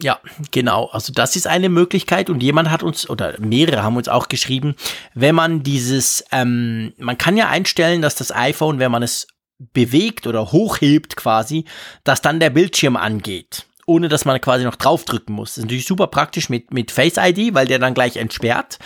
[0.00, 0.18] Ja,
[0.50, 0.86] genau.
[0.86, 4.74] Also das ist eine Möglichkeit und jemand hat uns oder mehrere haben uns auch geschrieben,
[5.14, 9.28] wenn man dieses, ähm, man kann ja einstellen, dass das iPhone, wenn man es
[9.58, 11.64] bewegt oder hochhebt quasi,
[12.02, 15.50] dass dann der Bildschirm angeht, ohne dass man quasi noch draufdrücken muss.
[15.50, 18.78] Das ist natürlich super praktisch mit, mit Face ID, weil der dann gleich entsperrt.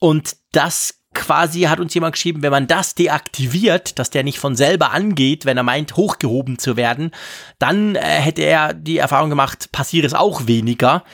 [0.00, 4.56] Und das quasi hat uns jemand geschrieben, wenn man das deaktiviert, dass der nicht von
[4.56, 7.10] selber angeht, wenn er meint, hochgehoben zu werden,
[7.58, 11.04] dann äh, hätte er die Erfahrung gemacht, passiert es auch weniger.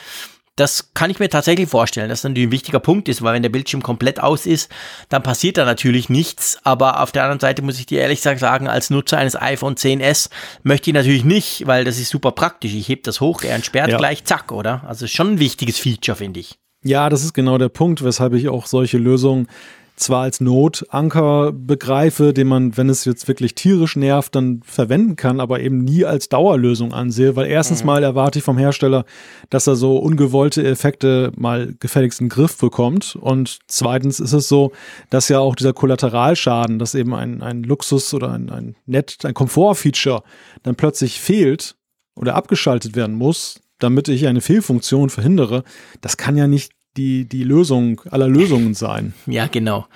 [0.56, 3.42] Das kann ich mir tatsächlich vorstellen, dass das natürlich ein wichtiger Punkt ist, weil wenn
[3.42, 4.70] der Bildschirm komplett aus ist,
[5.08, 6.58] dann passiert da natürlich nichts.
[6.62, 9.74] Aber auf der anderen Seite muss ich dir ehrlich gesagt sagen, als Nutzer eines iPhone
[9.74, 10.30] 10s
[10.62, 12.72] möchte ich natürlich nicht, weil das ist super praktisch.
[12.72, 13.96] Ich heb das hoch, er entsperrt Ja.
[13.98, 14.84] gleich, zack, oder?
[14.86, 16.56] Also schon ein wichtiges Feature, finde ich.
[16.84, 19.48] Ja, das ist genau der Punkt, weshalb ich auch solche Lösungen
[19.96, 25.40] zwar als Notanker begreife, den man, wenn es jetzt wirklich tierisch nervt, dann verwenden kann,
[25.40, 27.86] aber eben nie als Dauerlösung ansehe, weil erstens mhm.
[27.86, 29.04] mal erwarte ich vom Hersteller,
[29.50, 34.48] dass er so ungewollte Effekte mal gefälligst in den Griff bekommt und zweitens ist es
[34.48, 34.72] so,
[35.10, 39.34] dass ja auch dieser Kollateralschaden, dass eben ein, ein Luxus oder ein, ein Net, ein
[39.34, 40.22] Komfortfeature
[40.64, 41.76] dann plötzlich fehlt
[42.16, 45.62] oder abgeschaltet werden muss, damit ich eine Fehlfunktion verhindere,
[46.00, 49.14] das kann ja nicht die, die Lösung aller Lösungen sein.
[49.26, 49.86] Ja, genau.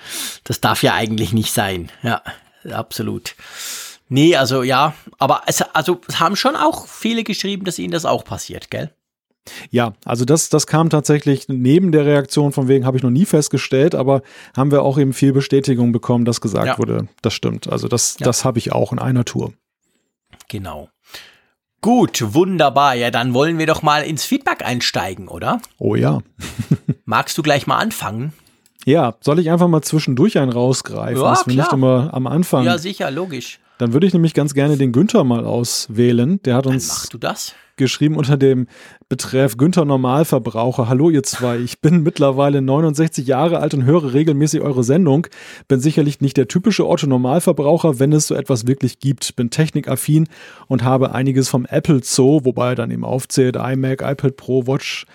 [0.43, 1.91] Das darf ja eigentlich nicht sein.
[2.03, 2.21] Ja,
[2.71, 3.35] absolut.
[4.09, 8.05] Nee, also ja, aber es, also es haben schon auch viele geschrieben, dass ihnen das
[8.05, 8.91] auch passiert, gell?
[9.69, 13.25] Ja, also das, das kam tatsächlich neben der Reaktion, von wegen habe ich noch nie
[13.25, 14.21] festgestellt, aber
[14.55, 16.77] haben wir auch eben viel Bestätigung bekommen, dass gesagt ja.
[16.77, 17.71] wurde, das stimmt.
[17.71, 18.25] Also das, ja.
[18.25, 19.53] das habe ich auch in einer Tour.
[20.47, 20.89] Genau.
[21.81, 22.95] Gut, wunderbar.
[22.95, 25.61] Ja, dann wollen wir doch mal ins Feedback einsteigen, oder?
[25.77, 26.19] Oh ja.
[27.05, 28.33] Magst du gleich mal anfangen?
[28.85, 31.21] Ja, soll ich einfach mal zwischendurch einen rausgreifen?
[31.21, 32.65] Ja, dass wir nicht immer am Anfang.
[32.65, 33.59] Ja, sicher, logisch.
[33.79, 36.43] Dann würde ich nämlich ganz gerne den Günther mal auswählen.
[36.43, 37.07] Der hat uns.
[37.77, 38.67] Geschrieben unter dem
[39.07, 40.89] Betreff Günther Normalverbraucher.
[40.89, 45.27] Hallo ihr zwei, ich bin mittlerweile 69 Jahre alt und höre regelmäßig eure Sendung.
[45.69, 49.37] Bin sicherlich nicht der typische Otto Normalverbraucher, wenn es so etwas wirklich gibt.
[49.37, 50.27] Bin technikaffin
[50.67, 55.05] und habe einiges vom Apple Zoo, wobei er dann eben aufzählt, iMac, iPad Pro, Watch,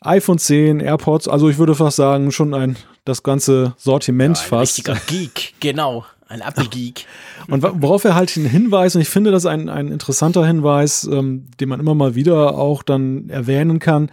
[0.00, 4.48] iPhone 10, AirPods, also ich würde fast sagen, schon ein das ganze Sortiment ja, ein
[4.48, 4.78] fast.
[4.78, 6.06] Richtiger Geek, genau.
[6.28, 7.06] Ein Apple-Geek.
[7.48, 11.68] Und worauf er halt hinweist, und ich finde das ein, ein interessanter Hinweis, ähm, den
[11.68, 14.10] man immer mal wieder auch dann erwähnen kann,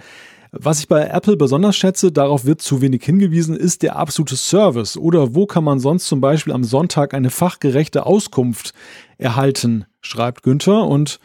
[0.56, 4.98] was ich bei Apple besonders schätze, darauf wird zu wenig hingewiesen, ist der absolute Service.
[4.98, 8.74] Oder wo kann man sonst zum Beispiel am Sonntag eine fachgerechte Auskunft
[9.18, 10.86] erhalten, schreibt Günther.
[10.86, 11.20] Und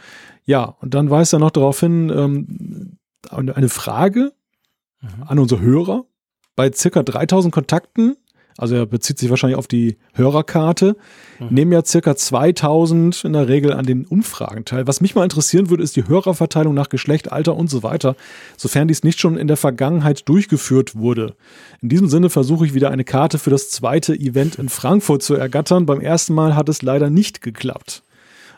[0.46, 2.96] ja, und dann weist er noch darauf hin, ähm,
[3.30, 4.32] eine Frage
[5.02, 5.24] mhm.
[5.26, 6.06] an unsere Hörer.
[6.56, 8.16] Bei circa 3000 Kontakten
[8.58, 10.96] also er bezieht sich wahrscheinlich auf die Hörerkarte,
[11.38, 11.46] mhm.
[11.48, 14.86] nehmen ja circa 2000 in der Regel an den Umfragen teil.
[14.88, 18.16] Was mich mal interessieren würde, ist die Hörerverteilung nach Geschlecht, Alter und so weiter,
[18.56, 21.36] sofern dies nicht schon in der Vergangenheit durchgeführt wurde.
[21.80, 25.34] In diesem Sinne versuche ich wieder eine Karte für das zweite Event in Frankfurt zu
[25.34, 25.86] ergattern.
[25.86, 28.02] Beim ersten Mal hat es leider nicht geklappt.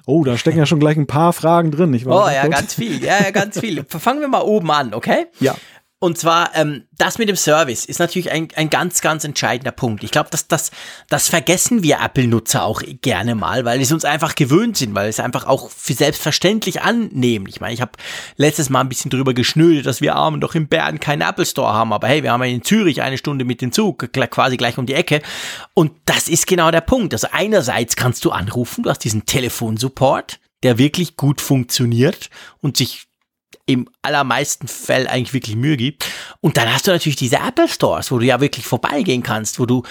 [0.07, 2.25] Oh, da stecken ja schon gleich ein paar Fragen drin, nicht wahr?
[2.27, 3.05] Oh ja, ganz viel.
[3.05, 3.85] Ja, ja, ganz viel.
[3.87, 5.27] Fangen wir mal oben an, okay?
[5.41, 5.55] Ja.
[6.03, 10.03] Und zwar, ähm, das mit dem Service ist natürlich ein, ein ganz, ganz entscheidender Punkt.
[10.03, 10.71] Ich glaube, dass das,
[11.11, 15.21] das vergessen wir Apple-Nutzer auch gerne mal, weil es uns einfach gewöhnt sind, weil es
[15.21, 17.45] einfach auch für selbstverständlich annehmen.
[17.49, 17.93] Ich meine, ich habe
[18.37, 21.75] letztes Mal ein bisschen drüber geschnödet, dass wir Armen doch in Bern keinen Apple Store
[21.75, 24.79] haben, aber hey, wir haben ja in Zürich eine Stunde mit dem Zug, quasi gleich
[24.79, 25.21] um die Ecke.
[25.75, 27.13] Und das ist genau der Punkt.
[27.13, 32.31] Also einerseits kannst du anrufen, du hast diesen Telefonsupport, der wirklich gut funktioniert
[32.63, 33.10] und sich
[33.73, 36.07] im allermeisten Fall eigentlich wirklich Mühe gibt.
[36.41, 39.67] Und dann hast du natürlich diese Apple Stores, wo du ja wirklich vorbeigehen kannst, wo
[39.67, 39.83] du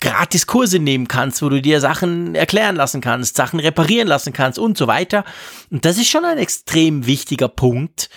[0.00, 4.58] gratis Kurse nehmen kannst, wo du dir Sachen erklären lassen kannst, Sachen reparieren lassen kannst
[4.58, 5.24] und so weiter.
[5.70, 8.08] Und das ist schon ein extrem wichtiger Punkt,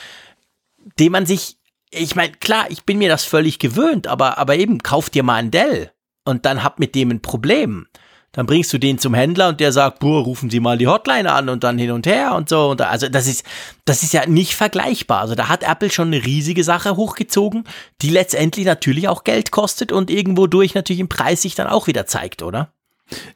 [0.99, 1.57] den man sich,
[1.89, 5.35] ich meine, klar, ich bin mir das völlig gewöhnt, aber, aber eben, kauf dir mal
[5.35, 5.91] ein Dell
[6.23, 7.87] und dann hab mit dem ein Problem
[8.33, 11.31] dann bringst du den zum Händler und der sagt, boah, rufen Sie mal die Hotline
[11.31, 12.69] an und dann hin und her und so.
[12.69, 13.45] Und da, also das ist,
[13.83, 15.19] das ist ja nicht vergleichbar.
[15.19, 17.65] Also da hat Apple schon eine riesige Sache hochgezogen,
[18.01, 21.87] die letztendlich natürlich auch Geld kostet und irgendwo durch natürlich im Preis sich dann auch
[21.87, 22.69] wieder zeigt, oder?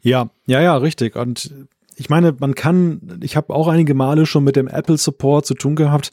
[0.02, 1.18] Ja, ja, ja, richtig.
[1.18, 1.54] Und
[1.98, 5.56] ich meine, man kann, ich habe auch einige Male schon mit dem Apple Support zu
[5.56, 6.12] tun gehabt.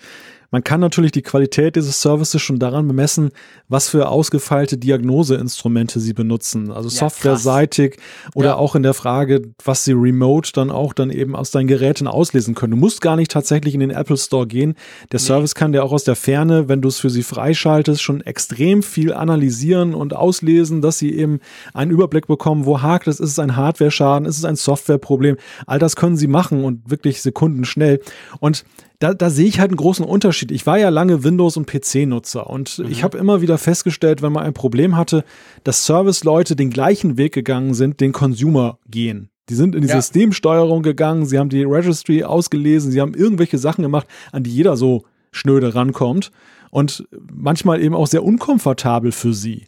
[0.53, 3.31] Man kann natürlich die Qualität dieses Services schon daran bemessen,
[3.69, 6.71] was für ausgefeilte Diagnoseinstrumente sie benutzen.
[6.71, 7.97] Also ja, softwareseitig
[8.35, 8.57] oder ja.
[8.57, 12.55] auch in der Frage, was sie remote dann auch dann eben aus deinen Geräten auslesen
[12.55, 12.73] können.
[12.73, 14.75] Du musst gar nicht tatsächlich in den Apple Store gehen.
[15.11, 15.27] Der nee.
[15.27, 18.83] Service kann dir auch aus der Ferne, wenn du es für sie freischaltest, schon extrem
[18.83, 21.41] viel analysieren und auslesen, dass sie eben
[21.73, 25.39] einen Überblick bekommen, wo hakt es, ist es ein Hardware-Schaden, ist es ein Softwareproblem.
[25.67, 28.01] All das können sie machen und wirklich sekundenschnell.
[28.39, 28.67] Und
[29.03, 30.53] da, da sehe ich halt einen großen Unterschied.
[30.53, 32.87] Ich war ja lange Windows- und PC-Nutzer und mhm.
[32.89, 35.25] ich habe immer wieder festgestellt, wenn man ein Problem hatte,
[35.65, 39.31] dass Service-Leute den gleichen Weg gegangen sind, den Consumer gehen.
[39.49, 40.01] Die sind in die ja.
[40.01, 44.77] Systemsteuerung gegangen, sie haben die Registry ausgelesen, sie haben irgendwelche Sachen gemacht, an die jeder
[44.77, 46.31] so schnöde rankommt
[46.71, 49.67] und manchmal eben auch sehr unkomfortabel für sie.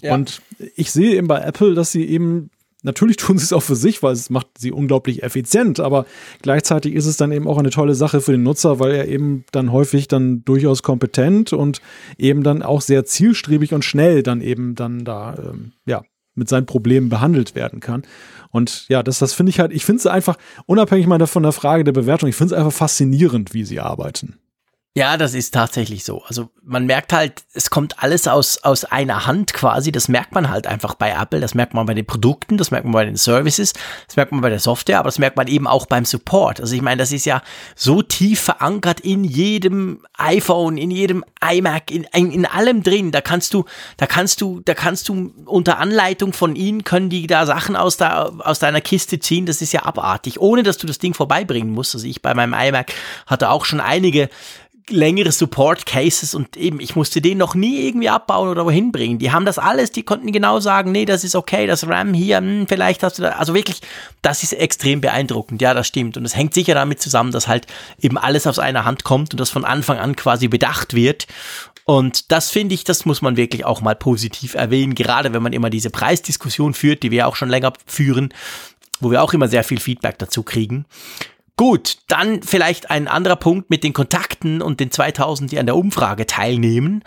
[0.00, 0.14] Ja.
[0.14, 0.42] Und
[0.76, 2.50] ich sehe eben bei Apple, dass sie eben
[2.82, 6.06] Natürlich tun sie es auch für sich, weil es macht sie unglaublich effizient, aber
[6.42, 9.44] gleichzeitig ist es dann eben auch eine tolle Sache für den Nutzer, weil er eben
[9.50, 11.80] dann häufig dann durchaus kompetent und
[12.18, 16.02] eben dann auch sehr zielstrebig und schnell dann eben dann da, ähm, ja,
[16.34, 18.02] mit seinen Problemen behandelt werden kann.
[18.50, 21.52] Und ja, das, das finde ich halt, ich finde es einfach, unabhängig mal von der
[21.52, 24.38] Frage der Bewertung, ich finde es einfach faszinierend, wie sie arbeiten.
[24.96, 26.22] Ja, das ist tatsächlich so.
[26.26, 29.92] Also man merkt halt, es kommt alles aus, aus einer Hand quasi.
[29.92, 31.38] Das merkt man halt einfach bei Apple.
[31.38, 33.74] Das merkt man bei den Produkten, das merkt man bei den Services,
[34.06, 36.62] das merkt man bei der Software, aber das merkt man eben auch beim Support.
[36.62, 37.42] Also ich meine, das ist ja
[37.74, 43.10] so tief verankert in jedem iPhone, in jedem iMac, in, in, in allem drin.
[43.10, 43.66] Da kannst du,
[43.98, 47.98] da kannst du, da kannst du unter Anleitung von ihnen können die da Sachen aus,
[47.98, 49.44] der, aus deiner Kiste ziehen.
[49.44, 51.94] Das ist ja abartig, ohne dass du das Ding vorbeibringen musst.
[51.94, 52.94] Also ich bei meinem iMac
[53.26, 54.30] hatte auch schon einige
[54.88, 59.18] längere Support Cases und eben, ich musste den noch nie irgendwie abbauen oder wohin bringen.
[59.18, 62.38] Die haben das alles, die konnten genau sagen, nee, das ist okay, das RAM hier,
[62.38, 63.80] hm, vielleicht hast du da, also wirklich,
[64.22, 66.16] das ist extrem beeindruckend, ja, das stimmt.
[66.16, 67.66] Und es hängt sicher damit zusammen, dass halt
[68.00, 71.26] eben alles aus einer Hand kommt und das von Anfang an quasi bedacht wird.
[71.84, 75.52] Und das finde ich, das muss man wirklich auch mal positiv erwähnen, gerade wenn man
[75.52, 78.32] immer diese Preisdiskussion führt, die wir auch schon länger führen,
[79.00, 80.84] wo wir auch immer sehr viel Feedback dazu kriegen.
[81.58, 85.76] Gut, dann vielleicht ein anderer Punkt mit den Kontakten und den 2000, die an der
[85.76, 87.02] Umfrage teilnehmen.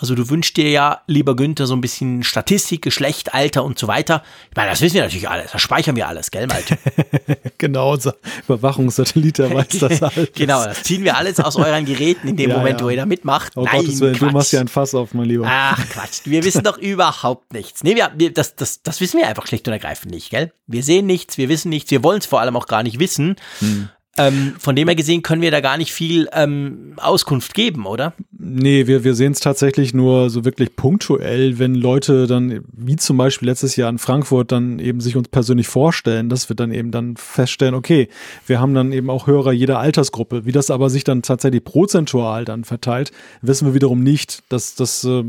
[0.00, 3.86] Also du wünschst dir ja, lieber Günther, so ein bisschen Statistik, Geschlecht, Alter und so
[3.86, 4.22] weiter.
[4.48, 6.78] Ich meine, das wissen wir natürlich alles, das speichern wir alles, gell, Malte?
[7.58, 8.16] genau, unser
[8.48, 10.30] Überwachungssatellit, der weiß das alles.
[10.34, 12.86] genau, das ziehen wir alles aus euren Geräten in dem ja, Moment, ja.
[12.86, 13.52] wo ihr da mitmacht.
[13.56, 15.44] Oh Nein, Willen, du machst ja ein Fass auf, mein Lieber.
[15.46, 17.84] Ach, Quatsch, wir wissen doch überhaupt nichts.
[17.84, 20.50] Nee, wir, wir, das, das, das wissen wir einfach schlicht und ergreifend nicht, gell?
[20.66, 23.36] Wir sehen nichts, wir wissen nichts, wir wollen es vor allem auch gar nicht wissen.
[23.58, 23.90] Hm.
[24.18, 28.12] Ähm, von dem her gesehen können wir da gar nicht viel ähm, Auskunft geben, oder?
[28.36, 33.16] Nee, wir, wir sehen es tatsächlich nur so wirklich punktuell, wenn Leute dann, wie zum
[33.16, 36.90] Beispiel letztes Jahr in Frankfurt, dann eben sich uns persönlich vorstellen, dass wir dann eben
[36.90, 38.08] dann feststellen, okay,
[38.46, 40.44] wir haben dann eben auch Hörer jeder Altersgruppe.
[40.44, 43.12] Wie das aber sich dann tatsächlich prozentual dann verteilt,
[43.42, 44.42] wissen wir wiederum nicht.
[44.48, 45.24] dass das äh,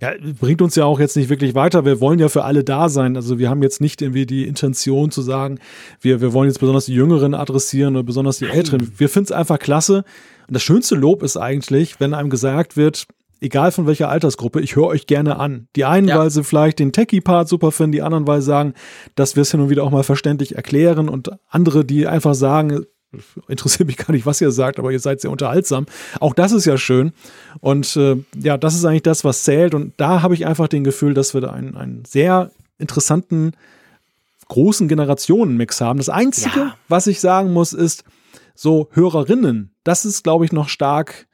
[0.00, 1.84] ja, bringt uns ja auch jetzt nicht wirklich weiter.
[1.84, 3.16] Wir wollen ja für alle da sein.
[3.16, 5.58] Also wir haben jetzt nicht irgendwie die Intention zu sagen,
[6.00, 8.92] wir, wir wollen jetzt besonders die Jüngeren adressieren oder besonders die Älteren.
[8.96, 10.04] Wir finden es einfach klasse.
[10.46, 13.06] Und das schönste Lob ist eigentlich, wenn einem gesagt wird,
[13.40, 15.68] egal von welcher Altersgruppe, ich höre euch gerne an.
[15.76, 16.18] Die einen, ja.
[16.18, 18.74] weil sie vielleicht den Techie-Part super finden, die anderen, weil sie sagen,
[19.14, 22.84] dass wir es hin und wieder auch mal verständlich erklären und andere, die einfach sagen,
[23.48, 25.86] interessiert mich gar nicht, was ihr sagt, aber ihr seid sehr unterhaltsam.
[26.20, 27.12] Auch das ist ja schön.
[27.60, 29.74] Und äh, ja, das ist eigentlich das, was zählt.
[29.74, 33.52] Und da habe ich einfach den Gefühl, dass wir da einen, einen sehr interessanten,
[34.48, 35.98] großen Generationenmix haben.
[35.98, 36.76] Das Einzige, ja.
[36.88, 38.04] was ich sagen muss, ist,
[38.54, 41.26] so Hörerinnen, das ist, glaube ich, noch stark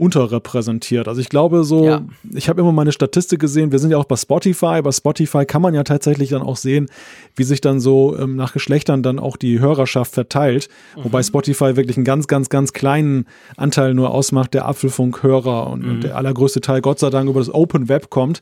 [0.00, 1.08] unterrepräsentiert.
[1.08, 2.02] Also ich glaube so, ja.
[2.32, 5.60] ich habe immer meine Statistik gesehen, wir sind ja auch bei Spotify, bei Spotify kann
[5.60, 6.88] man ja tatsächlich dann auch sehen,
[7.36, 11.04] wie sich dann so ähm, nach Geschlechtern dann auch die Hörerschaft verteilt, mhm.
[11.04, 13.26] wobei Spotify wirklich einen ganz, ganz, ganz kleinen
[13.58, 15.90] Anteil nur ausmacht der Apfelfunk-Hörer und, mhm.
[15.90, 18.40] und der allergrößte Teil Gott sei Dank über das Open Web kommt.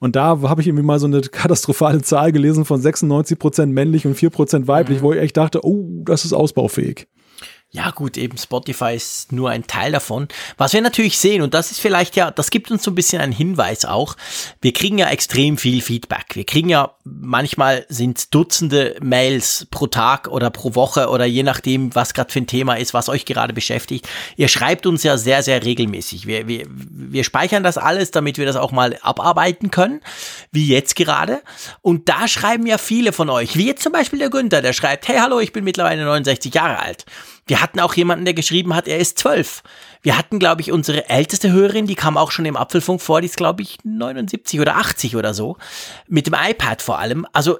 [0.00, 4.06] Und da habe ich irgendwie mal so eine katastrophale Zahl gelesen von 96 Prozent männlich
[4.06, 5.02] und 4 Prozent weiblich, mhm.
[5.04, 7.06] wo ich echt dachte, oh, das ist ausbaufähig.
[7.72, 10.28] Ja gut, eben Spotify ist nur ein Teil davon.
[10.56, 13.20] Was wir natürlich sehen, und das ist vielleicht ja, das gibt uns so ein bisschen
[13.20, 14.16] einen Hinweis auch,
[14.62, 16.26] wir kriegen ja extrem viel Feedback.
[16.34, 21.94] Wir kriegen ja, manchmal sind Dutzende Mails pro Tag oder pro Woche oder je nachdem,
[21.94, 24.08] was gerade für ein Thema ist, was euch gerade beschäftigt.
[24.36, 26.26] Ihr schreibt uns ja sehr, sehr regelmäßig.
[26.26, 30.00] Wir, wir, wir speichern das alles, damit wir das auch mal abarbeiten können,
[30.52, 31.42] wie jetzt gerade.
[31.82, 35.08] Und da schreiben ja viele von euch, wie jetzt zum Beispiel der Günther, der schreibt,
[35.08, 37.04] hey, hallo, ich bin mittlerweile 69 Jahre alt.
[37.46, 39.62] Wir hatten auch jemanden, der geschrieben hat, er ist zwölf.
[40.02, 43.26] Wir hatten, glaube ich, unsere älteste Hörerin, die kam auch schon im Apfelfunk vor, die
[43.26, 45.56] ist, glaube ich, 79 oder 80 oder so.
[46.08, 47.26] Mit dem iPad vor allem.
[47.32, 47.58] Also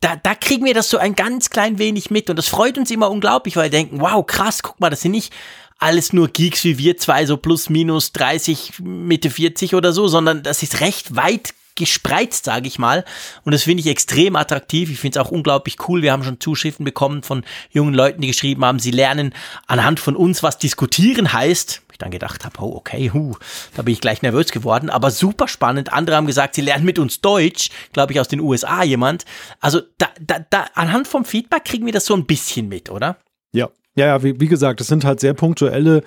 [0.00, 2.90] da, da kriegen wir das so ein ganz klein wenig mit und das freut uns
[2.90, 5.32] immer unglaublich, weil wir denken, wow, krass, guck mal, das sind nicht
[5.78, 10.42] alles nur Geeks wie wir zwei, so plus minus 30, Mitte 40 oder so, sondern
[10.42, 13.04] das ist recht weit gespreizt, sage ich mal.
[13.44, 14.90] Und das finde ich extrem attraktiv.
[14.90, 16.02] Ich finde es auch unglaublich cool.
[16.02, 19.34] Wir haben schon Zuschriften bekommen von jungen Leuten, die geschrieben haben, sie lernen
[19.66, 21.82] anhand von uns, was diskutieren heißt.
[21.92, 23.36] Ich dann gedacht habe, oh, okay, hu,
[23.74, 24.90] da bin ich gleich nervös geworden.
[24.90, 25.94] Aber super spannend.
[25.94, 29.24] Andere haben gesagt, sie lernen mit uns Deutsch, glaube ich, aus den USA jemand.
[29.60, 33.16] Also da, da, da, anhand vom Feedback kriegen wir das so ein bisschen mit, oder?
[33.52, 36.02] Ja, ja, ja, wie, wie gesagt, es sind halt sehr punktuelle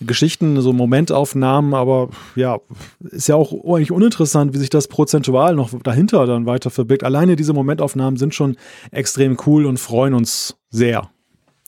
[0.00, 2.60] Geschichten, so Momentaufnahmen, aber ja,
[3.10, 7.04] ist ja auch eigentlich uninteressant, wie sich das prozentual noch dahinter dann weiter verbirgt.
[7.04, 8.56] Alleine diese Momentaufnahmen sind schon
[8.92, 11.10] extrem cool und freuen uns sehr.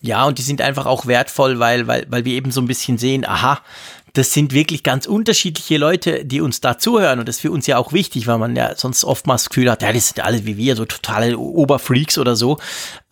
[0.00, 2.98] Ja, und die sind einfach auch wertvoll, weil, weil, weil wir eben so ein bisschen
[2.98, 3.60] sehen, aha,
[4.14, 7.18] das sind wirklich ganz unterschiedliche Leute, die uns da zuhören.
[7.18, 9.70] Und das ist für uns ja auch wichtig, weil man ja sonst oftmals das Gefühl
[9.70, 12.58] hat, ja, das sind alle wie wir, so totale Oberfreaks oder so.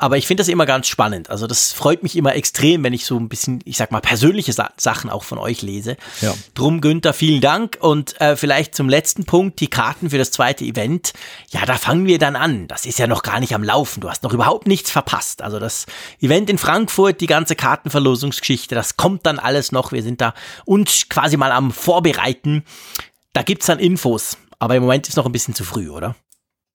[0.03, 1.31] Aber ich finde das immer ganz spannend.
[1.31, 4.53] Also das freut mich immer extrem, wenn ich so ein bisschen, ich sag mal, persönliche
[4.53, 5.97] Sa Sachen auch von euch lese.
[6.21, 6.35] Ja.
[6.55, 7.79] Drum, Günther, vielen Dank.
[7.81, 11.13] Und äh, vielleicht zum letzten Punkt, die Karten für das zweite Event.
[11.51, 12.67] Ja, da fangen wir dann an.
[12.67, 14.01] Das ist ja noch gar nicht am Laufen.
[14.01, 15.41] Du hast noch überhaupt nichts verpasst.
[15.41, 15.87] Also das
[16.21, 19.93] Event in Frankfurt, die ganze Kartenverlosungsgeschichte, das kommt dann alles noch.
[19.93, 20.35] Wir sind da
[20.65, 22.65] uns quasi mal am Vorbereiten.
[23.35, 24.37] Da gibt's dann Infos.
[24.59, 26.17] Aber im Moment ist noch ein bisschen zu früh, oder?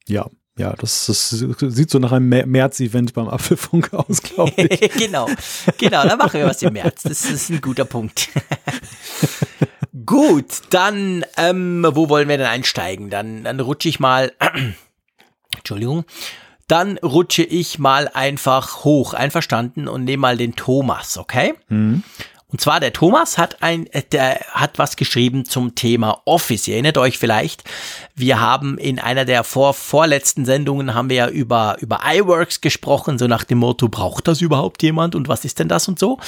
[0.07, 0.27] Ja,
[0.57, 4.91] ja, das, das sieht so nach einem März-Event beim Apfelfunk aus, glaube ich.
[4.93, 5.29] genau,
[5.77, 7.03] genau, da machen wir was im März.
[7.03, 8.29] Das ist ein guter Punkt.
[10.05, 13.09] Gut, dann, ähm, wo wollen wir denn einsteigen?
[13.09, 14.31] Dann, dann rutsche ich mal,
[15.57, 16.05] Entschuldigung,
[16.67, 21.53] dann rutsche ich mal einfach hoch, einverstanden, und nehme mal den Thomas, okay?
[21.69, 22.03] Mhm.
[22.49, 26.67] Und zwar der Thomas hat ein, äh, der hat was geschrieben zum Thema Office.
[26.67, 27.63] Ihr erinnert euch vielleicht,
[28.15, 33.17] wir haben in einer der vor, vorletzten Sendungen haben wir ja über, über iWorks gesprochen,
[33.17, 36.19] so nach dem Motto, braucht das überhaupt jemand und was ist denn das und so?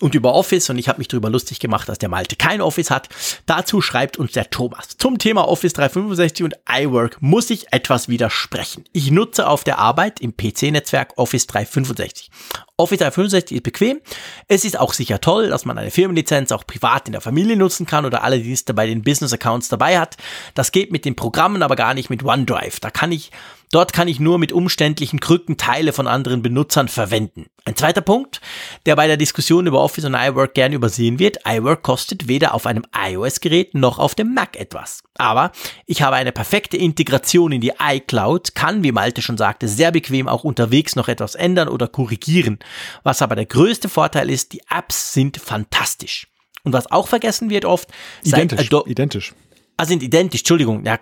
[0.00, 2.90] und über Office und ich habe mich darüber lustig gemacht, dass der Malte kein Office
[2.90, 3.08] hat.
[3.46, 4.88] Dazu schreibt uns der Thomas.
[4.98, 8.84] Zum Thema Office 365 und iWork muss ich etwas widersprechen.
[8.92, 12.30] Ich nutze auf der Arbeit im PC-Netzwerk Office 365.
[12.78, 14.00] Office 365 ist bequem.
[14.48, 17.86] Es ist auch sicher toll, dass man eine Firmenlizenz auch privat in der Familie nutzen
[17.86, 20.18] kann oder alle Dienste bei den Business-Accounts dabei hat.
[20.54, 22.80] Das geht mit den Programmen aber gar nicht mit OneDrive.
[22.80, 23.30] Da kann ich
[23.72, 27.46] Dort kann ich nur mit umständlichen Krücken Teile von anderen Benutzern verwenden.
[27.64, 28.40] Ein zweiter Punkt,
[28.86, 32.66] der bei der Diskussion über Office und iWork gern übersehen wird, iWork kostet weder auf
[32.66, 35.02] einem iOS-Gerät noch auf dem Mac etwas.
[35.18, 35.52] Aber
[35.86, 40.28] ich habe eine perfekte Integration in die iCloud, kann, wie Malte schon sagte, sehr bequem
[40.28, 42.58] auch unterwegs noch etwas ändern oder korrigieren.
[43.02, 46.28] Was aber der größte Vorteil ist, die Apps sind fantastisch.
[46.64, 47.88] Und was auch vergessen wird oft,
[48.24, 49.34] identisch, identisch.
[49.78, 50.98] Ah, sind identisch, Entschuldigung, ja,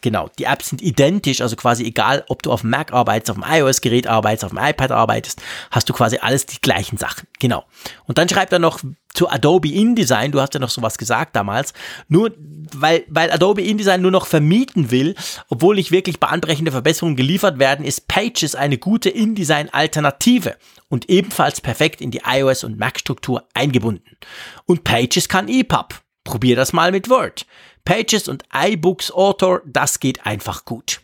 [0.00, 0.30] genau.
[0.38, 3.44] Die Apps sind identisch, also quasi egal, ob du auf dem Mac arbeitest, auf dem
[3.46, 7.26] iOS-Gerät arbeitest, auf dem iPad arbeitest, hast du quasi alles die gleichen Sachen.
[7.38, 7.64] Genau.
[8.06, 8.80] Und dann schreibt er noch
[9.12, 11.74] zu Adobe InDesign, du hast ja noch sowas gesagt damals,
[12.08, 12.32] nur
[12.72, 15.14] weil, weil Adobe InDesign nur noch vermieten will,
[15.48, 20.56] obwohl nicht wirklich bahnbrechende Verbesserungen geliefert werden, ist Pages eine gute InDesign-Alternative
[20.88, 24.16] und ebenfalls perfekt in die iOS- und Mac-Struktur eingebunden.
[24.64, 26.00] Und Pages kann EPUB.
[26.28, 27.46] Probier das mal mit Word.
[27.86, 31.00] Pages und iBooks Author, das geht einfach gut.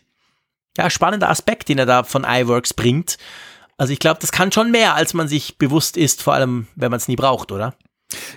[0.77, 3.17] Ja, spannender Aspekt, den er da von iWorks bringt.
[3.75, 6.91] Also ich glaube, das kann schon mehr, als man sich bewusst ist, vor allem wenn
[6.91, 7.73] man es nie braucht, oder?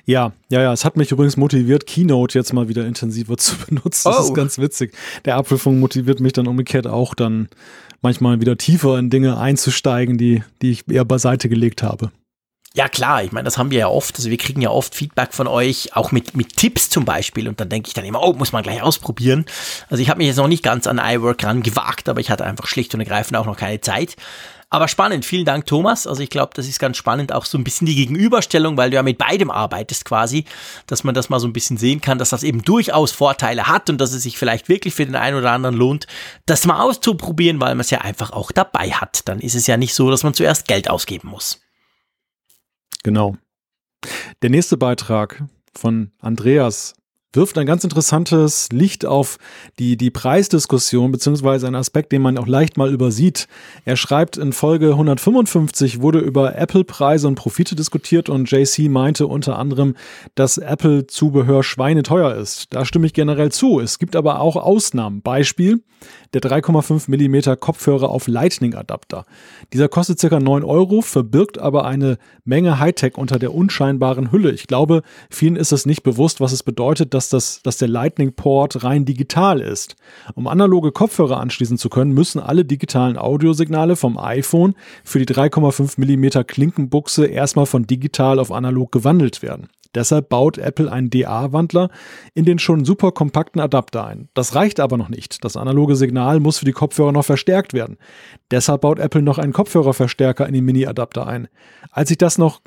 [0.06, 0.73] Ja, ja, ja.
[0.73, 4.09] Es hat mich übrigens motiviert, Keynote jetzt mal wieder intensiver zu benutzen.
[4.10, 4.23] Das oh.
[4.23, 4.94] ist ganz witzig.
[5.27, 7.51] Der Apfelfunk motiviert mich dann umgekehrt auch dann
[8.01, 12.12] manchmal wieder tiefer in Dinge einzusteigen, die, die ich eher beiseite gelegt habe.
[12.74, 14.16] Ja, klar, ich meine, das haben wir ja oft.
[14.16, 17.49] Also wir kriegen ja oft Feedback von euch, auch mit, mit Tipps zum Beispiel.
[17.49, 19.47] Und dann denke ich dann immer, oh, muss man gleich ausprobieren.
[19.89, 22.45] Also ich habe mich jetzt noch nicht ganz an iWork ran gewagt, aber ich hatte
[22.45, 24.16] einfach schlicht und ergreifend auch noch keine Zeit.
[24.70, 26.07] Aber spannend, vielen Dank, Thomas.
[26.07, 28.97] Also ich glaube, das ist ganz spannend, auch so ein bisschen die Gegenüberstellung, weil du
[28.97, 30.45] ja mit beidem arbeitest quasi,
[30.86, 33.89] dass man das mal so ein bisschen sehen kann, dass das eben durchaus Vorteile hat
[33.89, 36.07] und dass es sich vielleicht wirklich für den einen oder anderen lohnt,
[36.45, 39.27] das mal auszuprobieren, weil man es ja einfach auch dabei hat.
[39.27, 41.61] Dann ist es ja nicht so, dass man zuerst Geld ausgeben muss.
[43.09, 43.39] Genau.
[44.43, 45.43] Der nächste Beitrag
[45.75, 46.93] von Andreas
[47.33, 49.39] wirft ein ganz interessantes Licht auf
[49.79, 53.49] die, die Preisdiskussion, beziehungsweise einen Aspekt, den man auch leicht mal übersieht.
[53.85, 59.59] Er schreibt, in Folge 155 wurde über Apple-Preise und Profite diskutiert und JC meinte unter
[59.59, 59.95] anderem,
[60.35, 62.75] dass Apple-Zubehör schweineteuer ist.
[62.75, 63.79] Da stimme ich generell zu.
[63.81, 65.21] Es gibt aber auch Ausnahmen.
[65.21, 65.83] Beispiel,
[66.35, 69.25] der 3,5 mm Kopfhörer auf Lightning-Adapter.
[69.73, 70.39] Dieser kostet ca.
[70.39, 74.53] 9 Euro, verbirgt aber eine Menge Hightech unter der unscheinbaren Hülle.
[74.53, 78.85] Ich glaube, vielen ist es nicht bewusst, was es bedeutet, dass, das, dass der Lightning-Port
[78.85, 79.97] rein digital ist.
[80.35, 85.99] Um analoge Kopfhörer anschließen zu können, müssen alle digitalen Audiosignale vom iPhone für die 3,5
[85.99, 89.69] mm Klinkenbuchse erstmal von digital auf analog gewandelt werden.
[89.95, 91.90] Deshalb baut Apple einen DA-Wandler
[92.35, 94.28] in den schon super kompakten Adapter ein.
[94.35, 95.45] Das reicht aber noch nicht.
[95.45, 97.97] Das analoge Signal muss für die Kopfhörer noch verstärkt werden.
[98.51, 101.49] Deshalb baut Apple noch einen Kopfhörerverstärker in den Mini-Adapter ein.
[101.90, 102.61] Als ich das noch,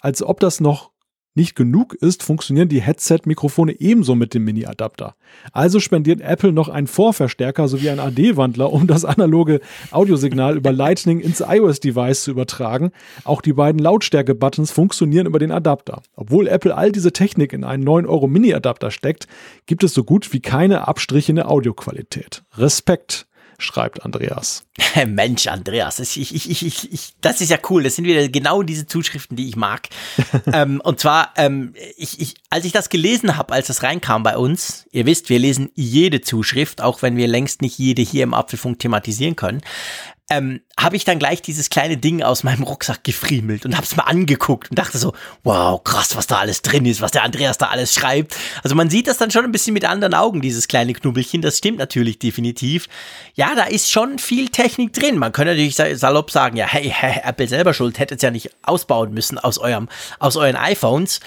[0.00, 0.90] als ob das noch
[1.36, 5.14] nicht genug ist, funktionieren die Headset-Mikrofone ebenso mit dem Mini-Adapter.
[5.52, 9.60] Also spendiert Apple noch einen Vorverstärker sowie einen AD-Wandler, um das analoge
[9.90, 12.90] Audiosignal über Lightning ins iOS-Device zu übertragen.
[13.24, 16.02] Auch die beiden Lautstärke-Buttons funktionieren über den Adapter.
[16.14, 19.26] Obwohl Apple all diese Technik in einen 9 Euro Mini-Adapter steckt,
[19.66, 22.42] gibt es so gut wie keine Abstriche Audioqualität.
[22.56, 23.26] Respekt
[23.58, 24.64] schreibt Andreas.
[25.06, 27.82] Mensch, Andreas, ich, ich, ich, das ist ja cool.
[27.82, 29.88] Das sind wieder genau diese Zuschriften, die ich mag.
[30.52, 31.74] ähm, und zwar, ähm,
[32.50, 36.20] als ich das gelesen habe, als das reinkam bei uns, ihr wisst, wir lesen jede
[36.20, 39.62] Zuschrift, auch wenn wir längst nicht jede hier im Apfelfunk thematisieren können
[40.28, 43.94] ähm, habe ich dann gleich dieses kleine Ding aus meinem Rucksack gefriemelt und habe es
[43.94, 45.12] mal angeguckt und dachte so,
[45.44, 48.36] wow, krass, was da alles drin ist, was der Andreas da alles schreibt.
[48.64, 51.42] Also man sieht das dann schon ein bisschen mit anderen Augen, dieses kleine Knubbelchen.
[51.42, 52.88] Das stimmt natürlich definitiv.
[53.34, 55.18] Ja, da ist schon viel Technik drin.
[55.18, 58.50] Man könnte natürlich salopp sagen, ja, hey, hey Apple selber schuld, hättet es ja nicht
[58.62, 59.88] ausbauen müssen aus eurem,
[60.18, 61.20] aus euren iPhones.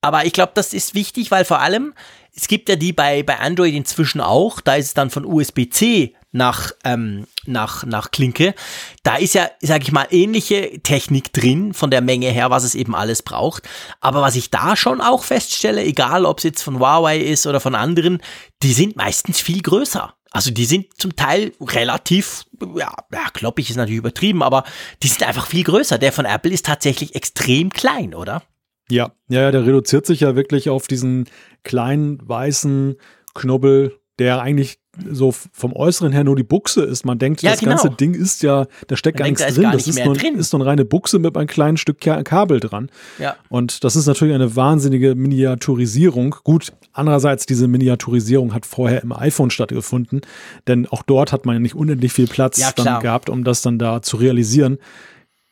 [0.00, 1.94] Aber ich glaube, das ist wichtig, weil vor allem,
[2.34, 6.14] es gibt ja die bei, bei Android inzwischen auch, da ist es dann von USB-C
[6.32, 8.54] nach, ähm, nach, nach Klinke.
[9.02, 12.74] Da ist ja, sag ich mal, ähnliche Technik drin, von der Menge her, was es
[12.74, 13.68] eben alles braucht.
[14.00, 17.60] Aber was ich da schon auch feststelle, egal ob es jetzt von Huawei ist oder
[17.60, 18.22] von anderen,
[18.62, 20.14] die sind meistens viel größer.
[20.30, 22.44] Also die sind zum Teil relativ,
[22.76, 24.62] ja, ja kloppig ist natürlich übertrieben, aber
[25.02, 25.98] die sind einfach viel größer.
[25.98, 28.42] Der von Apple ist tatsächlich extrem klein, oder?
[28.88, 31.28] Ja, ja, ja, der reduziert sich ja wirklich auf diesen
[31.64, 32.96] kleinen weißen
[33.34, 34.78] Knubbel, der eigentlich
[35.10, 37.04] so vom Äußeren her nur die Buchse ist.
[37.04, 37.72] Man denkt, Ja, das genau.
[37.76, 39.62] ganze Ding ist ja, da steckt Man gar denkt, nichts da ist drin.
[39.64, 40.34] gar Das nicht ist mehr nur, drin.
[40.36, 42.90] ist nur eine reine Buchse mit einem kleinen Stück Ka- Kabel dran.
[43.18, 43.36] Ja.
[43.48, 46.36] Und das ist natürlich eine wahnsinnige Miniaturisierung.
[46.44, 50.20] Gut, andererseits, diese Miniaturisierung hat vorher im iPhone stattgefunden,
[50.68, 53.62] denn auch dort hat man ja nicht unendlich viel Platz Ja, dann gehabt, um das
[53.62, 54.78] dann da zu realisieren.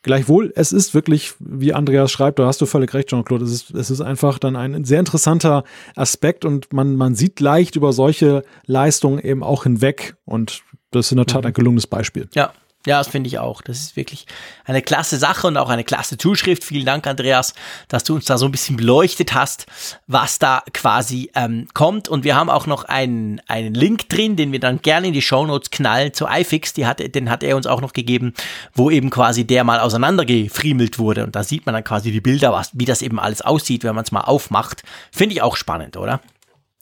[0.09, 3.71] Gleichwohl, es ist wirklich, wie Andreas schreibt, da hast du völlig recht, Jean-Claude, es ist,
[3.75, 5.65] es ist einfach dann ein sehr interessanter
[5.97, 10.63] Aspekt und man, man sieht leicht über solche Leistungen eben auch hinweg und
[10.93, 11.49] das ist in der Tat Mhm.
[11.49, 12.27] ein gelungenes Beispiel.
[12.35, 12.53] Ja,
[12.89, 13.61] ja, das finde ich auch.
[13.61, 14.25] Das ist wirklich
[14.65, 16.65] eine klasse Sache und auch eine klasse Zuschrift.
[16.65, 17.53] Vielen Dank, Andreas,
[17.89, 19.67] dass du uns da so ein bisschen beleuchtet hast,
[20.07, 22.09] was da quasi ähm, kommt.
[22.09, 25.21] Und wir haben auch noch einen, einen Link drin, den wir dann gerne in die
[25.21, 26.73] Shownotes knallen zu iFix.
[26.73, 28.33] Die hat, den hat er uns auch noch gegeben,
[28.73, 31.25] wo eben quasi der mal auseinandergefriemelt wurde.
[31.25, 33.95] Und da sieht man dann quasi die Bilder, was, wie das eben alles aussieht, wenn
[33.95, 34.83] man es mal aufmacht.
[35.13, 36.23] Finde ich auch spannend, oder?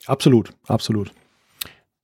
[0.07, 1.11] Absolut, absolut.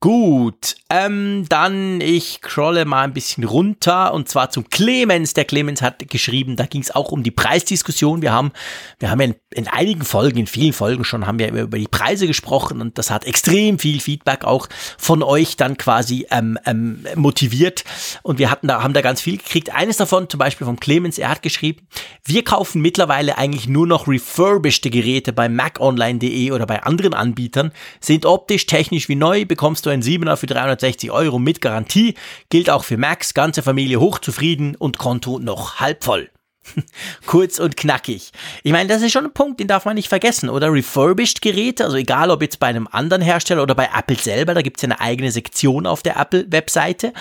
[0.03, 5.33] Gut, ähm, dann ich scrolle mal ein bisschen runter und zwar zum Clemens.
[5.33, 8.21] Der Clemens hat geschrieben, da ging es auch um die Preisdiskussion.
[8.21, 8.51] Wir haben,
[8.99, 12.27] wir haben in, in einigen Folgen, in vielen Folgen schon, haben wir über die Preise
[12.27, 14.69] gesprochen und das hat extrem viel Feedback auch
[14.99, 17.85] von euch dann quasi ähm, ähm, motiviert
[18.25, 19.73] und wir hatten da, haben da ganz viel gekriegt.
[19.73, 21.87] Eines davon, zum Beispiel von Clemens, er hat geschrieben,
[22.25, 27.71] wir kaufen mittlerweile eigentlich nur noch refurbished Geräte bei maconline.de oder bei anderen Anbietern,
[28.01, 32.15] sind optisch, technisch wie neu, bekommst du ein 7er für 360 Euro mit Garantie,
[32.51, 36.31] gilt auch für Max, ganze Familie hochzufrieden und Konto noch halb voll.
[37.27, 38.31] Kurz und knackig.
[38.63, 40.49] Ich meine, das ist schon ein Punkt, den darf man nicht vergessen.
[40.49, 44.55] Oder refurbished Geräte, also egal ob jetzt bei einem anderen Hersteller oder bei Apple selber,
[44.55, 47.13] da gibt es ja eine eigene Sektion auf der Apple-Webseite.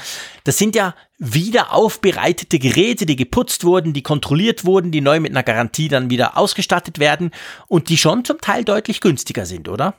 [0.44, 5.32] Das sind ja wieder aufbereitete Geräte, die geputzt wurden, die kontrolliert wurden, die neu mit
[5.32, 7.32] einer Garantie dann wieder ausgestattet werden
[7.68, 9.96] und die schon zum Teil deutlich günstiger sind, oder?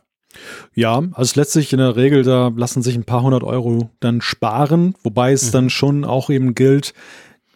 [0.74, 4.94] Ja, also sich in der Regel, da lassen sich ein paar hundert Euro dann sparen,
[5.02, 6.94] wobei es dann schon auch eben gilt,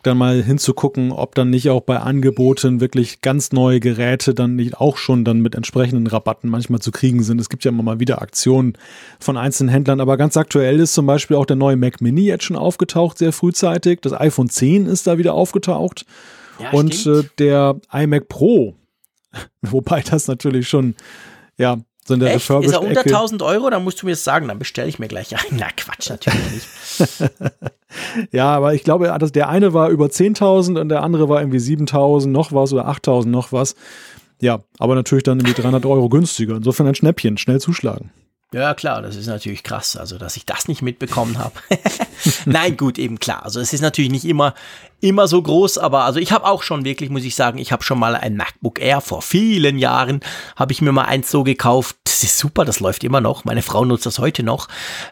[0.07, 4.77] dann mal hinzugucken, ob dann nicht auch bei Angeboten wirklich ganz neue Geräte dann nicht
[4.77, 7.41] auch schon dann mit entsprechenden Rabatten manchmal zu kriegen sind.
[7.41, 8.75] Es gibt ja immer mal wieder Aktionen
[9.19, 12.45] von einzelnen Händlern, aber ganz aktuell ist zum Beispiel auch der neue Mac Mini jetzt
[12.45, 14.01] schon aufgetaucht, sehr frühzeitig.
[14.01, 16.07] Das iPhone 10 ist da wieder aufgetaucht
[16.61, 18.75] Ja, und äh, der iMac Pro,
[19.63, 20.95] wobei das natürlich schon,
[21.59, 22.45] ja, so in der Echt?
[22.45, 23.71] Ist er unter Refurbished-Ecke- 1000 Euro?
[23.71, 25.41] Dann musst du mir das sagen, dann bestelle ich mir gleich ein.
[25.59, 27.33] Na Quatsch, natürlich nicht.
[28.31, 31.59] Ja, aber ich glaube, das- der eine war über 10.000 und der andere war irgendwie
[31.61, 33.75] 7.000 noch was oder 8.000 noch was.
[34.41, 36.57] Ja, aber natürlich dann irgendwie 300 Euro günstiger.
[36.57, 38.11] Insofern ein Schnäppchen, schnell zuschlagen.
[38.53, 41.55] Ja, klar, das ist natürlich krass, also dass ich das nicht mitbekommen habe.
[42.45, 43.45] Nein, gut, eben klar.
[43.45, 44.55] Also es ist natürlich nicht immer,
[45.01, 47.83] immer so groß, aber also ich habe auch schon wirklich, muss ich sagen, ich habe
[47.83, 50.21] schon mal ein MacBook Air vor vielen Jahren,
[50.57, 51.97] habe ich mir mal eins so gekauft.
[52.05, 53.45] Das ist super, das läuft immer noch.
[53.45, 54.69] Meine Frau nutzt das heute noch.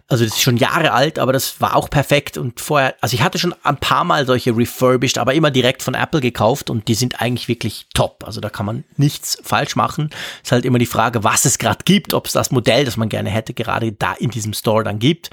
[0.08, 2.38] Also das ist schon Jahre alt, aber das war auch perfekt.
[2.38, 5.92] Und vorher, also ich hatte schon ein paar Mal solche refurbished, aber immer direkt von
[5.92, 8.24] Apple gekauft und die sind eigentlich wirklich top.
[8.26, 10.08] Also da kann man nichts falsch machen.
[10.42, 13.10] Ist halt immer die Frage, was es gerade gibt, ob es das Modell, das man
[13.10, 15.28] gerne hätte, gerade da in diesem Store dann gibt.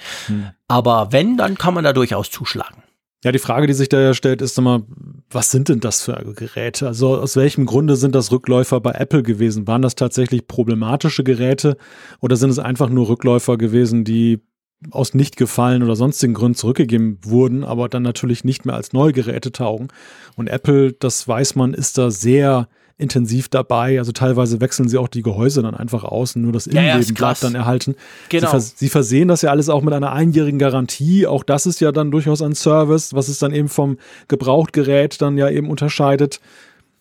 [0.68, 2.84] Aber wenn, dann kann man da durchaus zuschlagen.
[3.24, 4.82] Ja, die Frage, die sich da ja stellt, ist immer,
[5.30, 6.88] was sind denn das für Geräte?
[6.88, 9.68] Also aus welchem Grunde sind das Rückläufer bei Apple gewesen?
[9.68, 11.78] Waren das tatsächlich problematische Geräte
[12.20, 14.42] oder sind es einfach nur Rückläufer gewesen, die
[14.90, 19.14] aus nicht gefallen oder sonstigen Gründen zurückgegeben wurden, aber dann natürlich nicht mehr als neue
[19.14, 19.90] Geräte taugen?
[20.36, 22.70] Und Apple, das weiß man, ist da sehr
[23.02, 24.00] intensiv dabei.
[24.00, 26.80] Also teilweise wechseln sie auch die Gehäuse dann einfach aus und nur das Ja, ja,
[26.82, 27.40] Innenleben ist krass.
[27.40, 27.96] bleibt dann erhalten.
[28.30, 28.48] Genau.
[28.48, 31.28] Sie, vers sie versehen das ja alles auch mit einer einjährigen Garantie.
[31.28, 33.98] Auch das ist ja dann durchaus ein Service, was es dann eben vom
[34.28, 36.40] Gebrauchtgerät dann ja eben unterscheidet.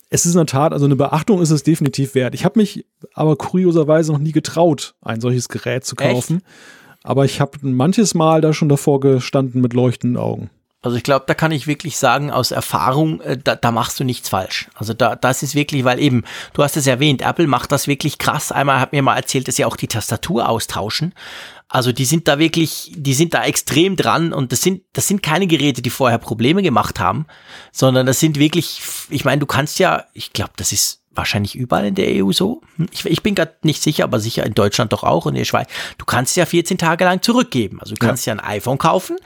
[0.09, 2.35] Es ist in der Tat, also eine Beachtung ist es definitiv wert.
[2.35, 6.11] Ich habe mich aber kurioserweise noch nie getraut, ein solches Gerät zu Echt?
[6.13, 6.43] kaufen.
[7.03, 10.51] Aber ich habe manches Mal da schon davor gestanden mit leuchtenden Augen.
[10.83, 14.05] Also ich glaube, da kann ich wirklich sagen, aus Erfahrung, äh, da, da machst du
[14.05, 14.69] nichts falsch.
[14.75, 16.25] Also da, das ist wirklich, weil eben,
[16.55, 18.51] du hast es erwähnt, Apple macht das wirklich krass.
[18.51, 21.13] Einmal hat mir mal erzählt, dass sie auch die Tastatur austauschen.
[21.69, 25.23] Also die sind da wirklich, die sind da extrem dran und das sind, das sind
[25.23, 27.27] keine Geräte, die vorher Probleme gemacht haben,
[27.71, 31.87] sondern das sind wirklich, ich meine, du kannst ja, ich glaube, das ist wahrscheinlich überall
[31.87, 32.63] in der EU so.
[32.77, 35.41] Hm, ich, ich bin gerade nicht sicher, aber sicher in Deutschland doch auch und in
[35.41, 35.69] der Schweiz.
[35.99, 37.81] Du kannst es ja 14 Tage lang zurückgeben.
[37.81, 39.17] Also du kannst ja, ja ein iPhone kaufen,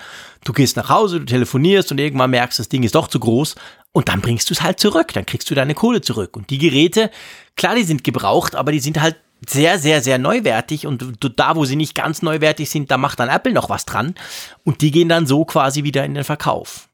[0.44, 3.55] du gehst nach Hause, du telefonierst und irgendwann merkst, das Ding ist doch zu groß
[3.93, 5.12] und dann bringst du es halt zurück.
[5.12, 6.36] Dann kriegst du deine Kohle zurück.
[6.36, 7.11] Und die Geräte,
[7.56, 9.16] klar, die sind gebraucht, aber die sind halt
[9.47, 11.05] sehr, sehr, sehr neuwertig und
[11.36, 14.15] da, wo sie nicht ganz neuwertig sind, da macht dann Apple noch was dran
[14.65, 16.89] und die gehen dann so quasi wieder in den Verkauf.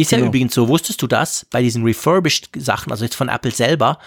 [0.00, 0.22] Ist genau.
[0.22, 3.98] ja übrigens so, wusstest du das, bei diesen refurbished Sachen, also jetzt von Apple selber,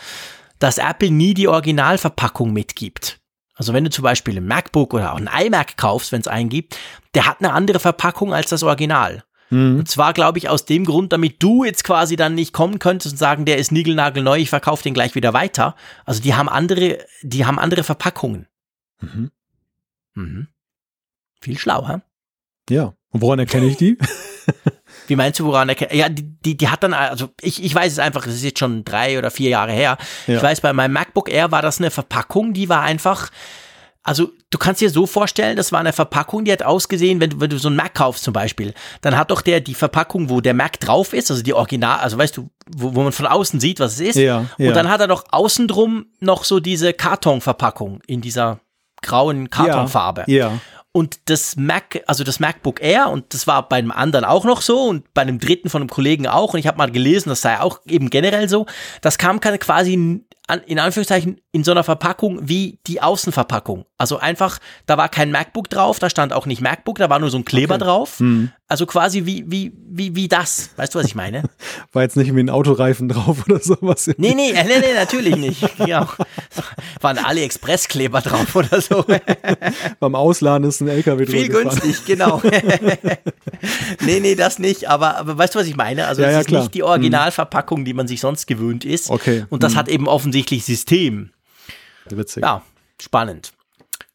[0.60, 3.20] dass Apple nie die Originalverpackung mitgibt.
[3.56, 6.50] Also wenn du zum Beispiel ein MacBook oder auch ein iMac kaufst, wenn es einen
[6.50, 6.78] gibt,
[7.14, 9.24] der hat eine andere Verpackung als das Original.
[9.50, 9.80] Mhm.
[9.80, 13.14] Und zwar, glaube ich, aus dem Grund, damit du jetzt quasi dann nicht kommen könntest
[13.14, 15.76] und sagen, der ist niegelnagelneu, ich verkaufe den gleich wieder weiter.
[16.06, 18.48] Also die haben andere, die haben andere Verpackungen.
[19.02, 19.32] Mhm.
[20.16, 20.48] Mhm.
[21.42, 22.02] Viel schlauer.
[22.70, 22.96] Ja.
[23.10, 23.98] Und woran erkenne ich die?
[25.08, 27.92] Wie meinst du, woran erkenne Ja, die, die, die hat dann, also ich, ich weiß
[27.92, 29.98] es einfach, das ist jetzt schon drei oder vier Jahre her.
[30.28, 30.38] Ja.
[30.38, 33.30] Ich weiß, bei meinem MacBook Air war das eine Verpackung, die war einfach,
[34.04, 37.40] also du kannst dir so vorstellen, das war eine Verpackung, die hat ausgesehen, wenn du,
[37.40, 40.42] wenn du so einen Mac kaufst zum Beispiel, dann hat doch der die Verpackung, wo
[40.42, 43.60] der Mac drauf ist, also die Original, also weißt du, wo, wo man von außen
[43.60, 44.16] sieht, was es ist.
[44.16, 44.68] Ja, ja.
[44.68, 48.60] Und dann hat er doch außen drum noch so diese Kartonverpackung in dieser
[49.02, 50.24] grauen Kartonfarbe.
[50.28, 50.60] Ja, ja.
[50.96, 54.84] Und das Mac, also das MacBook Air, und das war beim anderen auch noch so
[54.84, 57.60] und bei einem dritten von einem Kollegen auch, und ich habe mal gelesen, das sei
[57.60, 58.68] auch eben generell so,
[59.02, 63.86] das kam quasi in Anführungszeichen in so einer Verpackung wie die Außenverpackung.
[64.00, 64.58] Also einfach,
[64.88, 67.46] da war kein MacBook drauf, da stand auch nicht MacBook, da war nur so ein
[67.46, 67.84] Kleber okay.
[67.84, 68.20] drauf.
[68.20, 68.50] Hm.
[68.68, 70.72] Also quasi wie, wie, wie, wie das.
[70.78, 71.44] Weißt du, was ich meine?
[71.92, 74.08] War jetzt nicht irgendwie ein Autoreifen drauf oder sowas?
[74.18, 75.62] Nee, nee, nee, nee, natürlich nicht.
[75.86, 76.10] Ja,
[77.02, 79.06] waren AliExpress-Kleber drauf oder so.
[80.00, 82.42] Beim Ausladen ist ein LKW drüber Viel günstig, genau.
[84.02, 84.90] nee, nee, das nicht.
[84.90, 86.08] Aber, aber weißt du, was ich meine?
[86.08, 86.62] Also, ja, es ja, ist klar.
[86.62, 89.12] nicht die Originalverpackung, die man sich sonst gewöhnt ist.
[89.12, 89.46] Okay.
[89.50, 89.78] Und das hm.
[89.78, 91.30] hat eben offensichtlich System.
[92.10, 92.44] Witzig.
[92.44, 92.62] Ja,
[93.02, 93.54] spannend.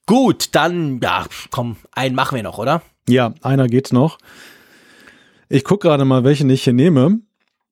[0.06, 2.82] Gut, dann, ja, komm, einen machen wir noch, oder?
[3.08, 4.18] Ja, einer geht noch.
[5.48, 7.20] Ich gucke gerade mal, welchen ich hier nehme.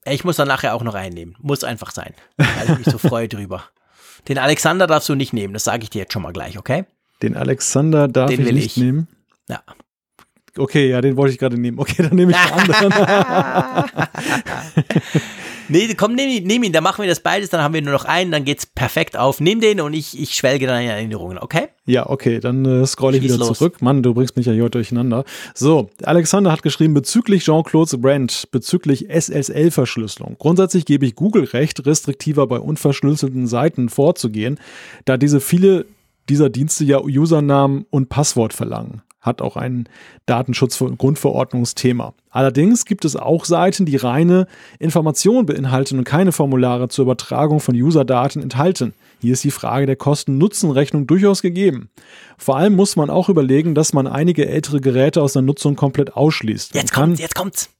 [0.04, 1.36] Ich muss dann nachher auch noch einen nehmen.
[1.40, 2.14] Muss einfach sein.
[2.36, 3.64] Weil ich mich so freue drüber.
[4.28, 6.84] Den Alexander darfst du nicht nehmen, das sage ich dir jetzt schon mal gleich, okay?
[7.22, 8.76] Den Alexander darf den ich nicht ich.
[8.76, 9.08] nehmen.
[9.48, 9.62] Ja.
[10.58, 11.78] Okay, ja, den wollte ich gerade nehmen.
[11.78, 12.92] Okay, dann nehme ich den anderen.
[15.68, 18.04] Nee, komm, nehm, nehm ihn, dann machen wir das beides, dann haben wir nur noch
[18.04, 19.40] einen, dann geht's perfekt auf.
[19.40, 21.68] Nimm den und ich, ich schwelge dann in Erinnerungen, okay?
[21.86, 23.58] Ja, okay, dann äh, scroll ich Schieß wieder los.
[23.58, 23.82] zurück.
[23.82, 25.24] Mann, du bringst mich ja hier durcheinander.
[25.54, 30.36] So, Alexander hat geschrieben, bezüglich Jean-Claude's Brand, bezüglich SSL-Verschlüsselung.
[30.38, 34.58] Grundsätzlich gebe ich Google recht, restriktiver bei unverschlüsselten Seiten vorzugehen,
[35.04, 35.86] da diese viele
[36.28, 39.88] dieser Dienste ja Usernamen und Passwort verlangen hat auch ein
[40.24, 42.14] Datenschutz-Grundverordnungsthema.
[42.30, 44.46] Allerdings gibt es auch Seiten, die reine
[44.78, 48.94] Informationen beinhalten und keine Formulare zur Übertragung von User-Daten enthalten.
[49.20, 51.88] Hier ist die Frage der Kosten-Nutzen-Rechnung durchaus gegeben.
[52.38, 56.14] Vor allem muss man auch überlegen, dass man einige ältere Geräte aus der Nutzung komplett
[56.16, 56.74] ausschließt.
[56.74, 57.70] Jetzt kommt's, jetzt kommt's.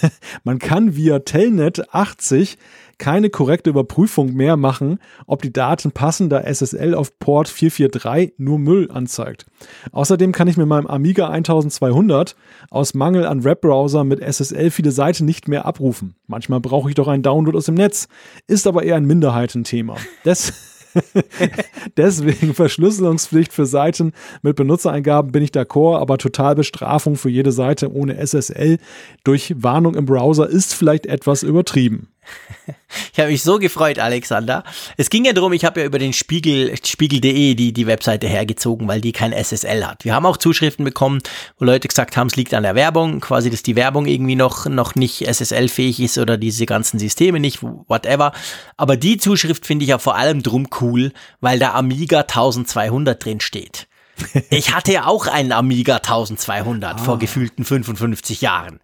[0.44, 2.58] man kann via Telnet 80
[3.02, 8.60] keine korrekte Überprüfung mehr machen, ob die Daten passen, da SSL auf Port 443 nur
[8.60, 9.46] Müll anzeigt.
[9.90, 12.36] Außerdem kann ich mit meinem Amiga 1200
[12.70, 16.14] aus Mangel an Webbrowser mit SSL viele Seiten nicht mehr abrufen.
[16.28, 18.06] Manchmal brauche ich doch einen Download aus dem Netz,
[18.46, 19.96] ist aber eher ein Minderheitenthema.
[20.24, 20.52] Des
[21.96, 24.12] Deswegen Verschlüsselungspflicht für Seiten
[24.42, 28.78] mit Benutzereingaben bin ich d'accord, aber Totalbestrafung für jede Seite ohne SSL
[29.24, 32.11] durch Warnung im Browser ist vielleicht etwas übertrieben.
[33.12, 34.64] Ich habe mich so gefreut, Alexander.
[34.96, 38.86] Es ging ja darum, ich habe ja über den Spiegel, spiegel.de die, die Webseite hergezogen,
[38.88, 40.04] weil die kein SSL hat.
[40.04, 41.20] Wir haben auch Zuschriften bekommen,
[41.58, 44.66] wo Leute gesagt haben, es liegt an der Werbung, quasi, dass die Werbung irgendwie noch,
[44.66, 48.32] noch nicht SSL-fähig ist oder diese ganzen Systeme nicht, whatever.
[48.76, 53.40] Aber die Zuschrift finde ich ja vor allem drum cool, weil da Amiga 1200 drin
[53.40, 53.88] steht.
[54.50, 56.98] Ich hatte ja auch einen Amiga 1200 ah.
[56.98, 58.80] vor gefühlten 55 Jahren.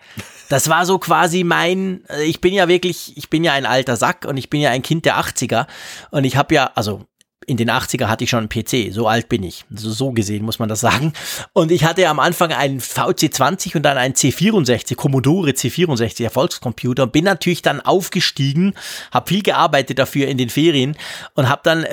[0.48, 3.96] Das war so quasi mein, äh, ich bin ja wirklich, ich bin ja ein alter
[3.96, 5.66] Sack und ich bin ja ein Kind der 80er
[6.10, 7.06] und ich habe ja, also
[7.48, 9.64] in den 80er hatte ich schon einen PC, so alt bin ich.
[9.70, 11.14] So, so gesehen muss man das sagen.
[11.54, 17.12] Und ich hatte am Anfang einen VC20 und dann einen C64, Commodore C64 Erfolgscomputer und
[17.12, 18.74] bin natürlich dann aufgestiegen,
[19.10, 20.96] habe viel gearbeitet dafür in den Ferien
[21.34, 21.86] und habe dann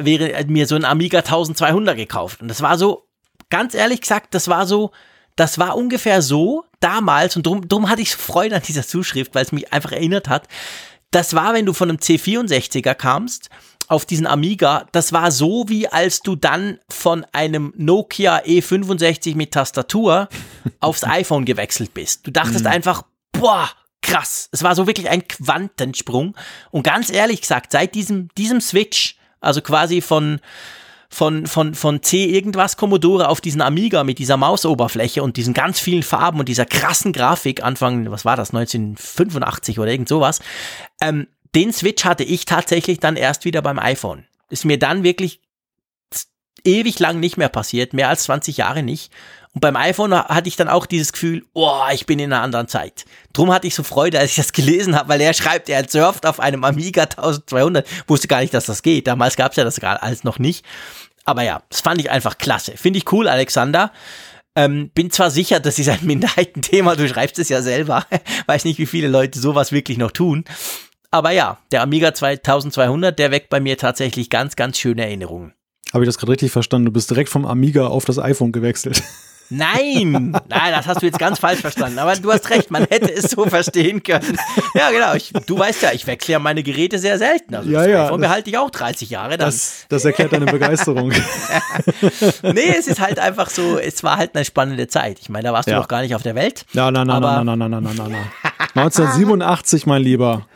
[0.47, 2.41] mir so einen Amiga 1200 gekauft.
[2.41, 3.07] Und das war so,
[3.49, 4.91] ganz ehrlich gesagt, das war so,
[5.35, 9.43] das war ungefähr so damals und drum, drum hatte ich Freude an dieser Zuschrift, weil
[9.43, 10.47] es mich einfach erinnert hat.
[11.11, 13.49] Das war, wenn du von einem C64er kamst
[13.87, 19.51] auf diesen Amiga, das war so wie als du dann von einem Nokia E65 mit
[19.51, 20.27] Tastatur
[20.79, 22.25] aufs iPhone gewechselt bist.
[22.25, 22.71] Du dachtest mhm.
[22.71, 23.69] einfach, boah,
[24.01, 24.49] krass.
[24.51, 26.35] Es war so wirklich ein Quantensprung.
[26.71, 30.39] Und ganz ehrlich gesagt, seit diesem, diesem Switch, also quasi von,
[31.15, 35.79] von, von, von C irgendwas Commodore auf diesen Amiga mit dieser Mausoberfläche und diesen ganz
[35.79, 40.41] vielen Farben und dieser krassen Grafik Anfang, was war das, 1985 oder irgend sowas,
[40.99, 44.25] ähm, den Switch hatte ich tatsächlich dann erst wieder beim iPhone.
[44.49, 45.39] Ist mir dann wirklich
[46.65, 49.09] ewig lang nicht mehr passiert, mehr als 20 Jahre nicht.
[49.53, 52.67] Und beim iPhone hatte ich dann auch dieses Gefühl, oh, ich bin in einer anderen
[52.67, 53.05] Zeit.
[53.31, 56.25] Drum hatte ich so Freude, als ich das gelesen habe, weil er schreibt, er surft
[56.25, 57.87] auf einem Amiga 1200.
[58.05, 59.07] Wusste gar nicht, dass das geht.
[59.07, 60.65] Damals gab es ja das alles noch nicht.
[61.25, 62.77] Aber ja, das fand ich einfach klasse.
[62.77, 63.91] Finde ich cool, Alexander.
[64.55, 68.05] Ähm, bin zwar sicher, das ist ein Minderheitenthema, du schreibst es ja selber.
[68.45, 70.45] Weiß nicht, wie viele Leute sowas wirklich noch tun.
[71.11, 75.53] Aber ja, der Amiga 2200, der weckt bei mir tatsächlich ganz, ganz schöne Erinnerungen.
[75.93, 76.87] Habe ich das gerade richtig verstanden?
[76.87, 79.01] Du bist direkt vom Amiga auf das iPhone gewechselt.
[79.49, 81.99] Nein, nein, das hast du jetzt ganz falsch verstanden.
[81.99, 84.37] Aber du hast recht, man hätte es so verstehen können.
[84.73, 85.13] Ja, genau.
[85.13, 87.53] Ich, du weißt ja, ich wechsle ja meine Geräte sehr selten.
[87.55, 88.05] Also ja, ja.
[88.05, 89.37] iPhone behalte ich auch 30 Jahre.
[89.37, 89.47] Dann.
[89.47, 91.09] Das, das erklärt deine Begeisterung.
[92.41, 95.19] nee, es ist halt einfach so, es war halt eine spannende Zeit.
[95.21, 95.75] Ich meine, da warst ja.
[95.75, 96.65] du noch gar nicht auf der Welt.
[96.73, 98.53] Ja, nein, nein, nein, nein, nein, nein, nein, nein, nein.
[98.73, 100.47] 1987, mein Lieber.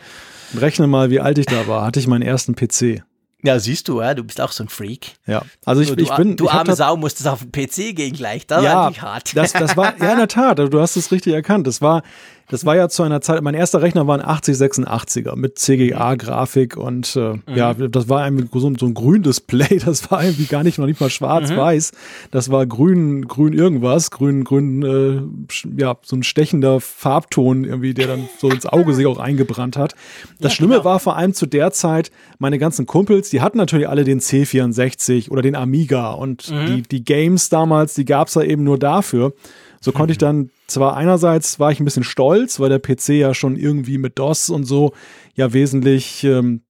[0.56, 1.86] Rechne mal, wie alt ich da war.
[1.86, 3.04] Hatte ich meinen ersten PC.
[3.42, 5.14] Ja, siehst du, ja, du bist auch so ein Freak.
[5.26, 6.36] Ja, also ich, du, ich bin.
[6.36, 8.46] Du ich arme Sau musstest auf den PC gehen gleich.
[8.46, 9.36] Das ja, war nicht hart.
[9.36, 11.66] Das, das war, ja, in der Tat, du hast es richtig erkannt.
[11.66, 12.04] Das war,
[12.50, 17.16] das war ja zu einer Zeit, mein erster Rechner war ein 8086er mit CGA-Grafik und
[17.16, 17.42] äh, mhm.
[17.54, 20.88] ja, das war ein, so, so ein grün Display, das war irgendwie gar nicht, noch
[20.88, 21.92] nicht mal schwarz-weiß.
[21.92, 21.98] Mhm.
[22.32, 28.08] Das war grün, grün irgendwas, grün, grün, äh, ja, so ein stechender Farbton irgendwie, der
[28.08, 29.94] dann so ins Auge sich auch eingebrannt hat.
[30.40, 30.86] Das ja, Schlimme genau.
[30.86, 32.10] war vor allem zu der Zeit,
[32.40, 36.66] meine ganzen Kumpels, die hatten natürlich alle den C64 oder den Amiga und mhm.
[36.66, 39.34] die, die Games damals, die gab's da eben nur dafür.
[39.82, 43.34] So konnte ich dann zwar einerseits war ich ein bisschen stolz, weil der PC ja
[43.34, 44.94] schon irgendwie mit DOS und so
[45.36, 46.64] ja wesentlich ähm,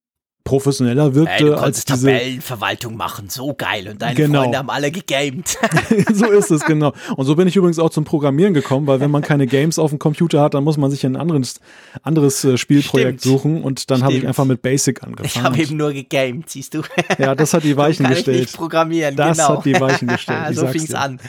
[0.44, 4.42] professioneller wirkte Ey, du als diese Tabellenverwaltung machen, so geil und deine Genau.
[4.42, 5.56] Freunde haben alle gegamed.
[6.12, 6.92] so ist es, genau.
[7.16, 9.90] Und so bin ich übrigens auch zum Programmieren gekommen, weil wenn man keine Games auf
[9.90, 11.60] dem Computer hat, dann muss man sich ein anderes,
[12.02, 13.22] anderes äh, Spielprojekt Stimmt.
[13.22, 15.44] suchen und dann habe ich einfach mit Basic Ich angefangen.
[15.44, 16.82] habe eben nur gegamed, siehst du.
[17.18, 18.40] ja, das hat die Weichen kann ich gestellt.
[18.40, 19.50] nicht programmieren, Das genau.
[19.58, 21.00] hat die Weichen gestellt, ich so fing's dir.
[21.00, 21.20] an.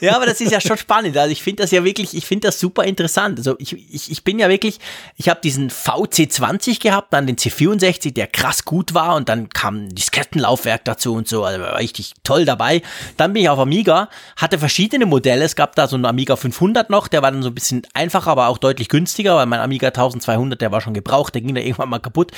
[0.00, 1.16] Ja, aber das ist ja schon spannend.
[1.16, 3.38] Also ich finde das ja wirklich, ich finde das super interessant.
[3.38, 4.78] Also ich, ich, ich bin ja wirklich,
[5.16, 9.86] ich habe diesen VC20 gehabt, dann den C64, der krass gut war und dann kam
[9.86, 12.82] ein Diskettenlaufwerk dazu und so, also war richtig toll dabei.
[13.16, 15.44] Dann bin ich auf Amiga, hatte verschiedene Modelle.
[15.44, 18.30] Es gab da so einen Amiga 500 noch, der war dann so ein bisschen einfacher,
[18.30, 21.60] aber auch deutlich günstiger, weil mein Amiga 1200, der war schon gebraucht, der ging da
[21.62, 22.30] irgendwann mal kaputt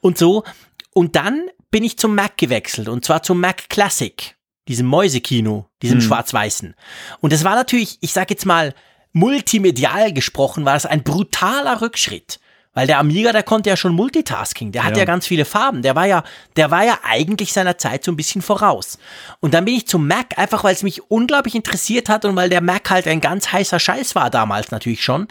[0.00, 0.44] und so.
[0.92, 4.36] Und dann bin ich zum Mac gewechselt und zwar zum Mac Classic,
[4.68, 6.06] diesem Mäusekino, diesem Hm.
[6.06, 6.74] schwarz-weißen.
[7.20, 8.74] Und das war natürlich, ich sag jetzt mal,
[9.12, 12.40] multimedial gesprochen, war das ein brutaler Rückschritt.
[12.74, 15.00] Weil der Amiga, der konnte ja schon Multitasking, der hatte Ja.
[15.00, 16.24] ja ganz viele Farben, der war ja,
[16.56, 18.98] der war ja eigentlich seiner Zeit so ein bisschen voraus.
[19.40, 22.48] Und dann bin ich zum Mac, einfach weil es mich unglaublich interessiert hat und weil
[22.48, 25.28] der Mac halt ein ganz heißer Scheiß war damals natürlich schon.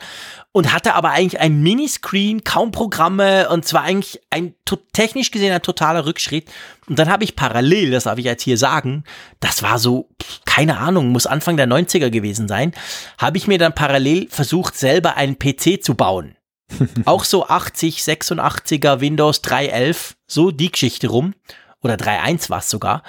[0.52, 4.54] Und hatte aber eigentlich ein Miniscreen, kaum Programme und zwar eigentlich ein
[4.94, 6.48] technisch gesehen ein totaler Rückschritt.
[6.88, 9.04] Und dann habe ich parallel, das darf ich jetzt hier sagen,
[9.40, 10.10] das war so,
[10.46, 12.74] keine Ahnung, muss Anfang der 90er gewesen sein,
[13.18, 16.36] habe ich mir dann parallel versucht, selber einen PC zu bauen.
[17.06, 21.34] Auch so 80, 86er Windows 3.11, so die Geschichte rum.
[21.82, 23.04] Oder 3.1 war es sogar.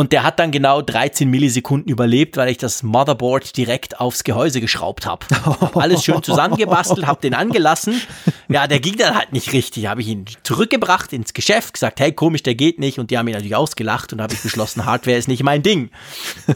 [0.00, 4.62] Und der hat dann genau 13 Millisekunden überlebt, weil ich das Motherboard direkt aufs Gehäuse
[4.62, 5.26] geschraubt habe.
[5.44, 8.00] Hab alles schön zusammengebastelt, habe den angelassen.
[8.48, 9.88] Ja, der ging dann halt nicht richtig.
[9.88, 12.98] Habe ich ihn zurückgebracht ins Geschäft, gesagt, hey, komisch, der geht nicht.
[12.98, 15.90] Und die haben ihn natürlich ausgelacht und habe ich beschlossen, Hardware ist nicht mein Ding.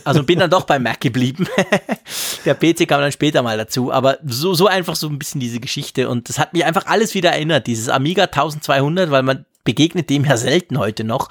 [0.04, 1.46] Also bin dann doch beim Mac geblieben.
[2.46, 5.60] Der PC kam dann später mal dazu, aber so, so einfach so ein bisschen diese
[5.60, 10.10] Geschichte und das hat mich einfach alles wieder erinnert, dieses Amiga 1200, weil man begegnet
[10.10, 11.28] dem ja selten heute noch.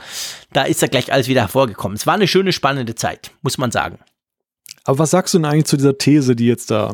[0.51, 1.95] Da ist ja gleich alles wieder hervorgekommen.
[1.95, 3.99] Es war eine schöne, spannende Zeit, muss man sagen.
[4.83, 6.93] Aber was sagst du denn eigentlich zu dieser These, die jetzt da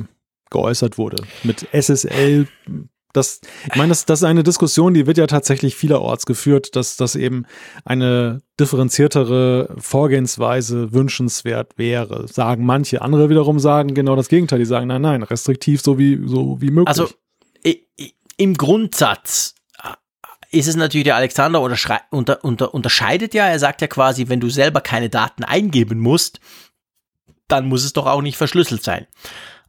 [0.52, 1.24] geäußert wurde?
[1.44, 2.48] Mit SSL,
[3.14, 6.98] das, ich meine, das, das ist eine Diskussion, die wird ja tatsächlich vielerorts geführt, dass
[6.98, 7.46] das eben
[7.86, 12.28] eine differenziertere Vorgehensweise wünschenswert wäre.
[12.28, 14.60] Sagen manche, andere wiederum sagen genau das Gegenteil.
[14.60, 16.88] Die sagen, nein, nein, restriktiv so wie, so wie möglich.
[16.88, 17.10] Also
[18.38, 19.56] im Grundsatz
[20.52, 24.50] ist es natürlich, der Alexander unter, unter, unterscheidet ja, er sagt ja quasi, wenn du
[24.50, 26.40] selber keine Daten eingeben musst,
[27.48, 29.08] dann muss es doch auch nicht verschlüsselt sein.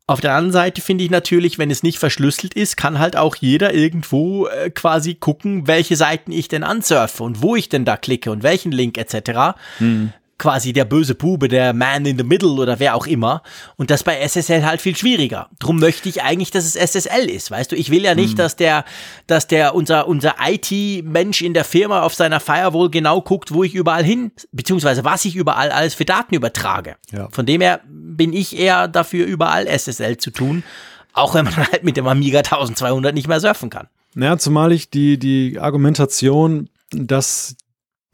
[0.06, 3.36] Auf der anderen Seite finde ich natürlich, wenn es nicht verschlüsselt ist, kann halt auch
[3.36, 7.96] jeder irgendwo äh, quasi gucken, welche Seiten ich denn ansurfe und wo ich denn da
[7.96, 9.56] klicke und welchen Link etc.
[10.40, 13.42] quasi der böse Bube, der Man in the Middle oder wer auch immer.
[13.76, 15.48] Und das bei SSL halt viel schwieriger.
[15.60, 17.50] Drum möchte ich eigentlich, dass es SSL ist.
[17.50, 18.38] Weißt du, ich will ja nicht, mhm.
[18.38, 18.84] dass der,
[19.26, 23.74] dass der, unser, unser IT-Mensch in der Firma auf seiner Firewall genau guckt, wo ich
[23.74, 26.96] überall hin, beziehungsweise was ich überall alles für Daten übertrage.
[27.12, 27.28] Ja.
[27.30, 30.64] Von dem her bin ich eher dafür, überall SSL zu tun.
[31.12, 33.88] Auch wenn man halt mit dem Amiga 1200 nicht mehr surfen kann.
[34.14, 37.56] Naja, zumal ich die, die Argumentation, dass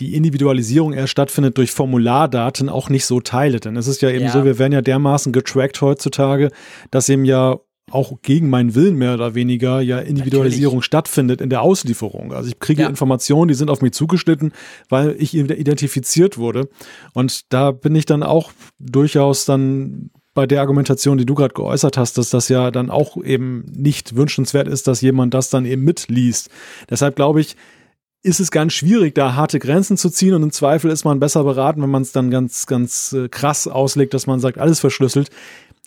[0.00, 3.60] die Individualisierung erst stattfindet durch Formulardaten auch nicht so teile.
[3.60, 4.32] Denn es ist ja eben ja.
[4.32, 6.50] so, wir werden ja dermaßen getrackt heutzutage,
[6.90, 7.58] dass eben ja
[7.90, 10.86] auch gegen meinen Willen mehr oder weniger ja Individualisierung Natürlich.
[10.86, 12.32] stattfindet in der Auslieferung.
[12.32, 12.88] Also ich kriege ja.
[12.88, 14.52] Informationen, die sind auf mich zugeschnitten,
[14.88, 16.68] weil ich identifiziert wurde.
[17.12, 21.96] Und da bin ich dann auch durchaus dann bei der Argumentation, die du gerade geäußert
[21.96, 25.82] hast, dass das ja dann auch eben nicht wünschenswert ist, dass jemand das dann eben
[25.82, 26.50] mitliest.
[26.90, 27.56] Deshalb glaube ich,
[28.26, 31.44] ist es ganz schwierig, da harte Grenzen zu ziehen und im Zweifel ist man besser
[31.44, 35.30] beraten, wenn man es dann ganz, ganz äh, krass auslegt, dass man sagt, alles verschlüsselt.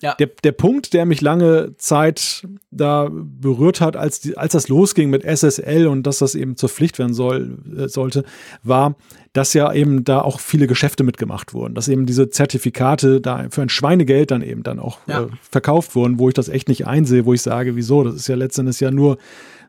[0.01, 0.15] Ja.
[0.15, 5.09] Der, der Punkt, der mich lange Zeit da berührt hat, als, die, als das losging
[5.09, 8.23] mit SSL und dass das eben zur Pflicht werden soll, äh, sollte,
[8.63, 8.95] war,
[9.33, 13.61] dass ja eben da auch viele Geschäfte mitgemacht wurden, dass eben diese Zertifikate da für
[13.61, 15.23] ein Schweinegeld dann eben dann auch ja.
[15.23, 18.29] äh, verkauft wurden, wo ich das echt nicht einsehe, wo ich sage, wieso, das ist
[18.29, 19.17] ja letztendlich ja nur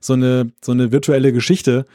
[0.01, 1.87] so eine, so eine virtuelle Geschichte.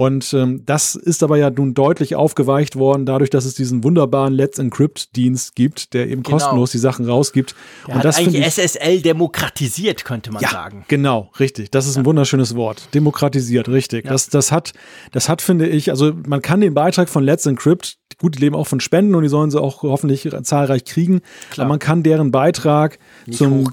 [0.00, 4.32] Und ähm, das ist aber ja nun deutlich aufgeweicht worden, dadurch, dass es diesen wunderbaren
[4.32, 6.38] Let's Encrypt-Dienst gibt, der eben genau.
[6.38, 7.54] kostenlos die Sachen rausgibt.
[7.86, 10.86] Der und das eigentlich ich, SSL demokratisiert, könnte man ja, sagen.
[10.88, 11.70] Genau, richtig.
[11.70, 12.88] Das ist ein wunderschönes Wort.
[12.94, 14.06] Demokratisiert, richtig.
[14.06, 14.12] Ja.
[14.12, 14.72] Das, das hat,
[15.12, 18.56] das hat, finde ich, also man kann den Beitrag von Let's Encrypt, gut, die leben
[18.56, 21.20] auch von Spenden und die sollen sie auch hoffentlich zahlreich kriegen.
[21.50, 21.66] Klar.
[21.66, 23.68] Aber man kann deren Beitrag nicht zum,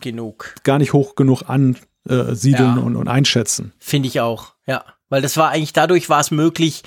[0.64, 2.84] gar nicht hoch genug ansiedeln ja.
[2.84, 3.72] und, und einschätzen.
[3.80, 4.84] Finde ich auch, ja.
[5.10, 6.84] Weil das war eigentlich dadurch war es möglich,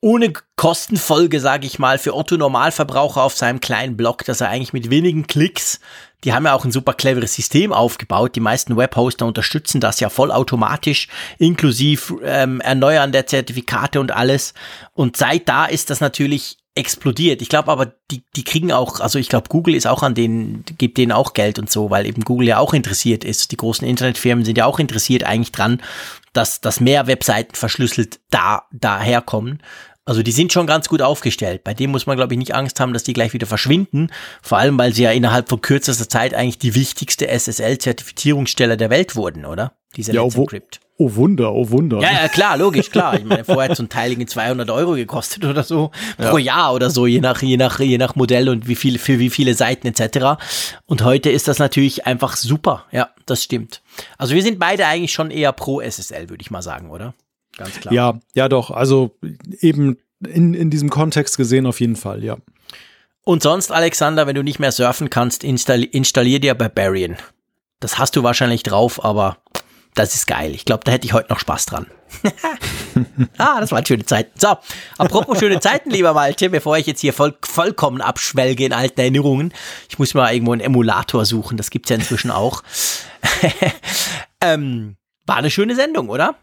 [0.00, 4.72] ohne Kostenfolge, sage ich mal, für Otto Normalverbraucher auf seinem kleinen Blog, dass er eigentlich
[4.72, 5.78] mit wenigen Klicks,
[6.24, 8.34] die haben ja auch ein super cleveres System aufgebaut.
[8.36, 14.54] Die meisten Webhoster unterstützen das ja vollautomatisch, inklusive ähm, Erneuern der Zertifikate und alles.
[14.92, 17.42] Und seit da ist das natürlich explodiert.
[17.42, 20.64] Ich glaube aber, die, die kriegen auch, also ich glaube, Google ist auch an denen,
[20.78, 23.50] gibt denen auch Geld und so, weil eben Google ja auch interessiert ist.
[23.50, 25.82] Die großen Internetfirmen sind ja auch interessiert eigentlich dran,
[26.32, 29.62] dass, dass mehr Webseiten verschlüsselt da, daherkommen.
[30.04, 31.62] Also die sind schon ganz gut aufgestellt.
[31.62, 34.10] Bei dem muss man, glaube ich, nicht Angst haben, dass die gleich wieder verschwinden.
[34.42, 39.14] Vor allem, weil sie ja innerhalb von kürzester Zeit eigentlich die wichtigste SSL-Zertifizierungsstelle der Welt
[39.14, 39.74] wurden, oder?
[39.96, 40.80] Diese ja, Let's Encrypt.
[41.02, 42.02] Oh Wunder, oh Wunder.
[42.02, 43.14] Ja, ja, klar, logisch, klar.
[43.18, 46.56] Ich meine, vorher hat so ein Teil 200 Euro gekostet oder so pro ja.
[46.56, 49.30] Jahr oder so, je nach, je nach, je nach Modell und wie viel, für wie
[49.30, 50.38] viele Seiten etc.
[50.84, 52.84] Und heute ist das natürlich einfach super.
[52.92, 53.80] Ja, das stimmt.
[54.18, 57.14] Also wir sind beide eigentlich schon eher pro SSL, würde ich mal sagen, oder?
[57.56, 57.94] Ganz klar.
[57.94, 58.70] Ja, ja, doch.
[58.70, 59.16] Also
[59.60, 62.36] eben in, in diesem Kontext gesehen auf jeden Fall, ja.
[63.24, 67.16] Und sonst, Alexander, wenn du nicht mehr surfen kannst, installi installier dir Barbarian.
[67.80, 69.38] Das hast du wahrscheinlich drauf, aber
[69.94, 70.54] das ist geil.
[70.54, 71.86] Ich glaube, da hätte ich heute noch Spaß dran.
[73.38, 74.30] ah, das waren schöne Zeiten.
[74.38, 74.56] So,
[74.98, 79.52] apropos schöne Zeiten, lieber Malte, bevor ich jetzt hier voll, vollkommen abschwelge in alten Erinnerungen.
[79.88, 82.62] Ich muss mal irgendwo einen Emulator suchen, das gibt's ja inzwischen auch.
[84.40, 84.96] ähm,
[85.26, 86.36] war eine schöne Sendung, oder?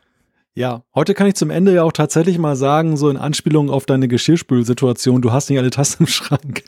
[0.54, 3.86] Ja, heute kann ich zum Ende ja auch tatsächlich mal sagen, so in Anspielung auf
[3.86, 6.64] deine Geschirrspülsituation, du hast nicht alle Tassen im Schrank.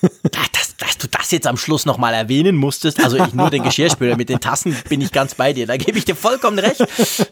[0.78, 4.28] dass, du das jetzt am Schluss nochmal erwähnen musstest, also ich nur den Geschirrspüler, mit
[4.28, 6.84] den Tassen bin ich ganz bei dir, da gebe ich dir vollkommen recht.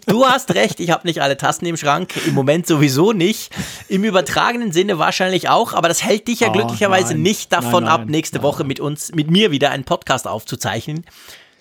[0.07, 3.53] Du hast recht, ich habe nicht alle Tassen im Schrank, im Moment sowieso nicht,
[3.89, 7.85] im übertragenen Sinne wahrscheinlich auch, aber das hält dich ja oh, glücklicherweise nein, nicht davon
[7.85, 11.05] nein, nein, ab, nächste Woche mit uns, mit mir wieder einen Podcast aufzuzeichnen,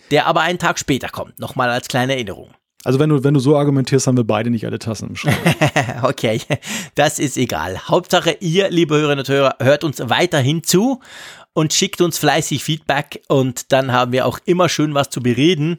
[0.09, 2.49] der aber einen Tag später kommt, nochmal als kleine Erinnerung.
[2.83, 5.37] Also wenn du, wenn du so argumentierst, haben wir beide nicht alle Tassen im Schrank.
[6.03, 6.39] okay,
[6.93, 7.79] das ist egal.
[7.87, 11.01] Hauptsache, ihr, liebe Hörerinnen und Hörer, hört uns weiterhin zu
[11.55, 15.77] und schickt uns fleißig Feedback und dann haben wir auch immer schön was zu bereden.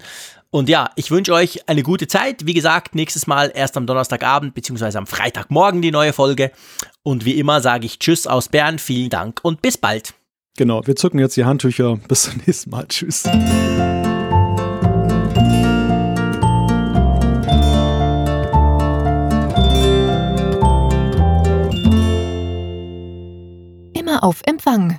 [0.51, 2.47] Und ja, ich wünsche euch eine gute Zeit.
[2.47, 4.97] Wie gesagt, nächstes Mal erst am Donnerstagabend bzw.
[4.97, 6.51] am Freitagmorgen die neue Folge.
[7.03, 10.15] Und wie immer sage ich Tschüss aus Bern, vielen Dank und bis bald.
[10.57, 11.97] Genau, wir zücken jetzt die Handtücher.
[12.09, 12.87] Bis zum nächsten Mal.
[12.89, 13.25] Tschüss.
[24.23, 24.99] auf Empfang